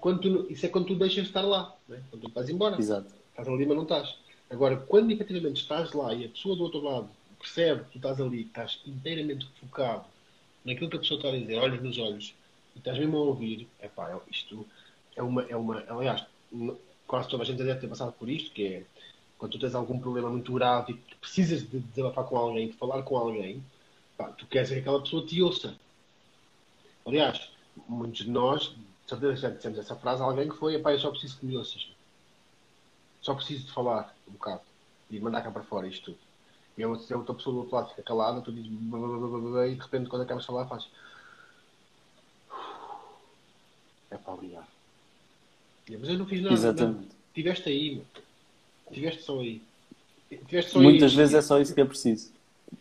[0.00, 2.02] Quando tu, isso é quando tu deixas de estar lá, né?
[2.10, 2.76] quando tu vais embora.
[2.76, 3.14] Exato.
[3.30, 4.16] Estás ali, mas não estás.
[4.50, 8.20] Agora, quando efetivamente estás lá e a pessoa do outro lado percebe que tu estás
[8.20, 10.04] ali, estás inteiramente focado
[10.66, 12.34] naquilo que a pessoa está a dizer, olhos nos olhos,
[12.74, 14.66] e estás mesmo a ouvir, é pá, isto
[15.14, 15.82] é uma, é uma.
[15.88, 16.26] Aliás,
[17.06, 18.84] quase toda a gente deve ter passado por isto, que é
[19.38, 22.74] quando tu tens algum problema muito grave e que precisas de desabafar com alguém, de
[22.74, 23.64] falar com alguém,
[24.16, 25.78] pá, tu queres que aquela pessoa te ouça.
[27.06, 27.50] Aliás,
[27.88, 30.98] muitos de nós, de certeza já dissemos essa frase a alguém que foi, pá, eu
[30.98, 31.88] só preciso que me ouças.
[33.20, 34.62] Só preciso de falar um bocado
[35.10, 36.25] e mandar cá para fora isto tudo.
[36.76, 40.22] E a outra, pessoa do outro lado fica calada, tu dizes e de repente quando
[40.22, 40.86] acabas de falar faz.
[44.10, 44.66] É para obrigado.
[45.88, 46.54] Mas eu não fiz nada.
[46.54, 46.98] Exatamente.
[47.00, 47.16] Não.
[47.34, 48.02] Tiveste aí,
[48.92, 49.62] Tiveste só aí.
[50.48, 51.16] Tiveste só Muitas aí.
[51.16, 52.30] vezes é só isso que é preciso.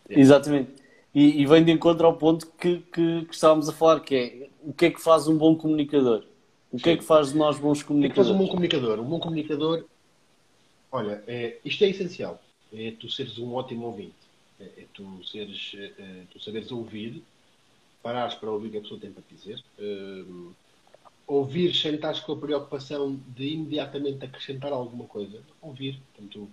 [0.10, 0.20] É.
[0.20, 0.72] Exatamente.
[1.14, 4.50] E, e, vem de encontro ao ponto que, que, que, estávamos a falar, que é
[4.62, 6.26] o que é que faz um bom comunicador?
[6.72, 6.90] O que Sim.
[6.92, 7.92] é que faz de nós bons comunicadores?
[7.92, 9.00] O que, é que faz um bom comunicador?
[9.00, 9.86] Um bom comunicador
[10.96, 12.42] Olha, é, isto é essencial.
[12.76, 14.14] É tu seres um ótimo ouvinte.
[14.60, 17.24] É, é tu, seres, é, é, tu saberes ouvir,
[18.02, 20.54] parares para ouvir o que a pessoa tem para dizer, uh,
[21.28, 25.42] ouvir sem estar com a preocupação de imediatamente acrescentar alguma coisa.
[25.62, 26.00] Ouvir.
[26.14, 26.50] Portanto,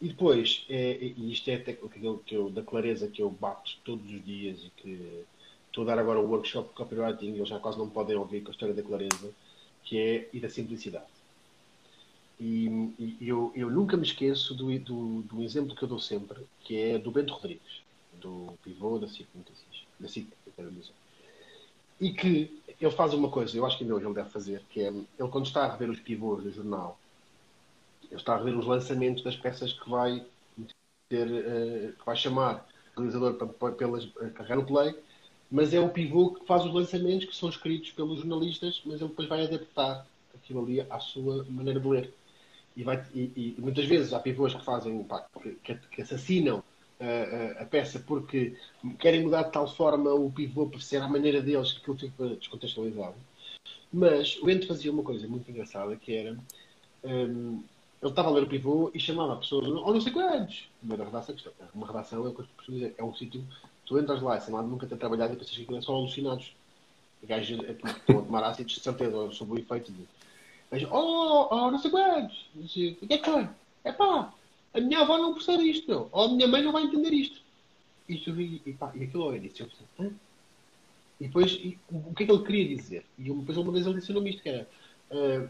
[0.00, 4.04] e depois, é, e isto é aquilo que eu, da clareza que eu bato todos
[4.12, 5.24] os dias e que
[5.68, 8.48] estou a dar agora o workshop de copywriting, eles já quase não podem ouvir com
[8.48, 9.32] a história da clareza,
[9.84, 11.06] que é e da simplicidade.
[12.44, 12.66] E,
[12.98, 16.76] e eu, eu, nunca me esqueço do, do, do, exemplo que eu dou sempre, que
[16.76, 17.82] é do Bento Rodrigues,
[18.20, 19.28] do pivô da SIC
[20.00, 20.26] da SIC,
[22.00, 24.80] e que ele faz uma coisa, eu acho que ainda hoje ele deve fazer, que
[24.80, 26.98] é, ele quando está a rever os pivôs do jornal,
[28.10, 30.26] ele está a rever os lançamentos das peças que vai
[31.08, 32.66] ter, uh, que vai chamar
[32.96, 34.04] o realizador para, pelas,
[34.34, 34.96] carregar no play,
[35.48, 39.10] mas é o pivô que faz os lançamentos que são escritos pelos jornalistas, mas ele
[39.10, 40.04] depois vai adaptar
[40.34, 42.12] aquilo ali à sua maneira de ler.
[42.76, 45.26] E, vai, e, e, muitas vezes há pivôs que fazem pá,
[45.62, 48.56] que, que, assassinam uh, a peça porque
[48.98, 52.28] querem mudar de tal forma o pivô para ser a maneira deles que aquilo fica
[52.36, 53.16] descontextualizado.
[53.92, 56.38] Mas o Ento fazia uma coisa muito engraçada que era
[57.04, 57.62] um,
[58.02, 60.96] ele estava a ler o pivô e chamava pessoas, ou oh, não sei quantos, uma
[60.96, 61.36] da redação,
[61.72, 63.44] uma redação é o que eu dizer, é um sítio,
[63.86, 66.52] tu entras lá, sem lá nunca ter trabalhado e pensas que aquilo é alucinados.
[67.22, 70.04] Gajos é, estão a tomar ácidos de certeza sobre o efeito de
[70.72, 72.46] mas, oh, oh, não sei quantos.
[72.56, 73.46] O que é que foi?
[73.84, 74.32] É pá,
[74.72, 76.08] a minha avó não percebe isto, meu.
[76.10, 77.42] Ou a minha mãe não vai entender isto.
[78.08, 80.10] E, e, pá, e aquilo eu disse, eu pensei, Hã?
[81.20, 83.04] E depois, e, o que é que ele queria dizer?
[83.18, 84.68] E depois uma vez ele ensinou-me isto, que era,
[85.10, 85.48] uh,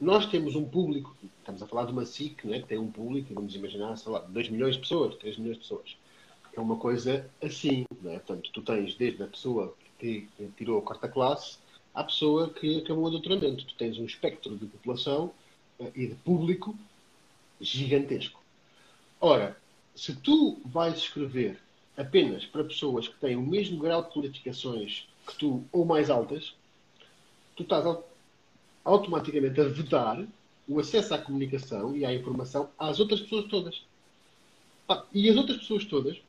[0.00, 3.34] nós temos um público, estamos a falar de uma SIC, né, que tem um público,
[3.34, 5.96] vamos imaginar, sei lá, 2 milhões de pessoas, 3 milhões de pessoas.
[6.56, 8.18] É uma coisa assim, né?
[8.18, 10.26] Portanto, tu tens desde a pessoa que
[10.56, 11.58] tirou a quarta classe
[11.94, 13.64] à pessoa que acabou o doutoramento.
[13.64, 15.32] Tu tens um espectro de população
[15.78, 16.76] uh, e de público
[17.60, 18.42] gigantesco.
[19.20, 19.56] Ora,
[19.94, 21.58] se tu vais escrever
[21.96, 26.54] apenas para pessoas que têm o mesmo grau de qualificações que tu ou mais altas,
[27.56, 27.84] tu estás
[28.84, 30.26] automaticamente a vedar
[30.66, 33.82] o acesso à comunicação e à informação às outras pessoas todas.
[35.12, 36.20] E as outras pessoas todas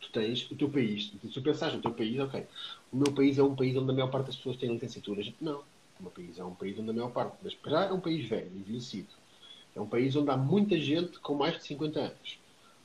[0.00, 2.46] tu tens o teu país, se tu pensares no teu país, ok,
[2.92, 5.32] o meu país é um país onde a maior parte das pessoas têm licenciaturas.
[5.40, 5.62] Não.
[5.98, 8.28] O meu país é um país onde a maior parte, mas já é um país
[8.28, 9.08] velho, envelhecido.
[9.74, 12.38] É um país onde há muita gente com mais de 50 anos.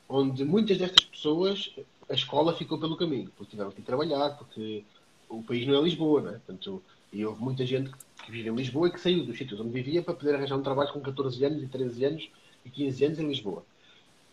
[0.08, 1.72] Onde muitas destas pessoas,
[2.10, 4.84] a escola ficou pelo caminho, porque tiveram que ir trabalhar, porque
[5.30, 6.32] o país não é Lisboa, né?
[6.46, 6.82] Portanto,
[7.12, 7.92] e houve muita gente
[8.26, 10.64] que vive em Lisboa e que saiu dos sítios onde vivia para poder arranjar um
[10.64, 12.30] trabalho com 14 anos, e 13 anos
[12.66, 13.66] e 15 anos em Lisboa.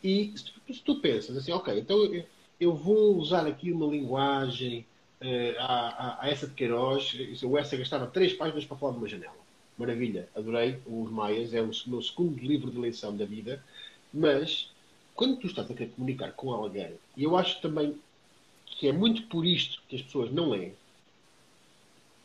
[0.03, 1.99] E se tu, se tu pensas assim, ok, então
[2.75, 4.85] vou usar aqui uma linguagem
[5.21, 7.17] uh, a, a, essa de Queiroz.
[7.43, 9.39] O essa gastava três páginas para falar de uma janela.
[9.79, 13.63] Maravilha, adorei os Maias, é o meu segundo livro de eleição da vida.
[14.13, 14.71] Mas,
[15.15, 17.97] quando tu estás a querer comunicar com alguém, e eu acho também
[18.67, 20.75] que é muito por isto que as pessoas não leem,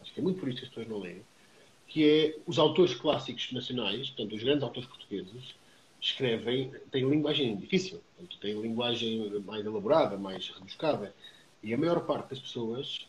[0.01, 1.21] acho que é muito por isto que as pessoas não leem,
[1.87, 5.53] que é os autores clássicos nacionais, portanto, os grandes autores portugueses,
[6.03, 11.13] escrevem, têm linguagem difícil, portanto, têm linguagem mais elaborada, mais rebuscada.
[11.63, 13.07] E a maior parte das pessoas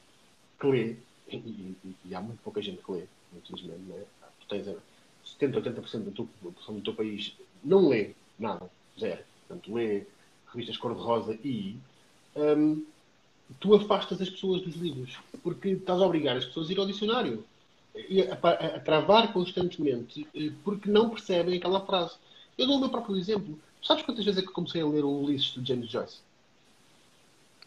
[0.60, 0.96] que lê,
[1.28, 3.04] e, e, e há muito pouca gente que lê,
[3.36, 4.04] infelizmente, não é?
[4.40, 4.76] tu tens
[5.24, 9.22] 70, 80% da população do teu país não lê nada, zero.
[9.48, 10.04] Portanto, lê
[10.52, 11.76] revistas cor-de-rosa e
[12.36, 12.84] hum,
[13.58, 16.86] tu afastas as pessoas dos livros, porque estás a obrigar as pessoas a ir ao
[16.86, 17.44] dicionário
[18.08, 22.14] e a, a, a travar constantemente eh, porque não percebem aquela frase.
[22.56, 23.58] Eu dou o meu próprio exemplo.
[23.82, 26.18] Sabes quantas vezes é que comecei a ler o Ulisses de James Joyce?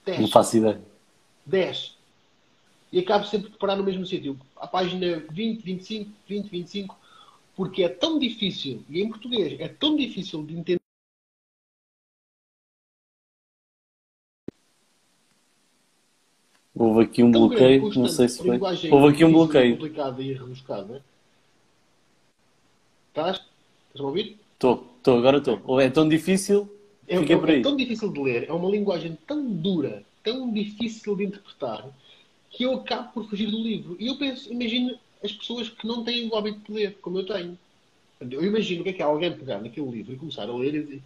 [0.06, 0.20] Dez.
[0.20, 0.82] Não faço ideia.
[1.46, 1.98] Dez.
[2.92, 4.40] E acabo sempre de parar no mesmo sítio.
[4.56, 6.98] A página 20, 25, 20, 25.
[7.56, 10.78] Porque é tão difícil, e em português, é tão difícil de entender.
[16.76, 18.60] Houve aqui um bloqueio, não sei se foi.
[18.92, 19.76] Houve aqui um bloqueio.
[19.76, 21.04] complicada e rebuscada.
[23.10, 23.38] Estás?
[23.88, 24.40] Estás a ouvir?
[24.58, 25.80] Estou, estou, agora estou.
[25.80, 26.68] É tão difícil,
[27.08, 27.60] é, é, por aí.
[27.60, 31.88] É tão difícil de ler, é uma linguagem tão dura, tão difícil de interpretar,
[32.50, 33.96] que eu acabo por fugir do livro.
[34.00, 37.26] E eu penso, imagino as pessoas que não têm o hábito de ler, como eu
[37.28, 37.58] tenho.
[38.20, 41.04] Eu imagino o que é que alguém pegar naquele livro e começar a ler e,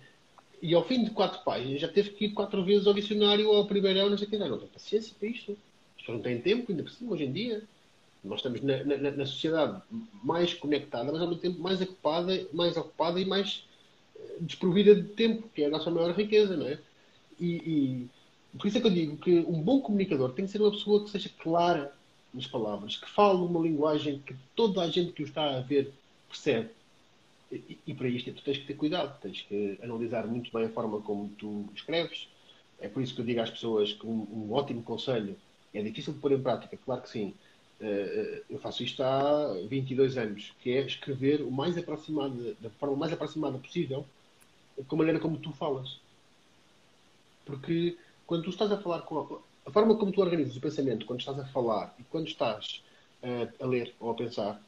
[0.62, 3.58] e ao fim de quatro páginas já teve que ir quatro vezes ao dicionário ou
[3.58, 4.38] ao primeiro não sei o que.
[4.38, 5.58] Não, não tem paciência para isto.
[5.98, 7.62] As pessoas não têm tempo, ainda por cima, hoje em dia.
[8.24, 9.82] Nós estamos na, na, na, sociedade
[10.24, 13.68] mais conectada, mas ao mesmo tempo mais ocupada, mais ocupada e mais
[14.16, 16.78] eh, desprovida de tempo, que é a nossa maior riqueza, não é?
[17.40, 18.08] E,
[18.54, 20.70] e, por isso é que eu digo que um bom comunicador tem que ser uma
[20.70, 21.92] pessoa que seja clara
[22.32, 25.92] nas palavras, que fale uma linguagem que toda a gente que o está a ver
[26.30, 26.70] percebe.
[27.52, 30.70] E, e para isto tu tens que ter cuidado, tens que analisar muito bem a
[30.70, 32.30] forma como tu escreves.
[32.80, 35.36] É por isso que eu digo às pessoas que um, um ótimo conselho
[35.74, 37.34] é difícil de pôr em prática, claro que sim,
[38.50, 43.12] eu faço isto há 22 anos, que é escrever o mais aproximado, da forma mais
[43.12, 44.06] aproximada possível
[44.88, 46.00] com a maneira como tu falas.
[47.46, 51.06] Porque quando tu estás a falar com a, a forma como tu organizas o pensamento,
[51.06, 52.84] quando estás a falar e quando estás
[53.24, 54.62] uh, a ler ou a pensar,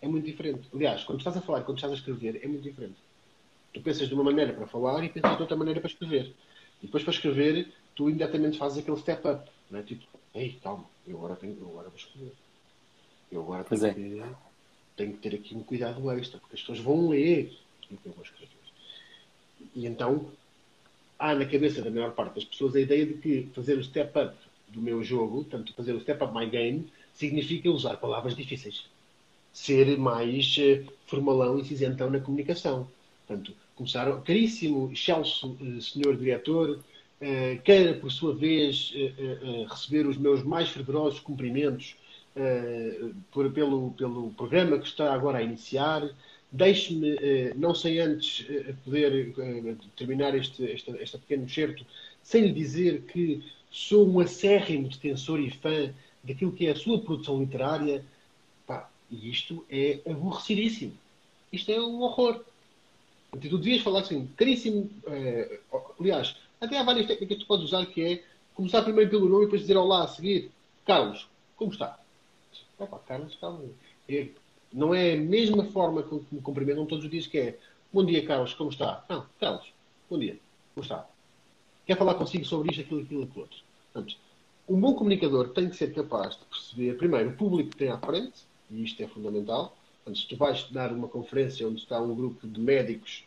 [0.00, 0.68] é muito diferente.
[0.74, 2.96] Aliás, quando estás a falar e quando estás a escrever, é muito diferente.
[3.72, 6.32] Tu pensas de uma maneira para falar e pensas de outra maneira para escrever.
[6.82, 9.50] E depois para escrever, tu imediatamente fazes aquele step up.
[9.70, 9.82] Não é?
[9.82, 12.32] Tipo, ei, calma, eu agora, tenho, eu agora vou escrever.
[13.30, 13.94] Eu agora tenho, é.
[13.94, 14.22] que,
[14.96, 17.56] tenho que ter aqui um cuidado extra, porque as pessoas vão ler
[17.90, 18.48] o que eu vou escrever.
[19.74, 20.30] E então
[21.18, 24.18] há na cabeça da maior parte das pessoas a ideia de que fazer o step
[24.18, 24.34] up
[24.68, 28.84] do meu jogo, tanto fazer o step up my game, significa usar palavras difíceis.
[29.52, 32.88] Ser mais uh, formalão e cinzentão na comunicação.
[33.26, 38.92] Portanto, começar, caríssimo, excelso uh, senhor diretor, uh, queira por sua vez
[39.70, 41.96] receber os meus mais fervorosos cumprimentos
[42.36, 46.08] uh, por, pelo, pelo programa que está agora a iniciar.
[46.52, 49.34] Deixe-me, uh, não sei antes uh, poder
[49.96, 51.84] terminar este, este, este pequeno certo,
[52.22, 55.92] sem lhe dizer que sou um acérrimo defensor e fã
[56.22, 58.04] daquilo que é a sua produção literária.
[58.66, 60.92] Pá, e isto é aborrecidíssimo.
[61.52, 62.44] Isto é um horror.
[63.32, 64.90] Tu devias falar assim, caríssimo.
[66.00, 69.42] aliás, até há várias técnicas que tu podes usar que é começar primeiro pelo nome
[69.42, 70.50] e depois dizer olá a seguir.
[70.86, 71.98] Carlos, como está?
[73.06, 73.64] Carlos, calma.
[74.08, 74.28] É,
[74.72, 77.58] não é a mesma forma que me cumprimentam todos os dias que é
[77.96, 79.04] Bom dia, Carlos, como está?
[79.08, 79.72] Não, Carlos,
[80.10, 80.38] bom dia,
[80.74, 81.08] como está?
[81.86, 83.58] Quer falar consigo sobre isto, aquilo, aquilo, aquilo outro.
[83.90, 84.16] Portanto,
[84.68, 87.96] um bom comunicador tem que ser capaz de perceber, primeiro, o público que tem à
[87.96, 89.74] frente, e isto é fundamental.
[90.04, 93.24] Portanto, se tu vais dar uma conferência onde está um grupo de médicos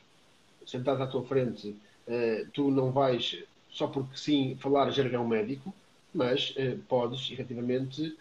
[0.68, 5.74] sentados à tua frente, uh, tu não vais, só porque sim, falar jargão médico,
[6.14, 8.16] mas uh, podes, efetivamente,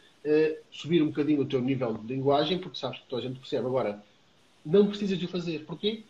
[0.71, 3.67] subir um bocadinho o teu nível de linguagem, porque sabes que toda a gente percebe.
[3.67, 4.03] Agora,
[4.65, 5.65] não precisas de o fazer.
[5.65, 6.03] Porquê?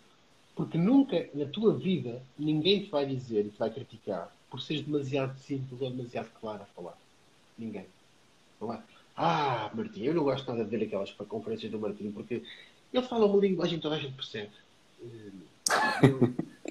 [0.55, 4.83] Porque nunca na tua vida ninguém te vai dizer e te vai criticar por seres
[4.83, 6.99] demasiado simples ou demasiado claro a falar.
[7.57, 7.87] Ninguém.
[8.61, 8.83] Não é?
[9.17, 12.43] Ah, Martim, eu não gosto nada de ver aquelas conferências do Martim porque
[12.93, 14.51] ele fala uma linguagem que toda a gente percebe.
[15.03, 15.31] Eh,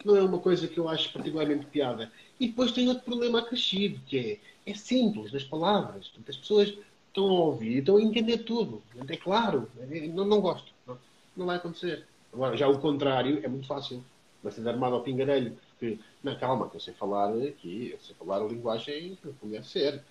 [0.04, 2.12] não é uma coisa que eu acho particularmente piada.
[2.40, 6.12] E depois tem outro problema acrescido, que é, é simples nas palavras.
[6.28, 6.78] As pessoas
[7.18, 8.82] estão a ouvir, estão a entender tudo.
[9.08, 9.68] É claro,
[10.14, 10.72] não, não gosto.
[10.86, 10.98] Não,
[11.36, 12.06] não vai acontecer.
[12.32, 14.04] Agora, já o contrário é muito fácil.
[14.44, 18.16] Vai ser armado ao pingarelho porque, não, calma, que eu sei falar aqui, eu sei
[18.16, 20.04] falar a linguagem como deve ser.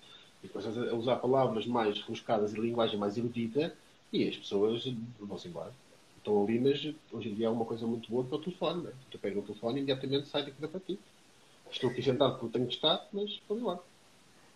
[0.43, 3.73] E depois a usar palavras mais rebuscadas e linguagem mais erudita,
[4.13, 4.85] e as pessoas
[5.19, 5.73] vão-se embora.
[6.17, 8.83] Estão ali, mas hoje em dia há uma coisa muito boa que é o telefone,
[8.83, 8.91] né?
[9.09, 10.99] Tu pega o telefone e imediatamente sai daqui para ti.
[11.71, 13.79] Estou aqui sentado porque tenho que estar, mas vamos lá.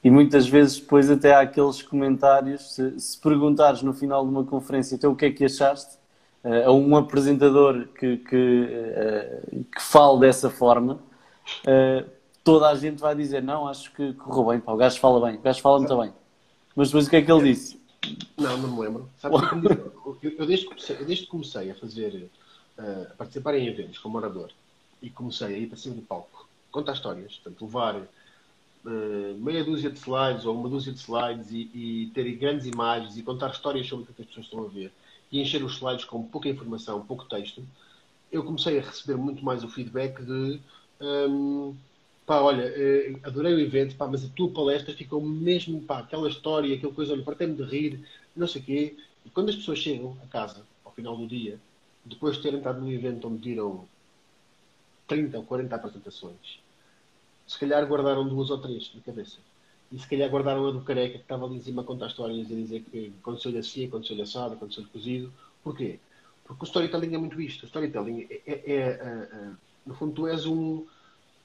[0.03, 4.43] E muitas vezes depois até há aqueles comentários, se, se perguntares no final de uma
[4.43, 5.99] conferência, então o que é que achaste?
[6.43, 12.09] Uh, a um apresentador que, que, uh, que fale dessa forma, uh,
[12.43, 15.37] toda a gente vai dizer, não, acho que correu bem, pá, o gajo fala bem,
[15.37, 16.11] o gajo fala muito bem.
[16.75, 17.79] Mas depois o que é que ele disse?
[18.35, 19.07] Não, não me lembro.
[19.19, 19.35] Sabe,
[20.23, 22.27] eu, eu, desde, comecei, eu desde que comecei a fazer,
[22.79, 24.49] a participar em eventos como orador,
[24.99, 28.01] e comecei a ir para cima do palco, contar histórias, portanto, levar
[28.85, 33.17] uh, meia dúzia de slides ou uma dúzia de slides e, e ter grandes imagens
[33.17, 34.91] e contar histórias sobre o que as pessoas estão a ver
[35.31, 37.63] e encher os slides com pouca informação, pouco texto,
[38.31, 40.59] eu comecei a receber muito mais o feedback de
[40.99, 41.75] um, ehm,
[42.25, 46.29] pá, olha, eh, adorei o evento, pá, mas a tua palestra ficou mesmo, pá, aquela
[46.29, 47.99] história, aquela coisa, olha, partei-me de rir,
[48.35, 48.97] não sei o quê.
[49.25, 51.59] E quando as pessoas chegam a casa, ao final do dia,
[52.05, 53.85] depois de terem estado num evento onde viram
[55.07, 56.59] 30 ou 40 apresentações,
[57.51, 59.37] se calhar guardaram duas ou três na cabeça.
[59.91, 62.49] E se calhar guardaram a do careca que estava ali em cima a contar histórias
[62.49, 65.33] e dizer que aconteceu-lhe assim, aconteceu-lhe assado, aconteceu-lhe cozido.
[65.61, 65.99] Porquê?
[66.45, 67.63] Porque o storytelling é muito isto.
[67.63, 69.49] O storytelling é, é, é, é
[69.85, 70.85] no fundo, tu és um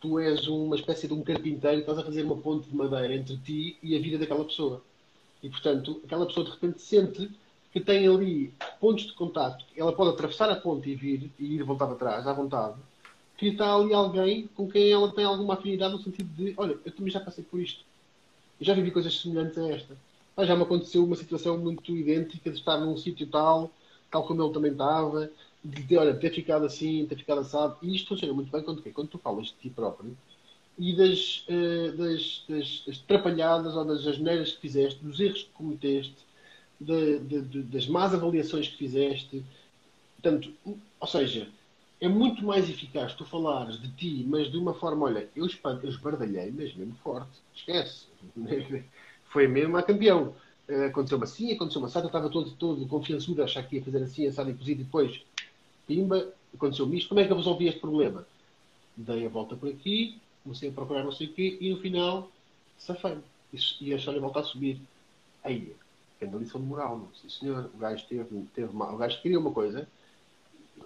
[0.00, 3.12] tu és uma espécie de um carpinteiro e estás a fazer uma ponte de madeira
[3.12, 4.80] entre ti e a vida daquela pessoa.
[5.42, 7.28] E, portanto, aquela pessoa de repente sente
[7.72, 9.64] que tem ali pontos de contato.
[9.76, 12.76] Ela pode atravessar a ponte e vir e ir voltar para trás à vontade
[13.36, 16.92] que está ali alguém com quem ela tem alguma afinidade no sentido de, olha, eu
[16.92, 17.84] também já passei por isto.
[18.60, 19.96] Já vivi coisas semelhantes a esta.
[20.36, 23.70] Ah, já me aconteceu uma situação muito idêntica de estar num sítio tal,
[24.10, 25.30] tal como ele também estava,
[25.64, 27.76] de, olha, ter ficado assim, ter ficado assado.
[27.82, 30.16] E isto funciona muito bem quando, quando tu falas de ti próprio
[30.78, 35.50] e das, uh, das, das, das trapalhadas ou das asneiras que fizeste, dos erros que
[35.50, 36.16] cometeste,
[36.78, 39.42] de, de, das más avaliações que fizeste.
[40.20, 40.52] Portanto,
[41.00, 41.48] ou seja,
[42.01, 46.52] é muito mais eficaz tu falares de ti, mas de uma forma, olha, eu, esbardalhei,
[46.52, 48.06] mas mesmo forte, esquece.
[49.31, 50.35] Foi mesmo a campeão.
[50.68, 54.27] Eh, aconteceu-me assim, aconteceu-me assado, eu estava todo, todo confiançudo achar que ia fazer assim,
[54.27, 55.23] assado e cozido, e depois,
[55.86, 57.09] pimba, aconteceu-me isto.
[57.09, 58.27] Como é que eu resolvi este problema?
[58.97, 62.31] Dei a volta por aqui, comecei a procurar não sei o quê, e no final,
[62.78, 63.18] safei
[63.81, 64.81] E a história volta a subir.
[65.44, 65.74] Aí,
[66.18, 67.09] que lição de moral, não?
[67.14, 68.94] Sim, senhor, o gajo teve, teve mal.
[68.94, 69.89] O gajo queria uma coisa,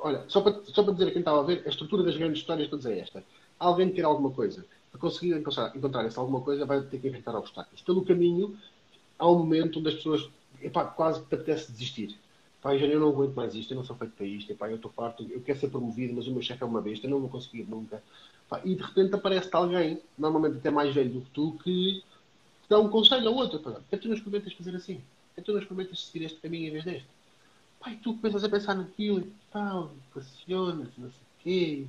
[0.03, 2.41] olha, só para, só para dizer a quem estava a ver, a estrutura das grandes
[2.41, 3.25] histórias todas é esta.
[3.59, 4.65] Alguém quer alguma coisa.
[4.91, 7.81] Para conseguir encontrar, encontrar essa alguma coisa, vai ter que enfrentar obstáculos.
[7.83, 8.57] Pelo caminho,
[9.19, 10.29] há um momento onde as pessoas
[10.63, 12.19] epá, quase que te apetece desistir.
[12.61, 14.77] Pá, já eu não aguento mais isto, eu não sou feito para isto, epá, eu
[14.77, 17.21] estou farto, eu quero ser promovido, mas o meu chefe é uma besta, eu não
[17.21, 18.03] vou conseguir nunca.
[18.65, 22.03] E de repente aparece-te alguém, normalmente até mais velho do que tu, que
[22.69, 23.61] dá um conselho ao outro.
[23.61, 25.01] Por que tu não experimentas fazer assim?
[25.43, 27.09] Tu não experimentas seguir este caminho em vez deste?
[27.81, 31.87] Pai, tu começas a pensar naquilo e tal, passionas, não sei o quê.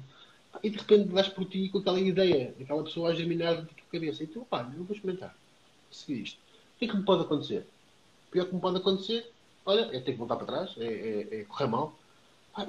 [0.64, 3.76] E de repente dás por ti com aquela ideia, aquela pessoa a germinar da tua
[3.92, 4.24] cabeça.
[4.24, 5.36] E tu, pá, eu vou experimentar.
[5.92, 6.38] Seguir isto.
[6.38, 7.68] O que é que me pode acontecer?
[8.28, 9.30] O pior que me pode acontecer,
[9.66, 11.94] olha, é ter que voltar para trás, é, é, é correr mal.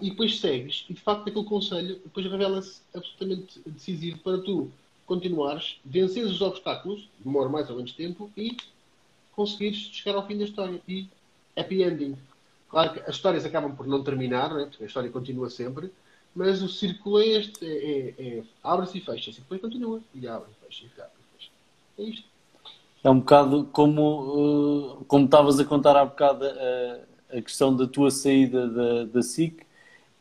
[0.00, 4.70] E depois segues, e de facto aquele conselho depois revela-se absolutamente decisivo para tu
[5.06, 8.56] continuares, venceres os obstáculos, demora mais ou menos tempo, e
[9.34, 10.80] conseguires chegar ao fim da história.
[10.88, 11.08] E
[11.56, 12.16] happy ending.
[12.72, 14.66] Claro que as histórias acabam por não terminar, né?
[14.80, 15.92] a história continua sempre,
[16.34, 20.26] mas o círculo é este: é, é, é abre-se e fecha-se, e depois continua, e
[20.26, 21.50] abre e fecha, e abre e fecha.
[21.98, 22.24] É isto.
[23.04, 27.86] É um bocado como, uh, como estavas a contar há bocado a, a questão da
[27.86, 29.66] tua saída da, da SIC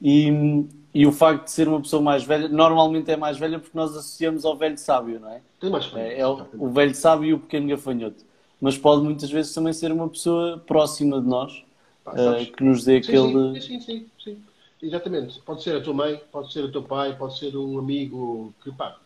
[0.01, 3.77] e, e o facto de ser uma pessoa mais velha, normalmente é mais velha porque
[3.77, 5.41] nós associamos ao velho sábio, não é?
[5.57, 8.25] Tem mais é, é o, o velho sábio e o pequeno gafanhoto.
[8.59, 11.63] Mas pode muitas vezes também ser uma pessoa próxima de nós
[12.03, 13.61] Pá, uh, que nos dê sim, aquele.
[13.61, 14.43] Sim, sim, sim, sim,
[14.81, 15.39] Exatamente.
[15.41, 18.71] Pode ser a tua mãe, pode ser o teu pai, pode ser um amigo que.
[18.71, 18.97] Pá,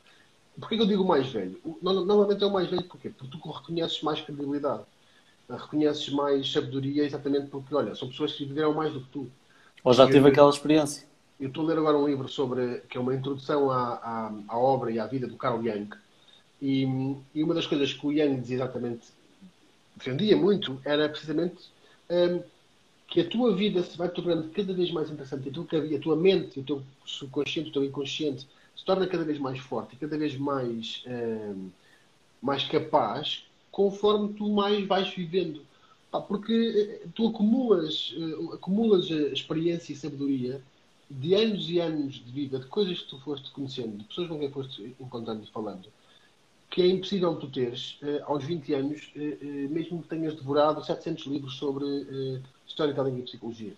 [0.60, 1.60] Porquê que eu digo mais velho?
[1.82, 3.10] Normalmente é o mais velho porquê?
[3.10, 4.84] Porque tu reconheces mais credibilidade.
[5.50, 9.30] Reconheces mais sabedoria exatamente porque, olha, são pessoas que viveram mais do que tu.
[9.84, 11.06] Ou já teve aquela experiência.
[11.40, 14.58] Eu estou a ler agora um livro sobre, que é uma introdução à, à, à
[14.58, 15.90] obra e à vida do Carl Jung.
[16.62, 16.84] E,
[17.36, 19.08] e, uma das coisas que o Jung dizia exatamente,
[19.96, 21.70] defendia muito, era precisamente
[22.10, 22.42] um,
[23.16, 26.18] que a tua vida se vai tornando cada vez mais interessante, a tua, a tua
[26.18, 30.18] mente, o teu subconsciente, o teu inconsciente se torna cada vez mais forte e cada
[30.18, 31.70] vez mais, um,
[32.42, 35.62] mais capaz conforme tu mais vais vivendo.
[36.28, 36.52] Porque
[37.04, 40.62] eh, tu acumulas, uh, acumulas experiência e sabedoria
[41.10, 44.40] de anos e anos de vida, de coisas que tu foste conhecendo, de pessoas com
[44.40, 45.88] quem foste encontrando e falando,
[46.70, 50.84] que é impossível tu teres, uh, aos 20 anos, uh, uh, mesmo que tenhas devorado
[50.84, 53.74] 700 livros sobre uh, storytelling e psicologia.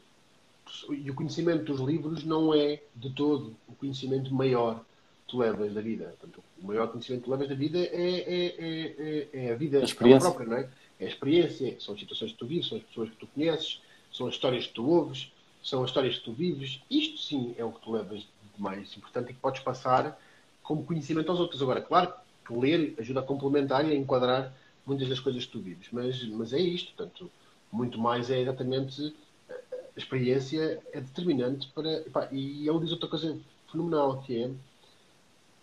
[0.89, 5.73] E o conhecimento dos livros não é, de todo, o conhecimento maior que tu levas
[5.73, 6.15] da vida.
[6.19, 9.83] Portanto, o maior conhecimento que tu levas da vida é, é, é, é a vida
[9.83, 10.69] a própria, não é?
[10.99, 13.81] É a experiência, são as situações que tu vives, são as pessoas que tu conheces,
[14.11, 15.31] são as histórias que tu ouves,
[15.63, 16.81] são as histórias que tu vives.
[16.89, 18.27] Isto sim é o que tu levas de
[18.61, 20.19] mais importante e que podes passar
[20.63, 21.61] como conhecimento aos outros.
[21.61, 22.13] Agora, claro
[22.47, 24.53] que ler ajuda a complementar e a enquadrar
[24.85, 26.93] muitas das coisas que tu vives, mas, mas é isto.
[26.93, 27.29] Portanto,
[27.71, 29.13] muito mais é exatamente
[29.49, 31.91] a experiência é determinante para.
[32.01, 33.37] Epá, e ele diz outra coisa
[33.71, 34.51] fenomenal que é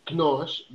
[0.04, 0.68] que nós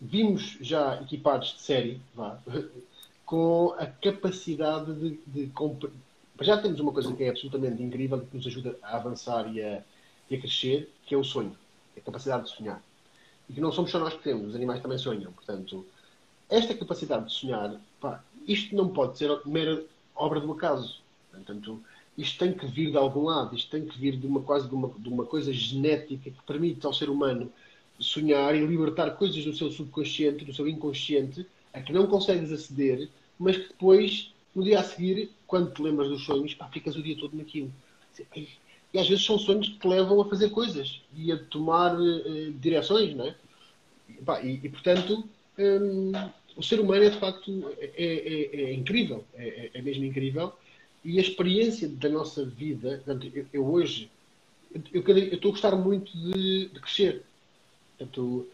[0.00, 2.38] vimos já equipados de série, vá,
[3.26, 5.52] com a capacidade de, de
[6.40, 9.82] já temos uma coisa que é absolutamente incrível que nos ajuda a avançar e a,
[10.28, 11.56] e a crescer, que é o sonho,
[11.96, 12.82] a capacidade de sonhar.
[13.48, 15.32] E que não somos só nós que temos, os animais também sonham.
[15.32, 15.84] Portanto,
[16.48, 19.84] esta capacidade de sonhar, pá, isto não pode ser mera
[20.14, 21.00] obra do acaso.
[21.30, 21.82] Portanto,
[22.16, 24.74] isto tem que vir de algum lado, isto tem que vir de uma, quase de
[24.74, 27.50] uma, de uma coisa genética que permite ao ser humano
[27.98, 33.08] sonhar e libertar coisas do seu subconsciente, do seu inconsciente, a que não consegues aceder,
[33.38, 37.02] mas que depois no dia a seguir, quando te lembras dos sonhos, pá, ficas o
[37.02, 37.72] dia todo naquilo.
[38.94, 42.52] E às vezes são sonhos que te levam a fazer coisas e a tomar uh,
[42.60, 43.34] direções, não é?
[44.08, 46.12] E, pá, e, e portanto, um,
[46.56, 50.52] o ser humano é de facto é, é, é incrível, é, é, é, mesmo incrível.
[51.04, 54.08] E a experiência da nossa vida, portanto, eu, eu hoje,
[54.92, 57.22] eu, eu, estou a gostar muito de, de crescer.
[57.98, 58.46] Estou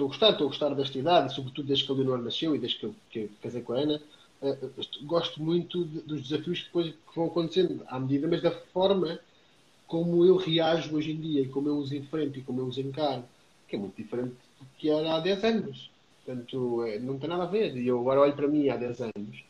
[0.00, 2.78] a gostar, estou a gostar desta idade, sobretudo desde que a Leonor nasceu e desde
[2.78, 4.02] que eu que casei com a Ana
[4.42, 8.50] uh, gosto muito de, dos desafios que depois que vão acontecendo à medida, mas da
[8.50, 9.18] forma
[9.88, 12.78] como eu reajo hoje em dia e como eu os enfrento e como eu os
[12.78, 13.24] encaro,
[13.66, 15.90] que é muito diferente do que era há 10 anos.
[16.24, 17.76] Portanto, é, não tem nada a ver.
[17.76, 19.44] E eu agora olho para mim há 10 anos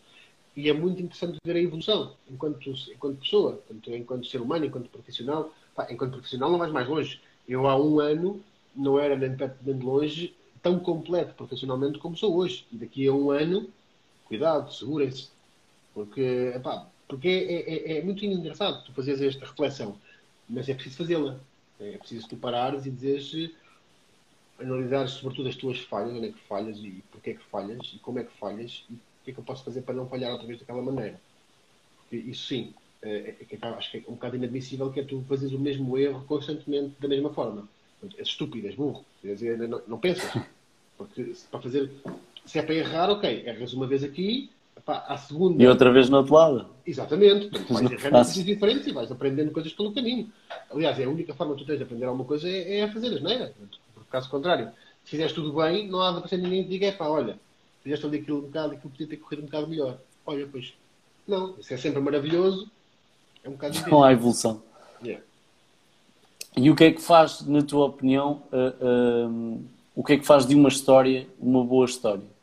[0.56, 4.89] e é muito interessante ver a evolução enquanto, enquanto pessoa, portanto, enquanto ser humano, enquanto
[4.89, 5.52] profissional.
[5.74, 7.20] Pá, enquanto profissional não vais mais longe.
[7.48, 8.43] Eu há um ano
[8.74, 12.66] não era nem perto nem de longe tão completo profissionalmente como sou hoje.
[12.73, 13.69] E daqui a um ano
[14.24, 15.31] cuidado, segurem-se.
[15.94, 19.97] Porque, epá, porque é, é, é, muito engraçado tu fazeres esta reflexão,
[20.49, 21.39] mas é preciso fazê-la.
[21.81, 23.53] É preciso tu parares e dizeres,
[24.59, 27.99] analisares sobretudo as tuas falhas, onde é que falhas e porquê é que falhas e
[27.99, 30.33] como é que falhas e o que é que eu posso fazer para não falhar
[30.33, 31.20] outra vez daquela maneira.
[32.01, 35.25] Porque isso sim, é, é, é acho que é um bocado inadmissível que é tu
[35.29, 37.69] fazeres o mesmo erro constantemente da mesma forma.
[38.16, 39.05] És estúpido, és burro.
[39.20, 40.31] Quer dizer, não, não pensas.
[40.97, 41.91] Porque para fazer
[42.49, 44.51] se é para errar, ok, erras uma vez aqui,
[44.89, 45.62] pá, à segunda.
[45.62, 46.66] E outra vez no outro lado.
[46.86, 47.48] Exatamente.
[47.48, 50.32] Portanto, vais errando coisas diferentes e vais aprendendo coisas pelo caminho.
[50.73, 53.09] Aliás, é a única forma que tu tens de aprender alguma coisa é, é fazer
[53.09, 53.52] as neiras.
[53.93, 54.70] Porque, caso contrário,
[55.05, 57.39] se fizeres tudo bem, não há de aparecer ninguém que diga, é pá, olha,
[57.82, 59.98] fizeste ali aquilo um bocado, aquilo podia ter corrido um bocado melhor.
[60.24, 60.73] Olha, pois.
[61.27, 62.70] Não, isso é sempre maravilhoso.
[63.44, 63.93] É um bocado difícil.
[63.93, 64.62] Não há evolução.
[65.05, 65.23] Yeah.
[66.56, 70.27] E o que é que faz, na tua opinião, uh, uh, o que é que
[70.27, 72.38] faz de uma história uma boa história?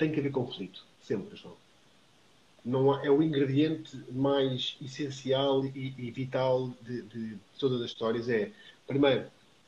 [0.00, 1.54] Tem que haver conflito, sempre, João.
[2.64, 8.26] Não há, é o ingrediente mais essencial e, e vital de, de, todas as histórias.
[8.26, 8.50] É,
[8.86, 9.26] primeiro,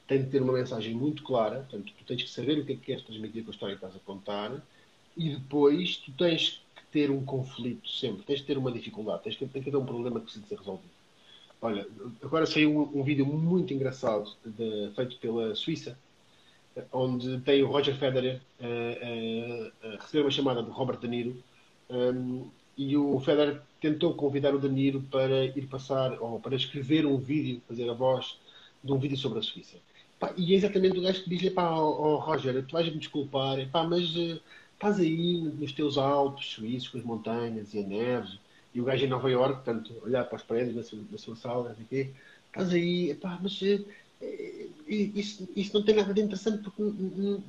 [0.08, 2.76] tem de ter uma mensagem muito clara, portanto, tu tens que saber o que é
[2.76, 4.66] que queres transmitir com a história que estás a contar,
[5.14, 9.36] e depois tu tens que ter um conflito sempre, tens que ter uma dificuldade, tens
[9.36, 10.90] que, que ter um problema que precisa ser resolvido.
[11.60, 11.86] Olha,
[12.22, 15.96] agora saiu um, um vídeo muito engraçado de, feito pela Suíça,
[16.92, 21.42] onde tem o Roger Federer a, a, a receber uma chamada de Robert De Niro
[21.90, 22.46] um,
[22.76, 27.18] e o Federer tentou convidar o De Niro para ir passar ou para escrever um
[27.18, 28.38] vídeo, fazer a voz
[28.82, 29.76] de um vídeo sobre a Suíça.
[30.18, 33.68] Pá, e é exatamente o gajo que diz-lhe, pá, oh, oh, Roger, tu vais-me desculpar,
[33.70, 34.40] pá, mas uh,
[34.74, 38.38] estás aí nos teus Alpes suíços, com as montanhas e a neve,
[38.74, 41.36] e o gajo em Nova York, portanto, olhar para os prédios na sua, na sua
[41.36, 43.84] sala, estás aí, pá, mas uh,
[44.88, 46.82] isso, isso não tem nada de interessante porque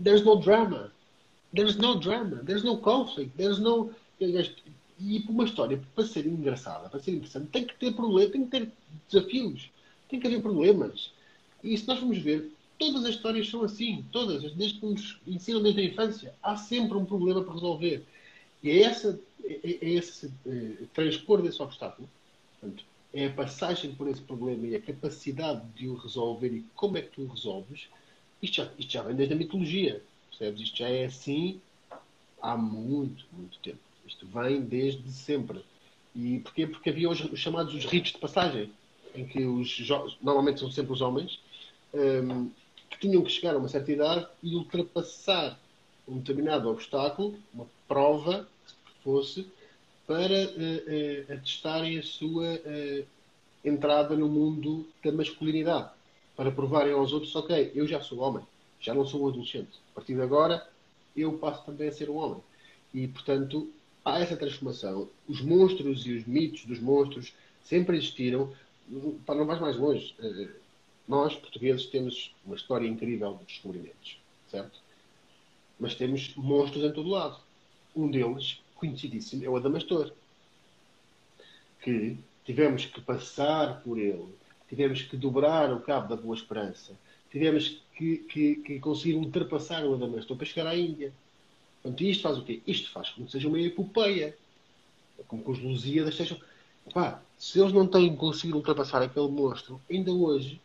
[0.03, 0.91] there's no drama.
[1.53, 2.37] There's no drama.
[2.45, 3.35] There's no conflict.
[3.37, 3.91] There's no.
[4.19, 8.45] E para uma história, para ser engraçada, para ser interessante, tem que ter problemas, tem
[8.45, 8.71] que ter
[9.09, 9.69] desafios,
[10.07, 11.11] tem que haver problemas.
[11.63, 15.61] E se nós vamos ver, todas as histórias são assim, todas, desde que nos ensinam
[15.61, 18.05] desde a infância, há sempre um problema para resolver.
[18.61, 22.07] E é, essa, é, é esse é, transpor desse obstáculo,
[22.59, 26.97] portanto, é a passagem por esse problema e a capacidade de o resolver e como
[26.97, 27.87] é que tu o resolves,
[28.41, 30.61] isto já, isto já vem desde a mitologia, percebes?
[30.61, 31.61] Isto já é assim
[32.41, 33.79] há muito, muito tempo.
[34.05, 35.63] Isto vem desde sempre.
[36.15, 36.67] E porquê?
[36.67, 38.71] Porque havia os, os chamados os ritos de passagem.
[39.15, 39.77] em que os
[40.21, 41.39] normalmente são sempre os homens,
[41.93, 42.49] um,
[42.89, 45.59] que tinham que chegar a uma certa idade e ultrapassar
[46.07, 49.47] um determinado obstáculo, uma prova que fosse,
[50.13, 53.05] para uh, uh, atestarem a sua uh,
[53.65, 55.89] entrada no mundo da masculinidade.
[56.35, 58.45] Para provarem aos outros, ok, eu já sou homem,
[58.79, 59.71] já não sou um adolescente.
[59.91, 60.67] A partir de agora,
[61.17, 62.43] eu passo também a ser um homem.
[62.93, 63.67] E, portanto,
[64.05, 65.09] há essa transformação.
[65.27, 67.33] Os monstros e os mitos dos monstros
[67.63, 68.53] sempre existiram.
[69.25, 70.13] Para não vais mais longe.
[71.07, 74.19] Nós, portugueses, temos uma história incrível de descobrimentos,
[74.51, 74.79] certo?
[75.79, 77.39] Mas temos monstros em todo lado.
[77.95, 80.11] Um deles, conhecidíssimo, é o Adamastor.
[81.81, 84.27] Que tivemos que passar por ele,
[84.67, 86.93] tivemos que dobrar o cabo da Boa Esperança,
[87.31, 91.13] tivemos que, que, que conseguir ultrapassar o Adamastor para chegar à Índia.
[91.81, 92.61] Portanto, isto faz o quê?
[92.65, 94.37] Isto faz com que seja uma epopeia.
[95.27, 96.39] Como que os Lusíadas sejam.
[96.93, 100.59] Pá, se eles não têm conseguido ultrapassar aquele monstro, ainda hoje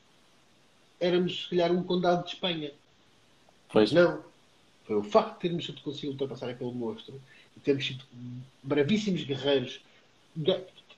[1.00, 2.72] éramos, se calhar, um condado de Espanha.
[3.68, 3.92] Pois.
[3.92, 4.22] Não.
[4.84, 7.20] Foi o facto de termos conseguido ultrapassar aquele monstro
[7.60, 8.05] termos sido
[8.62, 9.80] bravíssimos guerreiros,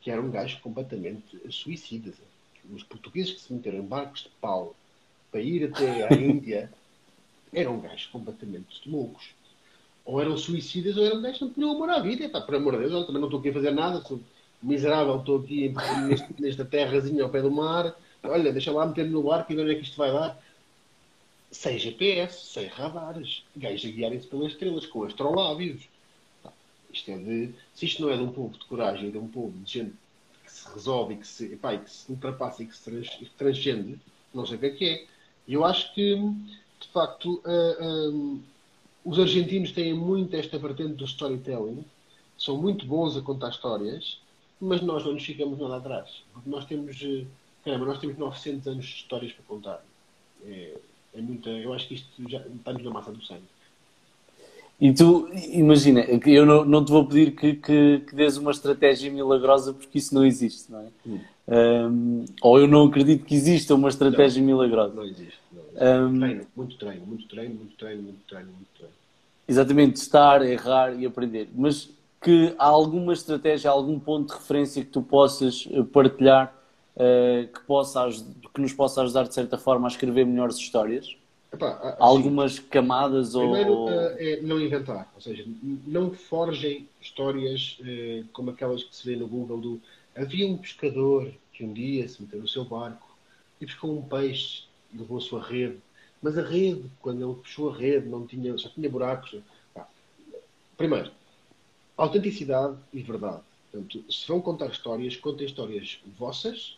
[0.00, 2.14] que eram gajos completamente suicidas.
[2.72, 4.74] Os portugueses que se meteram em barcos de pau
[5.30, 6.72] para ir até à Índia
[7.52, 9.30] eram gajos completamente loucos.
[10.04, 12.28] Ou eram suicidas ou eram gajos que não tinham amor à vida.
[12.28, 14.20] Pá, por amor de Deus, eu também não estou aqui a fazer nada, sou
[14.62, 15.74] miserável, estou aqui
[16.06, 19.62] neste, nesta terrazinha ao pé do mar Olha, deixa lá meter no barco e ver
[19.62, 20.40] onde é que isto vai dar.
[21.50, 23.44] Sem GPS, sem radares.
[23.56, 25.88] Gajos a guiarem-se pelas estrelas, com astrolábios.
[26.92, 27.54] Isto é de.
[27.74, 29.94] Se isto não é de um povo de coragem, de um povo de gente
[30.44, 33.08] que se resolve e que se, epá, e que se ultrapassa e que se trans,
[33.38, 33.98] transcende,
[34.34, 35.06] não sei o que é que é.
[35.46, 38.38] E eu acho que, de facto, uh, eh, eh,
[39.04, 41.84] os argentinos têm muito esta vertente do storytelling,
[42.38, 44.20] são muito bons a contar histórias,
[44.60, 46.22] mas nós não nos ficamos nada atrás.
[46.32, 47.00] Porque nós temos.
[47.02, 47.26] Uh,
[47.64, 49.84] Caramba, nós temos 900 anos de histórias para contar.
[50.44, 50.78] É,
[51.14, 53.44] é muita, eu acho que isto já está-nos na massa do sangue.
[54.80, 59.12] E tu, imagina, eu não, não te vou pedir que, que, que dês uma estratégia
[59.12, 60.86] milagrosa porque isso não existe, não é?
[61.06, 61.20] Hum.
[61.50, 64.94] Um, ou eu não acredito que exista uma estratégia não, milagrosa.
[64.94, 65.38] Não existe.
[65.52, 65.84] Não existe.
[65.84, 68.94] Um, treino, muito treino, muito treino, muito treino, muito treino, muito treino.
[69.48, 71.48] Exatamente, estar, errar e aprender.
[71.54, 71.90] Mas
[72.22, 76.54] que há alguma estratégia, algum ponto de referência que tu possas eh, partilhar
[76.94, 78.08] uh, que, possa,
[78.54, 81.16] que nos possa ajudar de certa forma a escrever melhores histórias?
[81.52, 83.88] Epá, Algumas camadas Primeiro, ou.
[83.88, 85.44] Uh, é não inventar, ou seja,
[85.86, 89.80] não forjem histórias uh, como aquelas que se vê no Google do
[90.14, 93.08] havia um pescador que um dia se meteu no seu barco
[93.60, 95.78] e pescou um peixe e levou a sua rede,
[96.22, 99.36] mas a rede, quando ele puxou a rede, não tinha, só tinha buracos.
[100.76, 101.10] Primeiro,
[101.96, 103.42] autenticidade e verdade.
[103.70, 106.76] Portanto, se vão contar histórias, contem histórias vossas,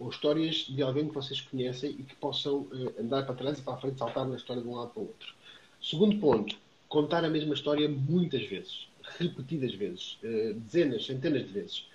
[0.00, 3.62] ou histórias de alguém que vocês conhecem e que possam uh, andar para trás e
[3.62, 5.34] para a frente, saltar na história de um lado para o outro.
[5.80, 6.56] Segundo ponto,
[6.88, 11.86] contar a mesma história muitas vezes, repetidas vezes, uh, dezenas, centenas de vezes.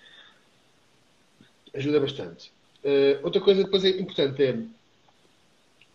[1.74, 2.52] Ajuda bastante.
[2.84, 4.52] Uh, outra coisa depois é importante é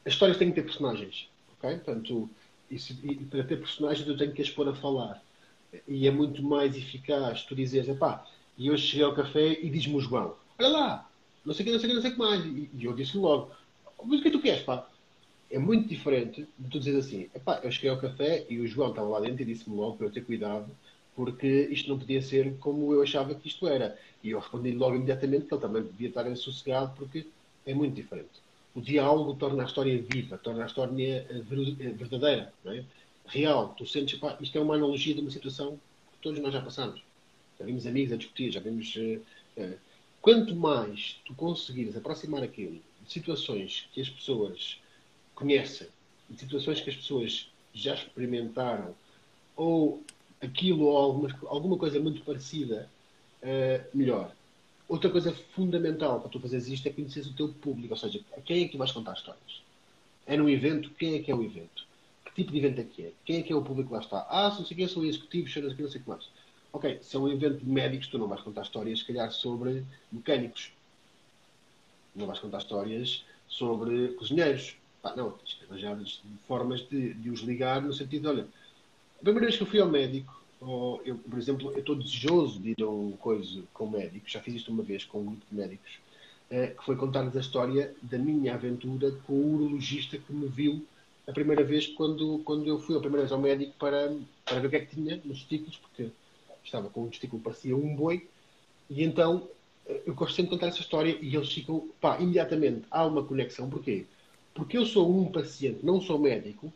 [0.05, 1.29] as histórias têm que ter personagens.
[1.57, 1.77] ok?
[1.77, 2.29] Portanto,
[2.71, 5.23] e para ter personagens eu tenho que as pôr a falar.
[5.87, 8.27] E é muito mais eficaz tu dizeres, pá,
[8.59, 11.10] e hoje cheguei ao café e diz-me o João, olha lá,
[11.45, 12.45] não sei o que, não sei o que, não sei o que mais.
[12.45, 13.55] E, e eu disse logo,
[14.05, 14.89] mas o que é que tu queres, pá?
[15.51, 17.31] É muito diferente de tu dizer assim,
[17.63, 20.13] eu cheguei ao café e o João estava lá dentro e disse-me logo para eu
[20.13, 20.79] ter cuidado,
[21.15, 23.99] porque isto não podia ser como eu achava que isto era.
[24.23, 27.33] E eu respondi logo imediatamente que ele também devia estar sossegado, porque
[27.65, 28.43] é muito diferente.
[28.75, 31.39] O diálogo torna a história viva, torna a história eh,
[31.81, 32.87] eh, verdadeira, é?
[33.27, 33.75] real.
[33.75, 37.05] Tu sentes, pá, isto é uma analogia de uma situação que todos nós já passamos.
[37.59, 38.95] Já vimos amigos a discutir, já vimos.
[38.97, 39.25] Uh,
[39.57, 39.81] uh,
[40.23, 44.79] Quanto mais tu conseguires aproximar aquilo de situações que as pessoas
[45.35, 45.89] conhecem,
[46.29, 48.95] de situações que as pessoas já experimentaram,
[49.57, 50.03] ou
[50.41, 52.89] aquilo ou alguma, alguma coisa muito parecida,
[53.43, 54.35] uh, melhor.
[54.89, 58.41] Outra coisa fundamental para tu fazeres isto é conhecer o teu público, ou seja, a
[58.41, 59.63] quem é que tu vais contar histórias.
[60.27, 61.87] É num evento, quem é que é o evento?
[62.25, 63.13] Que tipo de evento é que é?
[63.25, 64.27] Quem é que é o público que lá está?
[64.29, 66.29] Ah, se não sei quem são executivos, não sei o que mais.
[66.73, 69.85] Ok, se é um evento de médicos, tu não vais contar histórias, se calhar, sobre
[70.13, 70.73] mecânicos.
[72.15, 74.77] Não vais contar histórias sobre cozinheiros.
[75.03, 75.99] Pá, não, tens que arranjar
[76.47, 78.49] formas de, de, os ligar no sentido de, olha,
[79.19, 82.61] a primeira vez que eu fui ao médico, ou eu, por exemplo, eu estou desejoso
[82.61, 85.45] de ir a um coisa com médicos, já fiz isto uma vez com um grupo
[85.51, 85.99] de médicos,
[86.51, 90.87] é, que foi contar-lhes a história da minha aventura com o urologista que me viu
[91.27, 94.15] a primeira vez quando, quando eu fui a primeira vez ao médico para,
[94.45, 96.11] para ver o que é que tinha nos testículos, porque
[96.65, 98.29] estava com um testículo parecia um boi,
[98.89, 99.49] e então
[100.07, 103.69] eu gosto sempre de contar essa história e eles ficam, pá, imediatamente há uma conexão.
[103.69, 104.07] Porquê?
[104.55, 106.73] Porque eu sou um paciente, não sou médico,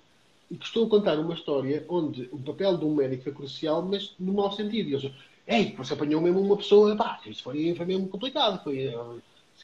[0.51, 3.83] e que estou a contar uma história onde o papel de um médico é crucial,
[3.83, 4.89] mas no mau sentido.
[4.89, 5.13] E eles,
[5.47, 8.93] ei, você apanhou mesmo uma pessoa, pá, isso foi, foi mesmo complicado, foi,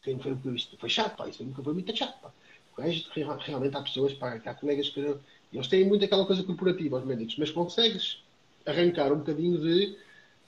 [0.03, 2.33] foi, foi, foi chato, pá, isso foi, foi muito chato, pá.
[2.79, 5.17] Realmente há pessoas, pá, há colegas que
[5.53, 8.23] eles têm muito aquela coisa corporativa, os médicos, mas consegues
[8.65, 9.97] arrancar um bocadinho de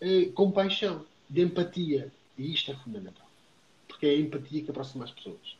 [0.02, 2.12] eh, compaixão, de empatia.
[2.36, 3.26] E isto é fundamental.
[3.86, 5.56] Porque é a empatia que aproxima as pessoas.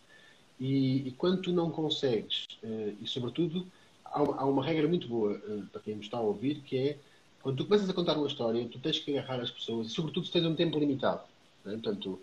[0.59, 3.67] E, e quando tu não consegues, eh, e sobretudo,
[4.05, 6.77] há uma, há uma, regra muito boa eh, para quem me está a ouvir, que
[6.77, 6.99] é
[7.41, 10.27] quando tu começas a contar uma história, tu tens que agarrar as pessoas, e sobretudo
[10.27, 11.23] se tens um tempo limitado.
[11.65, 11.73] Né?
[11.75, 12.21] Portanto,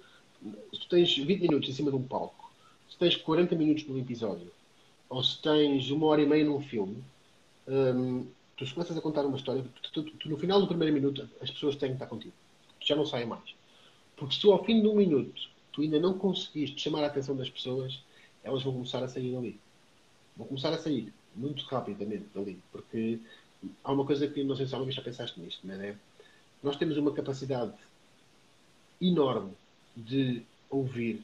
[0.74, 2.52] se tu tens 20 minutos em cima de um palco,
[2.90, 4.52] se tens 40 minutos num episódio,
[5.10, 7.04] ou se tens uma hora e meia num filme,
[7.68, 8.26] hum,
[8.66, 11.50] tu começas a contar uma história, tu, tu, tu, no final do primeiro minuto as
[11.50, 12.34] pessoas têm que estar contigo.
[12.80, 13.56] Tu já não saem mais.
[14.16, 17.36] Porque se tu ao fim de um minuto tu ainda não conseguiste chamar a atenção
[17.36, 18.02] das pessoas,
[18.44, 19.60] elas vão começar a sair dali.
[20.36, 22.62] Vão começar a sair muito rapidamente dali.
[22.72, 23.20] Porque
[23.84, 25.96] há uma coisa que não sei se alguma vez já pensaste nisto, não é?
[26.62, 27.74] Nós temos uma capacidade
[29.02, 29.54] enorme
[29.96, 31.24] de ouvir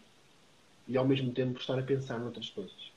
[0.88, 2.95] e ao mesmo tempo estar a pensar noutras coisas.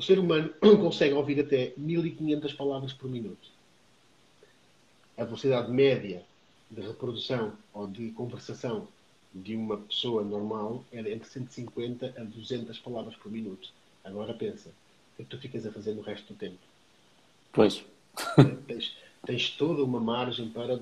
[0.00, 0.48] O ser humano
[0.80, 3.50] consegue ouvir até 1500 palavras por minuto.
[5.14, 6.24] A velocidade média
[6.70, 8.88] de reprodução ou de conversação
[9.34, 13.68] de uma pessoa normal é entre 150 a 200 palavras por minuto.
[14.02, 16.56] Agora pensa, o que é que tu ficas a fazer no resto do tempo?
[17.52, 17.84] Pois.
[18.66, 18.96] Tens,
[19.26, 20.80] tens toda uma margem para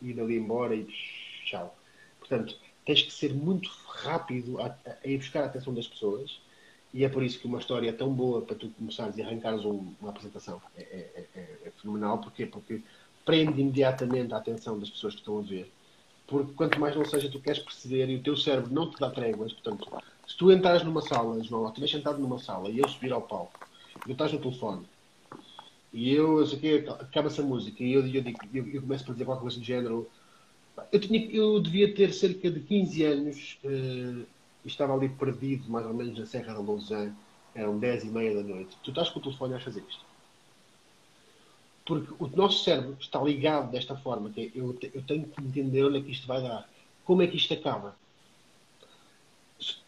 [0.00, 0.86] ir ali embora e
[1.44, 1.78] tchau.
[2.18, 2.56] Portanto,
[2.86, 6.45] tens que ser muito rápido a, a ir buscar a atenção das pessoas
[6.96, 9.66] e é por isso que uma história é tão boa para tu começares e arrancares
[9.66, 10.62] um, uma apresentação.
[10.74, 12.16] É, é, é, é, fenomenal.
[12.16, 12.46] Porquê?
[12.46, 12.80] Porque
[13.22, 15.70] prende imediatamente a atenção das pessoas que estão a ver.
[16.26, 19.10] Porque quanto mais não seja, tu queres perceber e o teu cérebro não te dá
[19.10, 19.52] tréguas.
[19.52, 19.86] Portanto,
[20.26, 23.20] se tu entrares numa sala, João, ou estiveres sentado numa sala e eu subir ao
[23.20, 23.68] palco,
[23.98, 24.86] e tu estás no telefone,
[25.92, 28.24] e eu, eu sei acaba-se a música, e eu, eu,
[28.54, 30.08] eu, eu começo a dizer qualquer coisa do género,
[30.90, 34.26] eu, tinha, eu devia ter cerca de 15 anos uh,
[34.68, 37.12] estava ali perdido, mais ou menos, na Serra da Lousã.
[37.54, 38.76] Eram 10 e meia da noite.
[38.82, 40.04] Tu estás com o telefone a fazer isto.
[41.86, 45.84] Porque o nosso cérebro está ligado desta forma, que é, eu, eu tenho que entender
[45.84, 46.68] onde é que isto vai dar.
[47.04, 47.96] Como é que isto acaba.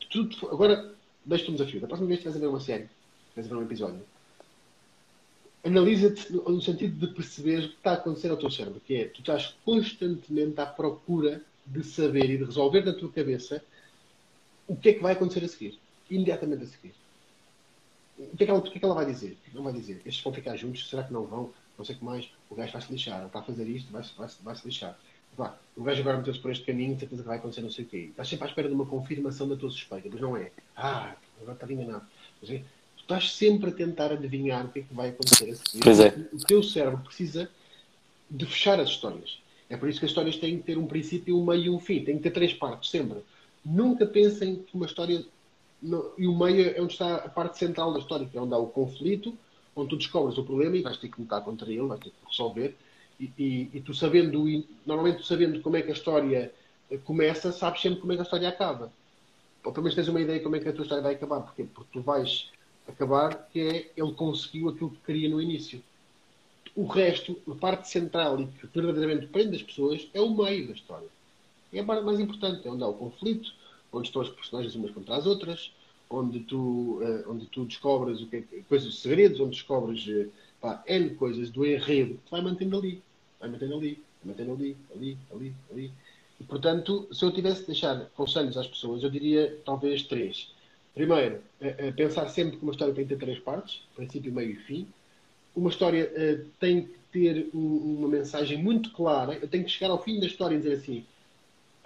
[0.09, 0.95] Tu, agora,
[1.25, 1.81] deixa-te um desafio.
[1.81, 2.89] Da próxima vez que estás a ver uma série,
[3.31, 4.03] estás a ver um episódio,
[5.65, 9.05] analisa-te no sentido de perceber o que está a acontecer ao teu cérebro, que é,
[9.07, 13.63] tu estás constantemente à procura de saber e de resolver na tua cabeça
[14.69, 15.79] o que é que vai acontecer a seguir,
[16.11, 16.95] imediatamente a seguir.
[18.19, 19.37] O que é que ela, o que é que ela vai dizer?
[19.47, 20.03] É não vai dizer?
[20.05, 20.89] Estes vão ficar juntos?
[20.89, 21.51] Será que não vão?
[21.79, 22.29] Não sei o que mais.
[22.51, 23.19] O gajo vai se lixar.
[23.19, 24.99] Ele está a fazer isto, vai, vai, vai se lixar.
[25.37, 27.85] Vá, o gajo agora meteu-se por este caminho, de certeza que vai acontecer não sei
[27.85, 28.09] o quê.
[28.11, 30.51] Estás sempre à espera de uma confirmação da tua suspeita, mas não é.
[30.77, 32.05] Ah, agora está enganado.
[32.43, 32.63] Mas é,
[32.97, 35.85] estás sempre a tentar adivinhar o que é que vai acontecer a seguir.
[35.85, 36.09] Pois é.
[36.33, 37.49] O teu cérebro precisa
[38.29, 39.39] de fechar as histórias.
[39.71, 41.79] É por isso que as histórias têm que ter um princípio, um meio e um
[41.79, 42.03] fim.
[42.03, 43.19] Tem que ter três partes, sempre.
[43.69, 45.23] Nunca pensem que uma história.
[45.83, 48.55] No, e o meio é onde está a parte central da história, que é onde
[48.55, 49.37] há o conflito,
[49.77, 52.27] onde tu descobres o problema e vais ter que lutar contra ele, vais ter que
[52.27, 52.75] resolver.
[53.21, 54.43] E, e, e tu sabendo,
[54.87, 56.53] normalmente tu sabendo como é que a história
[57.05, 58.91] começa, sabes sempre como é que a história acaba.
[59.63, 61.41] Ou pelo menos tens uma ideia de como é que a tua história vai acabar.
[61.43, 62.51] Porque tu vais
[62.89, 65.83] acabar, que é ele conseguiu aquilo que queria no início.
[66.75, 70.73] O resto, a parte central e que verdadeiramente prende as pessoas, é o meio da
[70.73, 71.09] história.
[71.73, 73.53] É a parte mais importante, é onde há o conflito,
[73.93, 75.73] onde estão as personagens umas contra as outras,
[76.11, 80.83] onde tu, uh, onde tu descobres o que é, coisas, segredos, onde descobres uh, pá,
[80.87, 83.03] N coisas do enredo, que vai mantendo ali,
[83.39, 85.93] vai mantendo ali, vai mantendo ali, ali, ali, ali.
[86.41, 90.51] E, portanto, se eu tivesse de deixar conselhos às pessoas, eu diria talvez três.
[90.95, 94.57] Primeiro, uh, pensar sempre que uma história tem que ter três partes, princípio, meio e
[94.57, 94.87] fim.
[95.55, 96.09] Uma história
[96.61, 99.35] tem que ter um, uma mensagem muito clara.
[99.35, 101.05] Eu tenho que chegar ao fim da história e dizer assim,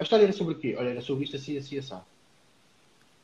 [0.03, 0.75] a história era sobre o quê?
[0.77, 1.97] Olha, era sobre isto assim, assim, assim.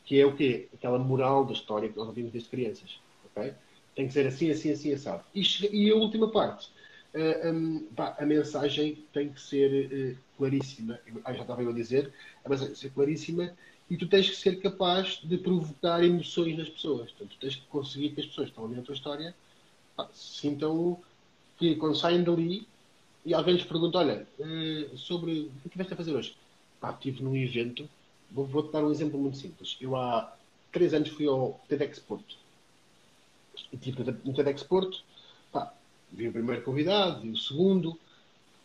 [0.06, 0.68] Que é o quê?
[0.74, 3.00] Aquela moral da história que nós ouvimos desde crianças.
[3.26, 3.54] Ok?
[3.96, 5.24] Tem que ser assim, assim, assim, assado.
[5.36, 6.68] E, e a última parte.
[7.14, 11.00] Uh, eh, um, pá, a mensagem tem que ser uh, claríssima.
[11.26, 12.14] Ah, já estava eu a dizer.
[12.46, 13.54] A mensagem tem que ser claríssima
[13.90, 17.12] e tu tens que ser capaz de provocar emoções nas pessoas.
[17.12, 19.36] Portanto, tu tens que conseguir que as pessoas que estão a ouvir a tua história
[19.98, 20.98] pá, sintam
[21.58, 22.66] que quando saem dali
[23.26, 26.36] e alguém lhes pergunta, olha, uh, sobre o que estiveste a fazer hoje?
[26.80, 27.90] Pá, estive num evento,
[28.32, 29.78] vou-te vou dar um exemplo muito simples.
[29.82, 30.34] Eu há
[30.72, 32.38] três anos fui ao TEDx Porto.
[33.72, 35.04] E estive no TEDx Porto,
[35.52, 35.74] pá,
[36.12, 37.98] vi o primeiro convidado, vi o segundo,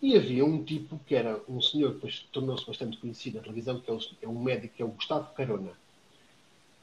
[0.02, 3.80] E havia um tipo que era um senhor que depois tornou-se bastante conhecido na televisão,
[3.80, 5.72] que é, é um médico, que é o Gustavo Carona.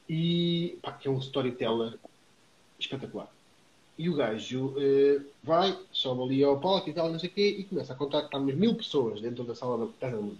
[0.08, 1.98] E pá, que é um storyteller
[2.80, 3.32] espetacular.
[3.96, 7.56] E o gajo uh, vai, sobe ali ao palco e tal, não sei o quê,
[7.60, 7.96] e começa a
[8.32, 10.36] há umas mil pessoas dentro da sala da da.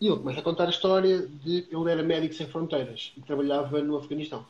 [0.00, 3.80] E ele começa a contar a história de ele era médico sem fronteiras e trabalhava
[3.82, 4.46] no Afeganistão.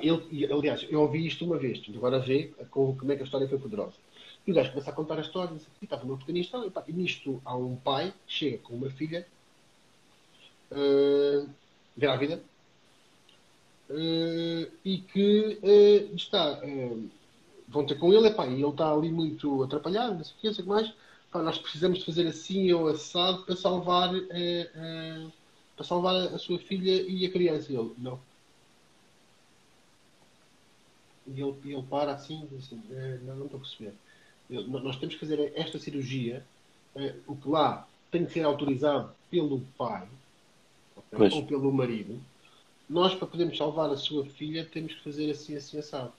[0.00, 3.58] Ele, aliás, eu ouvi isto uma vez, agora vê como é que a história foi
[3.58, 3.94] poderosa.
[4.46, 7.40] E o gajo começa a contar a história, estava no Afeganistão, e, pá, e nisto
[7.44, 9.26] há um pai que chega com uma filha
[10.70, 11.48] uh,
[11.96, 12.40] grávida
[13.90, 16.60] uh, e que uh, está.
[17.68, 20.92] vão ter com ele, e ele está ali muito atrapalhado, não sei o que mais.
[21.30, 24.10] Pá, nós precisamos de fazer assim ou assado para salvar,
[25.76, 27.72] para salvar a sua filha e a criança.
[27.72, 28.20] E ele, não.
[31.26, 32.82] E ele, ele para assim e diz assim,
[33.22, 33.94] não, não estou a perceber
[34.48, 36.44] nós temos que fazer esta cirurgia,
[36.94, 40.06] eh, o que lá tem que ser autorizado pelo pai
[40.96, 42.20] okay, ou pelo marido.
[42.88, 46.12] Nós, para podermos salvar a sua filha, temos que fazer assim, assim, assado.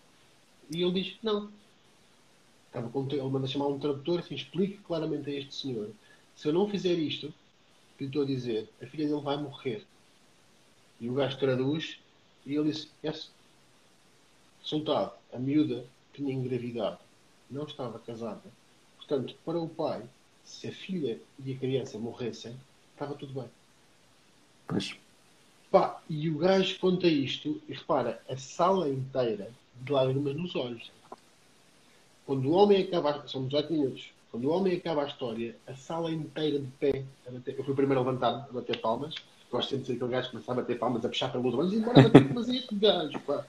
[0.70, 1.50] E ele diz: Não.
[2.80, 5.90] Ele manda chamar um tradutor assim: explique claramente a este senhor.
[6.36, 7.34] Se eu não fizer isto,
[7.98, 9.86] que lhe estou a dizer, a filha dele vai morrer.
[11.00, 12.00] E o gajo traduz
[12.46, 13.32] e ele disse: Yes.
[14.62, 17.00] Soldado, a miúda tinha engravidado
[17.50, 18.44] não estava casada.
[18.98, 20.04] Portanto, para o pai,
[20.44, 22.56] se a filha e a criança morressem,
[22.94, 23.50] estava tudo bem.
[24.68, 24.96] Pois.
[25.72, 29.52] Pá, e o gajo conta isto e repara, a sala inteira
[29.82, 30.92] de lágrimas nos olhos.
[32.28, 36.12] Quando o homem acaba, são 18 minutos, quando o homem acaba a história, a sala
[36.12, 39.16] inteira de pé, bater, eu fui o primeiro a levantar, a bater palmas,
[39.50, 41.74] gosto sempre de ser aquele gajo que começa a bater palmas, a puxar pelo outro,
[41.74, 43.48] e embora bater palmas este gajo, pá.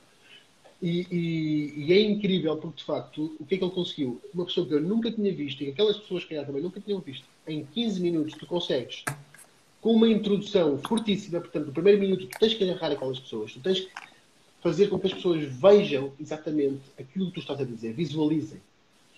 [0.80, 4.20] E, e, e, é incrível porque, de facto, o que é que ele conseguiu?
[4.32, 7.00] Uma pessoa que eu nunca tinha visto e que aquelas pessoas que também nunca tinham
[7.00, 9.02] visto, em 15 minutos tu consegues,
[9.80, 13.58] com uma introdução fortíssima, portanto, no primeiro minuto tu tens que agarrar aquelas pessoas, tu
[13.58, 13.90] tens que
[14.60, 18.60] fazer com que as pessoas vejam exatamente aquilo que tu estás a dizer, visualizem,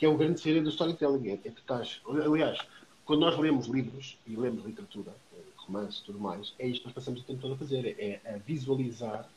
[0.01, 1.29] que é o grande segredo do storytelling.
[1.29, 2.59] É, é que estás, aliás,
[3.05, 5.15] quando nós lemos livros e lemos literatura,
[5.59, 8.21] romance e tudo mais, é isto que nós passamos o tempo todo a fazer, é
[8.29, 9.29] a visualizar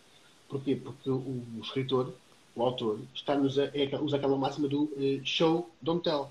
[0.54, 0.76] Porquê?
[0.76, 2.14] Porque o, escritor,
[2.56, 6.30] o autor, está-nos a, é, usa aquela máxima do uh, show, don't tell.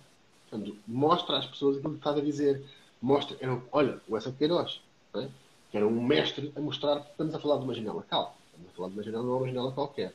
[0.49, 2.65] Portanto, mostra às pessoas aquilo que estás a dizer.
[3.01, 4.81] Mostra, era, olha, o Essa Queiroz,
[5.17, 5.27] é?
[5.73, 8.05] que era um mestre a mostrar que estamos a falar de uma janela.
[8.09, 10.15] Calma, estamos a falar de uma janela, não é uma janela qualquer.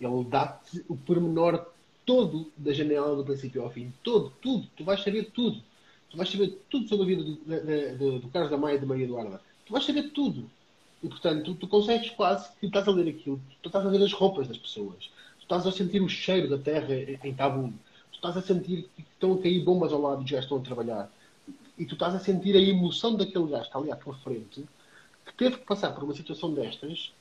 [0.00, 1.66] Ele dá-te o pormenor
[2.04, 3.92] todo da janela do princípio ao fim.
[4.02, 4.66] Todo, tudo.
[4.76, 5.62] Tu vais saber tudo.
[6.10, 9.04] Tu vais saber tudo sobre a vida do, do, Carlos da Maia e da Maria
[9.04, 9.40] Eduarda.
[9.64, 10.50] Tu vais saber tudo.
[11.02, 14.12] E, portanto, tu consegues quase que estás a ler aquilo, tu estás a ver as
[14.12, 17.72] roupas das pessoas, tu estás a sentir o cheiro da terra em Cabul,
[18.12, 20.60] tu estás a sentir que estão a cair bombas ao lado e já estão a
[20.60, 21.10] trabalhar.
[21.76, 24.64] E tu estás a sentir a emoção daquele gajo que está ali à tua frente,
[25.26, 27.12] que teve que passar por uma situação destas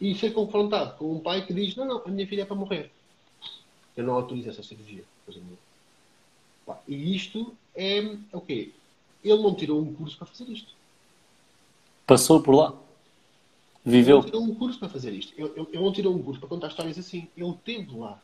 [0.00, 2.56] e ser confrontado com um pai que diz: Não, não, a minha filha é para
[2.56, 2.90] morrer.
[3.96, 5.04] Eu não autorizo essa cirurgia.
[6.86, 8.70] E isto é o quê?
[9.24, 10.74] Ele não tirou um curso para fazer isto.
[12.06, 12.74] Passou por lá.
[13.84, 14.18] Viveu.
[14.18, 15.32] Ele tirou um curso para fazer isto.
[15.36, 17.28] Ele, ele, ele não tirou um curso para contar histórias assim.
[17.36, 18.20] Ele teve lá.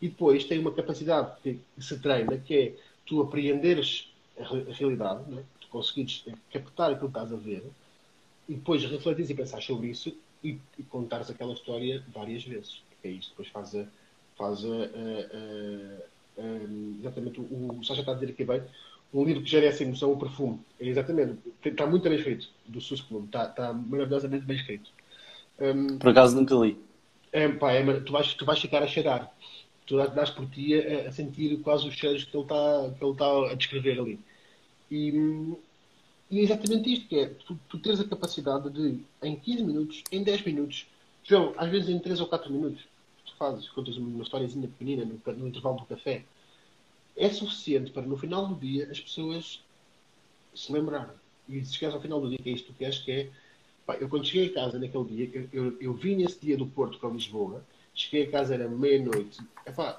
[0.00, 2.74] E depois tem uma capacidade que, se treina, que é
[3.06, 5.42] tu apreenderes a, a realidade, né?
[5.60, 7.64] tu conseguires captar aquilo que estás a ver,
[8.48, 12.82] e depois refletires e pensar sobre isso e, e contares aquela história várias vezes.
[12.88, 13.30] Porque é isto.
[13.30, 13.86] Depois faz a.
[14.36, 16.46] Faz a, a, a
[17.00, 18.62] exatamente o, o Sasha está a dizer aqui bem
[19.12, 20.60] um livro que gera essa emoção, o perfume.
[20.80, 21.38] É exatamente.
[21.64, 23.24] Está muito bem escrito, do Susclum.
[23.24, 24.90] Está, está maravilhosamente bem escrito.
[25.58, 26.78] Um, Por acaso nunca li.
[27.32, 29.32] É, pá, é, tu, vais, tu vais ficar a cheirar.
[29.86, 33.54] Tu dás por ti a, a sentir quase os cheiros que ele está, está a
[33.54, 34.18] descrever ali.
[34.90, 35.54] E,
[36.30, 37.26] e é exatamente isto que é.
[37.26, 40.86] Tu, tu teres a capacidade de, em 15 minutos, em 10 minutos,
[41.22, 42.84] João, às vezes em 3 ou 4 minutos,
[43.36, 46.24] fazes, contas uma historiazinha pequenina no, no intervalo do café,
[47.16, 49.60] é suficiente para no final do dia as pessoas
[50.54, 51.14] se lembrarem.
[51.48, 53.30] E se chegares ao final do dia, que é isto que queres, que é.
[53.86, 56.66] Pá, eu quando cheguei a casa naquele dia, eu, eu, eu vim esse dia do
[56.66, 57.64] Porto para Lisboa,
[57.94, 59.40] cheguei a casa, era meia-noite.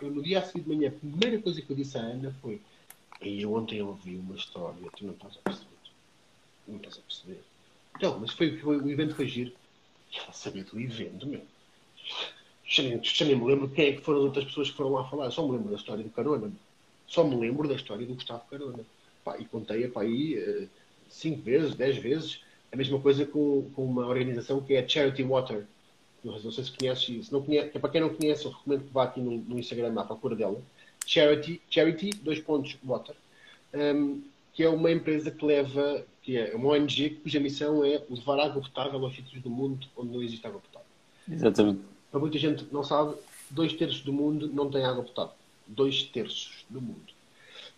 [0.02, 2.36] Eu no dia a seguir de manhã, a primeira coisa que eu disse à Ana
[2.42, 2.62] foi:
[3.22, 5.72] e ontem eu ouvi uma história, tu não estás a perceber.
[6.68, 7.42] Não estás a perceber.
[7.96, 9.54] Então, mas foi, foi, o evento foi giro.
[10.14, 11.42] E ela sabia do evento, meu.
[12.68, 15.32] Já nem, me lembro quem é que foram as outras pessoas que foram lá falar.
[15.32, 16.52] Só me lembro da história do Carona.
[17.08, 18.84] Só me lembro da história do Gustavo Carona.
[19.24, 20.70] Pá, e contei-a para aí uh,
[21.10, 22.42] cinco vezes, dez vezes.
[22.72, 25.66] A mesma coisa com, com uma organização que é a Charity Water.
[26.24, 27.34] Não, sei se conheces isso.
[27.34, 29.98] Não conhece, é para quem não conhece, eu recomendo que vá aqui no, no Instagram
[29.98, 30.62] à procura dela.
[31.06, 33.16] Charity, Charity, dois pontos, Water.
[33.74, 34.22] um,
[34.54, 38.62] que é uma empresa que leva, que é uma ONG cuja missão é levar água
[38.62, 40.88] potável aos sítios do mundo onde não existe água potável.
[41.30, 41.97] Exatamente.
[42.18, 43.16] Para muita gente não sabe,
[43.52, 45.36] dois terços do mundo não tem água potável.
[45.68, 47.14] Dois terços do mundo.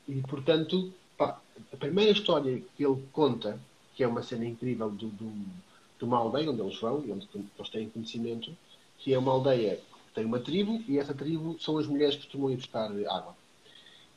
[0.07, 1.41] E, portanto, pá,
[1.73, 3.59] a primeira história que ele conta,
[3.93, 7.27] que é uma cena incrível do, do, de uma aldeia onde eles vão e onde
[7.35, 8.55] eles têm conhecimento,
[8.99, 12.21] que é uma aldeia que tem uma tribo e essa tribo são as mulheres que
[12.21, 13.35] costumam ir buscar água.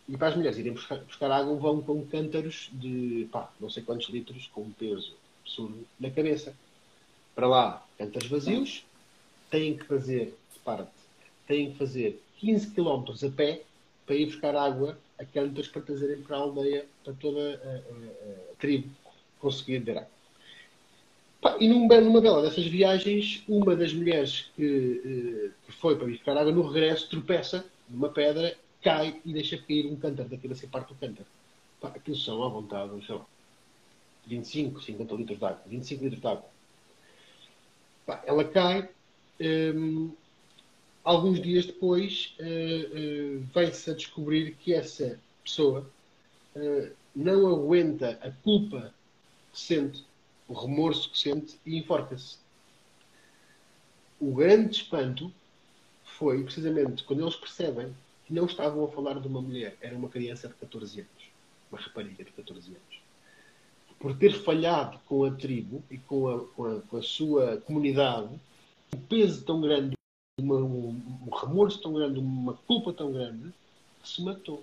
[0.08, 3.82] E para as mulheres irem buscar, buscar água vão com cântaros de pá, não sei
[3.82, 6.54] quantos litros, com um peso absurdo na cabeça.
[7.34, 8.84] Para lá, cântaros vazios,
[9.52, 10.34] têm que fazer,
[10.64, 10.90] parte,
[11.46, 13.62] têm que fazer 15 km a pé
[14.06, 18.52] para ir buscar água a cântaros para trazerem para a aldeia, para toda a, a,
[18.52, 18.90] a, tribo
[19.38, 21.58] conseguir beber água.
[21.60, 26.36] E num, numa bela dessas viagens, uma das mulheres que, eh, que foi para buscar
[26.36, 30.88] água no regresso tropeça numa pedra cai e deixa cair um cântaro daquilo ser parte
[30.88, 31.26] do cântaro.
[31.80, 33.26] Pá, aquilo são à vontade, sei lá,
[34.26, 36.44] 25, 50 litros de água, 25 litros de água.
[38.24, 38.88] Ela cai,
[39.42, 40.12] hum,
[41.04, 45.90] alguns dias depois uh, uh, vem-se a descobrir que essa pessoa
[46.56, 48.94] uh, não aguenta a culpa
[49.52, 50.04] que sente,
[50.48, 52.36] o remorso que sente e enforca-se.
[54.20, 55.32] O grande espanto
[56.04, 57.92] foi precisamente quando eles percebem
[58.32, 61.30] não estavam a falar de uma mulher, era uma criança de 14 anos,
[61.70, 63.02] uma rapariga de 14 anos.
[63.98, 68.40] Por ter falhado com a tribo e com a, com a, com a sua comunidade,
[68.94, 69.94] um peso tão grande,
[70.40, 73.52] uma, um, um remorso tão grande, uma culpa tão grande,
[74.02, 74.62] que se matou.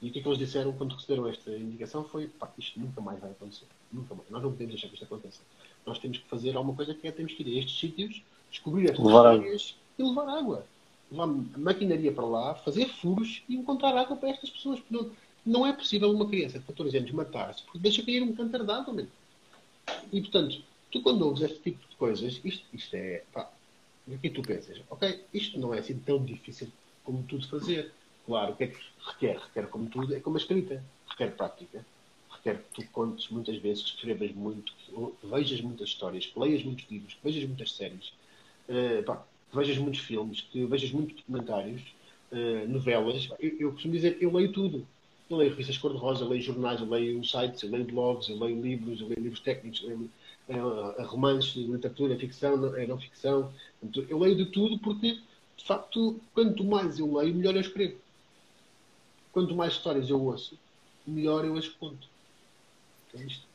[0.00, 3.00] E o que é que eles disseram quando receberam esta indicação foi: pá, isto nunca
[3.00, 3.66] mais vai acontecer.
[3.92, 4.28] Nunca mais.
[4.30, 5.40] Nós não podemos deixar que isto aconteça.
[5.86, 8.90] Nós temos que fazer alguma coisa que é: temos que ir a estes sítios, descobrir
[8.90, 10.66] estas histórias e levar água
[11.10, 11.26] uma
[11.56, 14.80] maquinaria para lá, fazer furos e encontrar água para estas pessoas.
[14.90, 15.10] Não,
[15.44, 18.72] não é possível uma criança de 14 anos matar-se porque deixa cair um cântaro de
[18.72, 19.06] água.
[20.12, 20.60] E, portanto,
[20.90, 23.22] tu quando ouves este tipo de coisas, isto, isto é...
[23.32, 23.50] Pá,
[24.20, 24.80] que tu pensas?
[24.88, 26.68] Ok, isto não é assim tão difícil
[27.04, 27.92] como tudo fazer.
[28.24, 29.38] Claro, o que é que requer?
[29.38, 30.82] Requer, como tudo, é como a escrita.
[31.08, 31.84] Requer prática.
[32.30, 36.64] Requer que tu contes muitas vezes, que escrevas muito, que vejas muitas histórias, que leias
[36.64, 38.12] muitos livros, que vejas muitas séries.
[38.68, 41.82] Uh, pá, que vejas muitos filmes, que vejas muitos documentários,
[42.32, 43.28] uh, novelas.
[43.38, 44.86] Eu, eu, costumo dizer, eu leio tudo.
[45.28, 49.00] Eu leio revistas cor-de-rosa, leio jornais, eu leio sites, eu leio blogs, eu leio livros,
[49.00, 50.08] eu leio livros técnicos, leio
[50.48, 53.52] uh, romances, literatura, ficção, não, não ficção.
[54.08, 55.18] Eu leio de tudo porque,
[55.56, 57.96] de facto, quanto mais eu leio, melhor eu escrevo.
[59.32, 60.58] Quanto mais histórias eu ouço,
[61.06, 62.08] melhor eu as conto.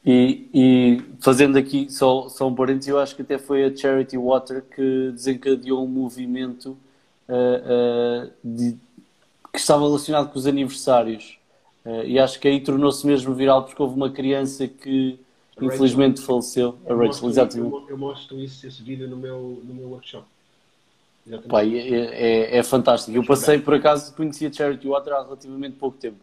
[0.03, 4.18] E, e, fazendo aqui só, só um parênteses, eu acho que até foi a Charity
[4.18, 6.77] Water que desencadeou um movimento
[7.30, 8.77] uh, uh, de,
[9.51, 11.38] que estava relacionado com os aniversários.
[11.85, 15.31] Uh, e acho que aí tornou-se mesmo viral porque houve uma criança que a
[15.65, 16.25] infelizmente Rachel.
[16.25, 16.77] faleceu.
[16.88, 17.73] A Rachel, exatamente.
[17.73, 20.25] Eu, eu, mostro isso, esse vídeo no meu, no meu workshop.
[21.47, 23.15] Pai, é, é, é, fantástico.
[23.15, 26.17] Eu passei, por acaso, conheci a Charity Water há relativamente pouco tempo.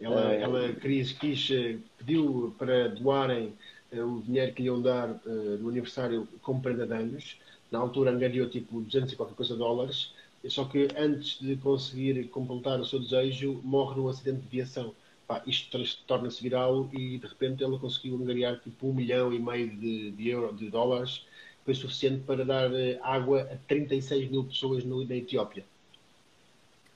[0.00, 0.42] Ela, é...
[0.42, 3.54] ela quis, quis, eh, pediu para doarem
[3.90, 7.38] eh, o dinheiro que iam dar uh, no aniversário como prenda de anos.
[7.70, 10.12] Na altura angariou tipo 200 e qualquer coisa dólares.
[10.48, 14.92] Só que antes de conseguir completar o seu desejo, morre num acidente de viação.
[15.26, 19.70] Pá, isto torna-se viral e de repente ela conseguiu angariar tipo um milhão e meio
[19.76, 21.24] de, de, euro, de dólares.
[21.64, 22.70] Foi suficiente para dar
[23.02, 25.64] água a 36 mil pessoas no, na Etiópia.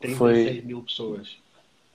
[0.00, 0.60] 36 Foi...
[0.62, 1.38] mil pessoas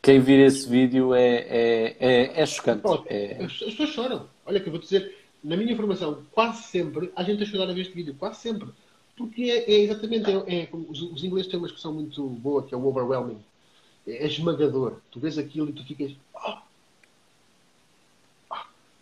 [0.03, 2.83] quem vir esse vídeo é, é, é, é chocante.
[3.07, 3.41] é...
[3.41, 4.27] As pessoas choram.
[4.45, 7.73] Olha que eu vou dizer, na minha formação, quase sempre há gente a chorar a
[7.73, 8.67] ver este vídeo, quase sempre.
[9.15, 12.75] Porque é, é exatamente, é, é os, os, ingleses têm uma expressão muito boa que
[12.75, 13.39] é o overwhelming.
[14.05, 14.97] É, esmagador.
[15.11, 16.11] Tu vês aquilo e tu ficas.
[16.33, 16.57] Oh!
[18.51, 18.55] Oh!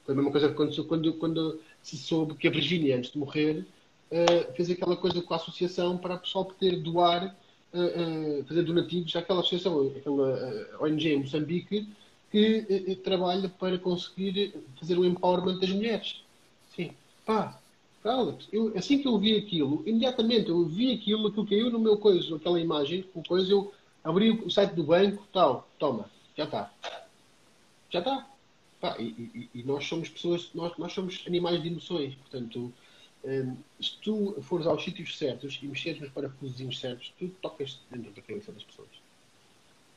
[0.06, 3.18] Foi a mesma coisa que aconteceu quando, quando se soube que a Virginia, antes de
[3.18, 3.66] morrer,
[4.12, 7.36] uh, fez aquela coisa com a associação para o pessoal poder doar
[7.74, 11.88] uh, fazer donativos àquela associação, aquela uh, ONG em Moçambique,
[12.32, 16.24] que trabalha para conseguir fazer o empowerment das mulheres.
[16.74, 16.92] Sim,
[17.26, 17.60] pá,
[18.06, 21.98] Alex, eu, assim que eu vi aquilo, imediatamente eu vi aquilo, aquilo caiu no meu
[21.98, 23.74] coisa, aquela imagem, com coisa, eu
[24.04, 26.72] abri o site do banco, tal, toma, já está.
[27.90, 28.28] Já está.
[28.98, 32.74] E, e, e, nós somos pessoas, nós, nós somos animais de emoções, portanto,
[33.24, 38.12] um, se tu fores aos sítios certos e mexeres nos parafusos certos, tu tocas dentro
[38.12, 38.90] da cabeça das pessoas.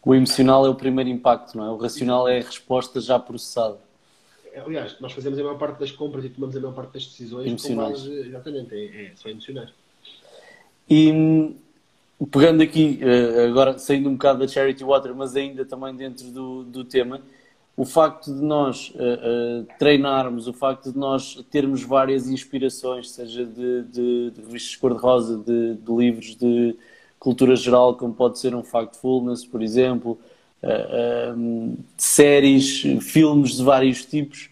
[0.05, 1.71] O emocional é o primeiro impacto, não é?
[1.71, 3.79] O racional é a resposta já processada.
[4.55, 7.47] Aliás, nós fazemos a maior parte das compras e tomamos a maior parte das decisões
[7.47, 8.03] Emocionais.
[8.03, 9.73] com base, exatamente, é, é só emocionar.
[10.89, 11.57] E
[12.31, 16.63] pegando aqui, eh, agora saindo um bocado da Charity Water, mas ainda também dentro do,
[16.65, 17.21] do tema,
[17.77, 23.83] o facto de nós uh, treinarmos, o facto de nós termos várias inspirações, seja de,
[23.83, 26.77] de, de revistas cor-de-rosa, de, de, livros de
[27.19, 30.17] cultura geral, como pode ser um Factfulness, por exemplo,
[30.63, 34.51] uh, séries, filmes de vários tipos,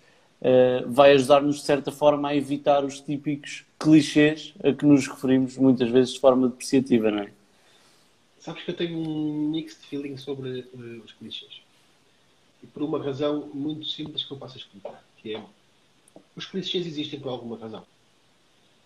[0.89, 5.89] vai ajudar-nos de certa forma a evitar os típicos clichês a que nos referimos muitas
[5.89, 7.29] vezes de forma depreciativa, não é?
[8.43, 10.69] Sabes que eu tenho um mixed feeling sobre
[11.05, 11.63] os clichês
[12.61, 15.47] e por uma razão muito simples que eu posso explicar, que é
[16.35, 17.87] os clichês existem por alguma razão.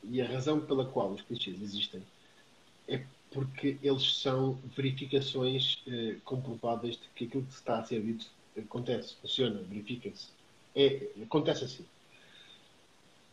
[0.04, 2.02] E a razão pela qual os clichês existem
[2.86, 8.26] é porque eles são verificações eh, comprovadas de que aquilo que está a ser dito
[8.58, 10.28] acontece, funciona, verifica-se.
[10.74, 11.86] É, acontece assim.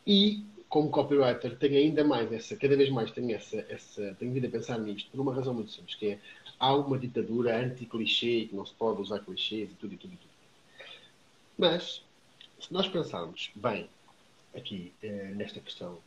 [0.07, 0.41] E,
[0.73, 4.49] como copywriter, tenho ainda mais essa, cada vez mais tenho essa, essa tenho vindo a
[4.49, 6.19] pensar nisto por uma razão muito simples, que é
[6.57, 10.17] há uma ditadura anti-clichê, que não se pode usar clichês e tudo e tudo e
[10.17, 10.31] tudo.
[11.59, 12.01] Mas,
[12.59, 13.87] se nós pensarmos bem
[14.55, 15.99] aqui eh, nesta questão,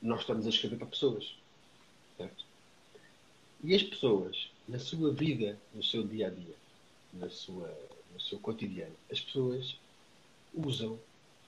[0.00, 1.34] nós estamos a escrever para pessoas.
[2.18, 2.44] Certo?
[3.64, 6.54] E as pessoas, na sua vida, no seu dia a dia,
[7.12, 9.76] no seu cotidiano, as pessoas
[10.54, 10.96] usam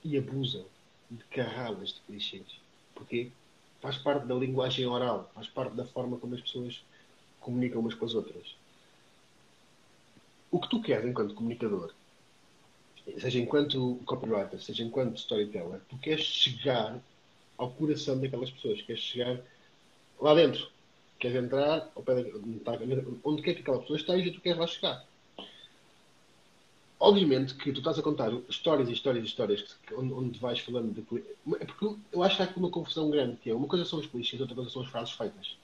[0.03, 0.67] e abusam
[1.17, 2.47] de carradas de clichês.
[2.95, 3.31] Porquê?
[3.81, 6.83] Faz parte da linguagem oral, faz parte da forma como as pessoas
[7.41, 8.55] comunicam umas com as outras.
[10.51, 11.93] O que tu queres enquanto comunicador
[13.19, 17.01] seja enquanto copywriter, seja enquanto storyteller, tu queres chegar
[17.59, 19.41] ao coração daquelas pessoas, queres chegar
[20.21, 20.71] lá dentro,
[21.19, 21.91] queres entrar
[23.25, 25.05] onde quer que aquela pessoa esteja, tu queres lá chegar.
[27.05, 30.95] Obviamente que tu estás a contar histórias e histórias e histórias onde, onde vais falando
[30.95, 31.01] de.
[31.61, 33.99] É porque eu acho que há aqui uma confusão grande, que é uma coisa são
[33.99, 35.59] os clichês, outra coisa são as frases feitas.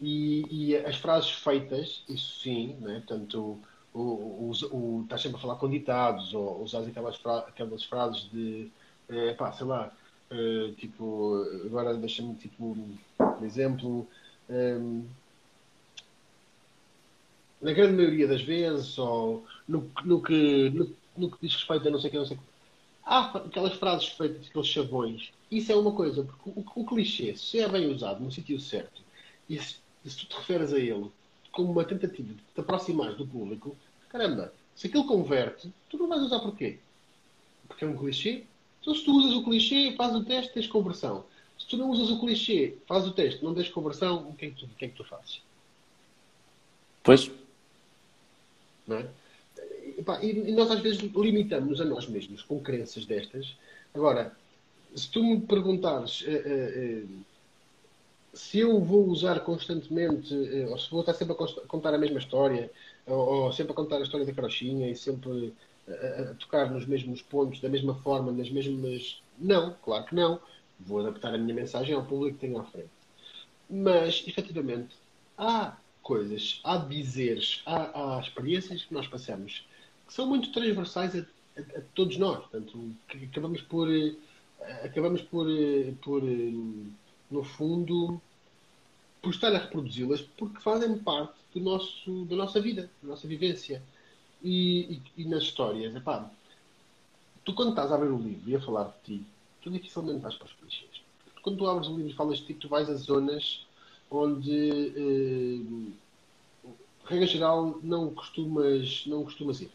[0.00, 3.02] E, e as frases feitas, isso sim, né?
[3.06, 3.60] portanto,
[3.92, 8.22] o, o, o, estás sempre a falar com ditados, ou usas aquelas, fra aquelas frases
[8.30, 8.70] de,
[9.10, 9.92] é, pá, sei lá,
[10.30, 12.78] é, tipo, agora deixa-me, tipo,
[13.18, 14.08] por exemplo,
[14.48, 14.80] é,
[17.60, 21.90] na grande maioria das vezes, ou no, no, que, no, no, que diz respeito a
[21.90, 22.46] não sei o que, não sei o que.
[23.04, 25.30] Há aquelas frases feitas, aqueles chavões.
[25.50, 29.02] Isso é uma coisa, porque o, o clichê, se é bem usado no sítio certo,
[29.48, 29.76] e se,
[30.06, 31.10] se tu te referes a ele
[31.52, 33.76] como uma tentativa de te aproximar do público,
[34.08, 36.78] caramba, se aquilo converte, tu não vais usar porquê?
[37.66, 38.44] Porque é um clichê?
[38.80, 41.24] Então, se tu usas o clichê, faz o teste, tens conversão.
[41.58, 44.50] Se tu não usas o clichê, faz o teste, não tens conversão, o que é
[44.50, 45.42] que tu, o que é que tu fazes?
[47.02, 47.30] Pois.
[48.96, 49.06] É?
[50.22, 53.56] E, nós às vezes limitamos a nós mesmos com crenças destas.
[53.94, 54.34] Agora,
[54.94, 56.22] se tu me perguntares.
[56.22, 57.30] Uh, uh, uh,
[58.32, 60.32] se eu vou usar constantemente,
[60.70, 62.70] ou se vou estar sempre a contar a mesma história,
[63.06, 65.52] ou, ou sempre a contar a história da carochinha e sempre
[65.88, 69.20] a, a, tocar nos mesmos pontos, da mesma forma, nas mesmas.
[69.38, 70.40] Não, claro que não.
[70.78, 72.90] Vou adaptar a minha mensagem ao público que tenho à frente.
[73.68, 74.94] Mas, efetivamente,
[75.36, 75.76] há
[76.10, 79.64] coisas, há dizeres, há, experiências que nós passamos
[80.08, 82.40] que são muito transversais a, a, a todos nós.
[82.40, 83.88] Portanto, acabamos por.
[83.88, 84.16] Eh,
[84.84, 86.20] acabamos por, eh, por
[87.30, 88.20] no fundo,
[89.22, 93.80] por estar a reproduzi-las porque fazem parte do nosso, da nossa vida, da nossa vivência.
[94.42, 96.28] E, e, e nas histórias, epá,
[97.44, 99.26] tu quando estás a abrir o livro e a falar de ti,
[99.62, 101.02] tu dificilmente vais para os clichês.
[101.40, 103.64] Quando tu abres o livro e falas de ti, tu vais a zonas
[104.10, 104.52] onde,
[104.96, 106.68] eh,
[107.04, 109.70] regra geral, não costumas, não costumas ir.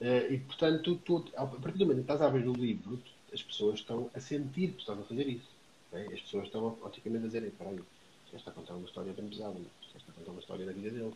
[0.00, 2.98] Eh, e, portanto, tu, a partir do momento que estás a abrir o livro,
[3.32, 5.48] as pessoas estão a sentir que estás a fazer isso.
[5.92, 6.06] É?
[6.06, 7.80] As pessoas estão automaticamente a dizer, peraí,
[8.30, 9.58] já está a contar uma história bem pesada,
[9.92, 11.14] já está a contar uma história da vida dele.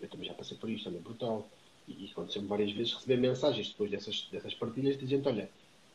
[0.00, 1.48] Eu também já passei por isto, também brutal.
[1.86, 5.48] E, e aconteceu-me várias vezes receber mensagens depois dessas, dessas partilhas dizendo, olha,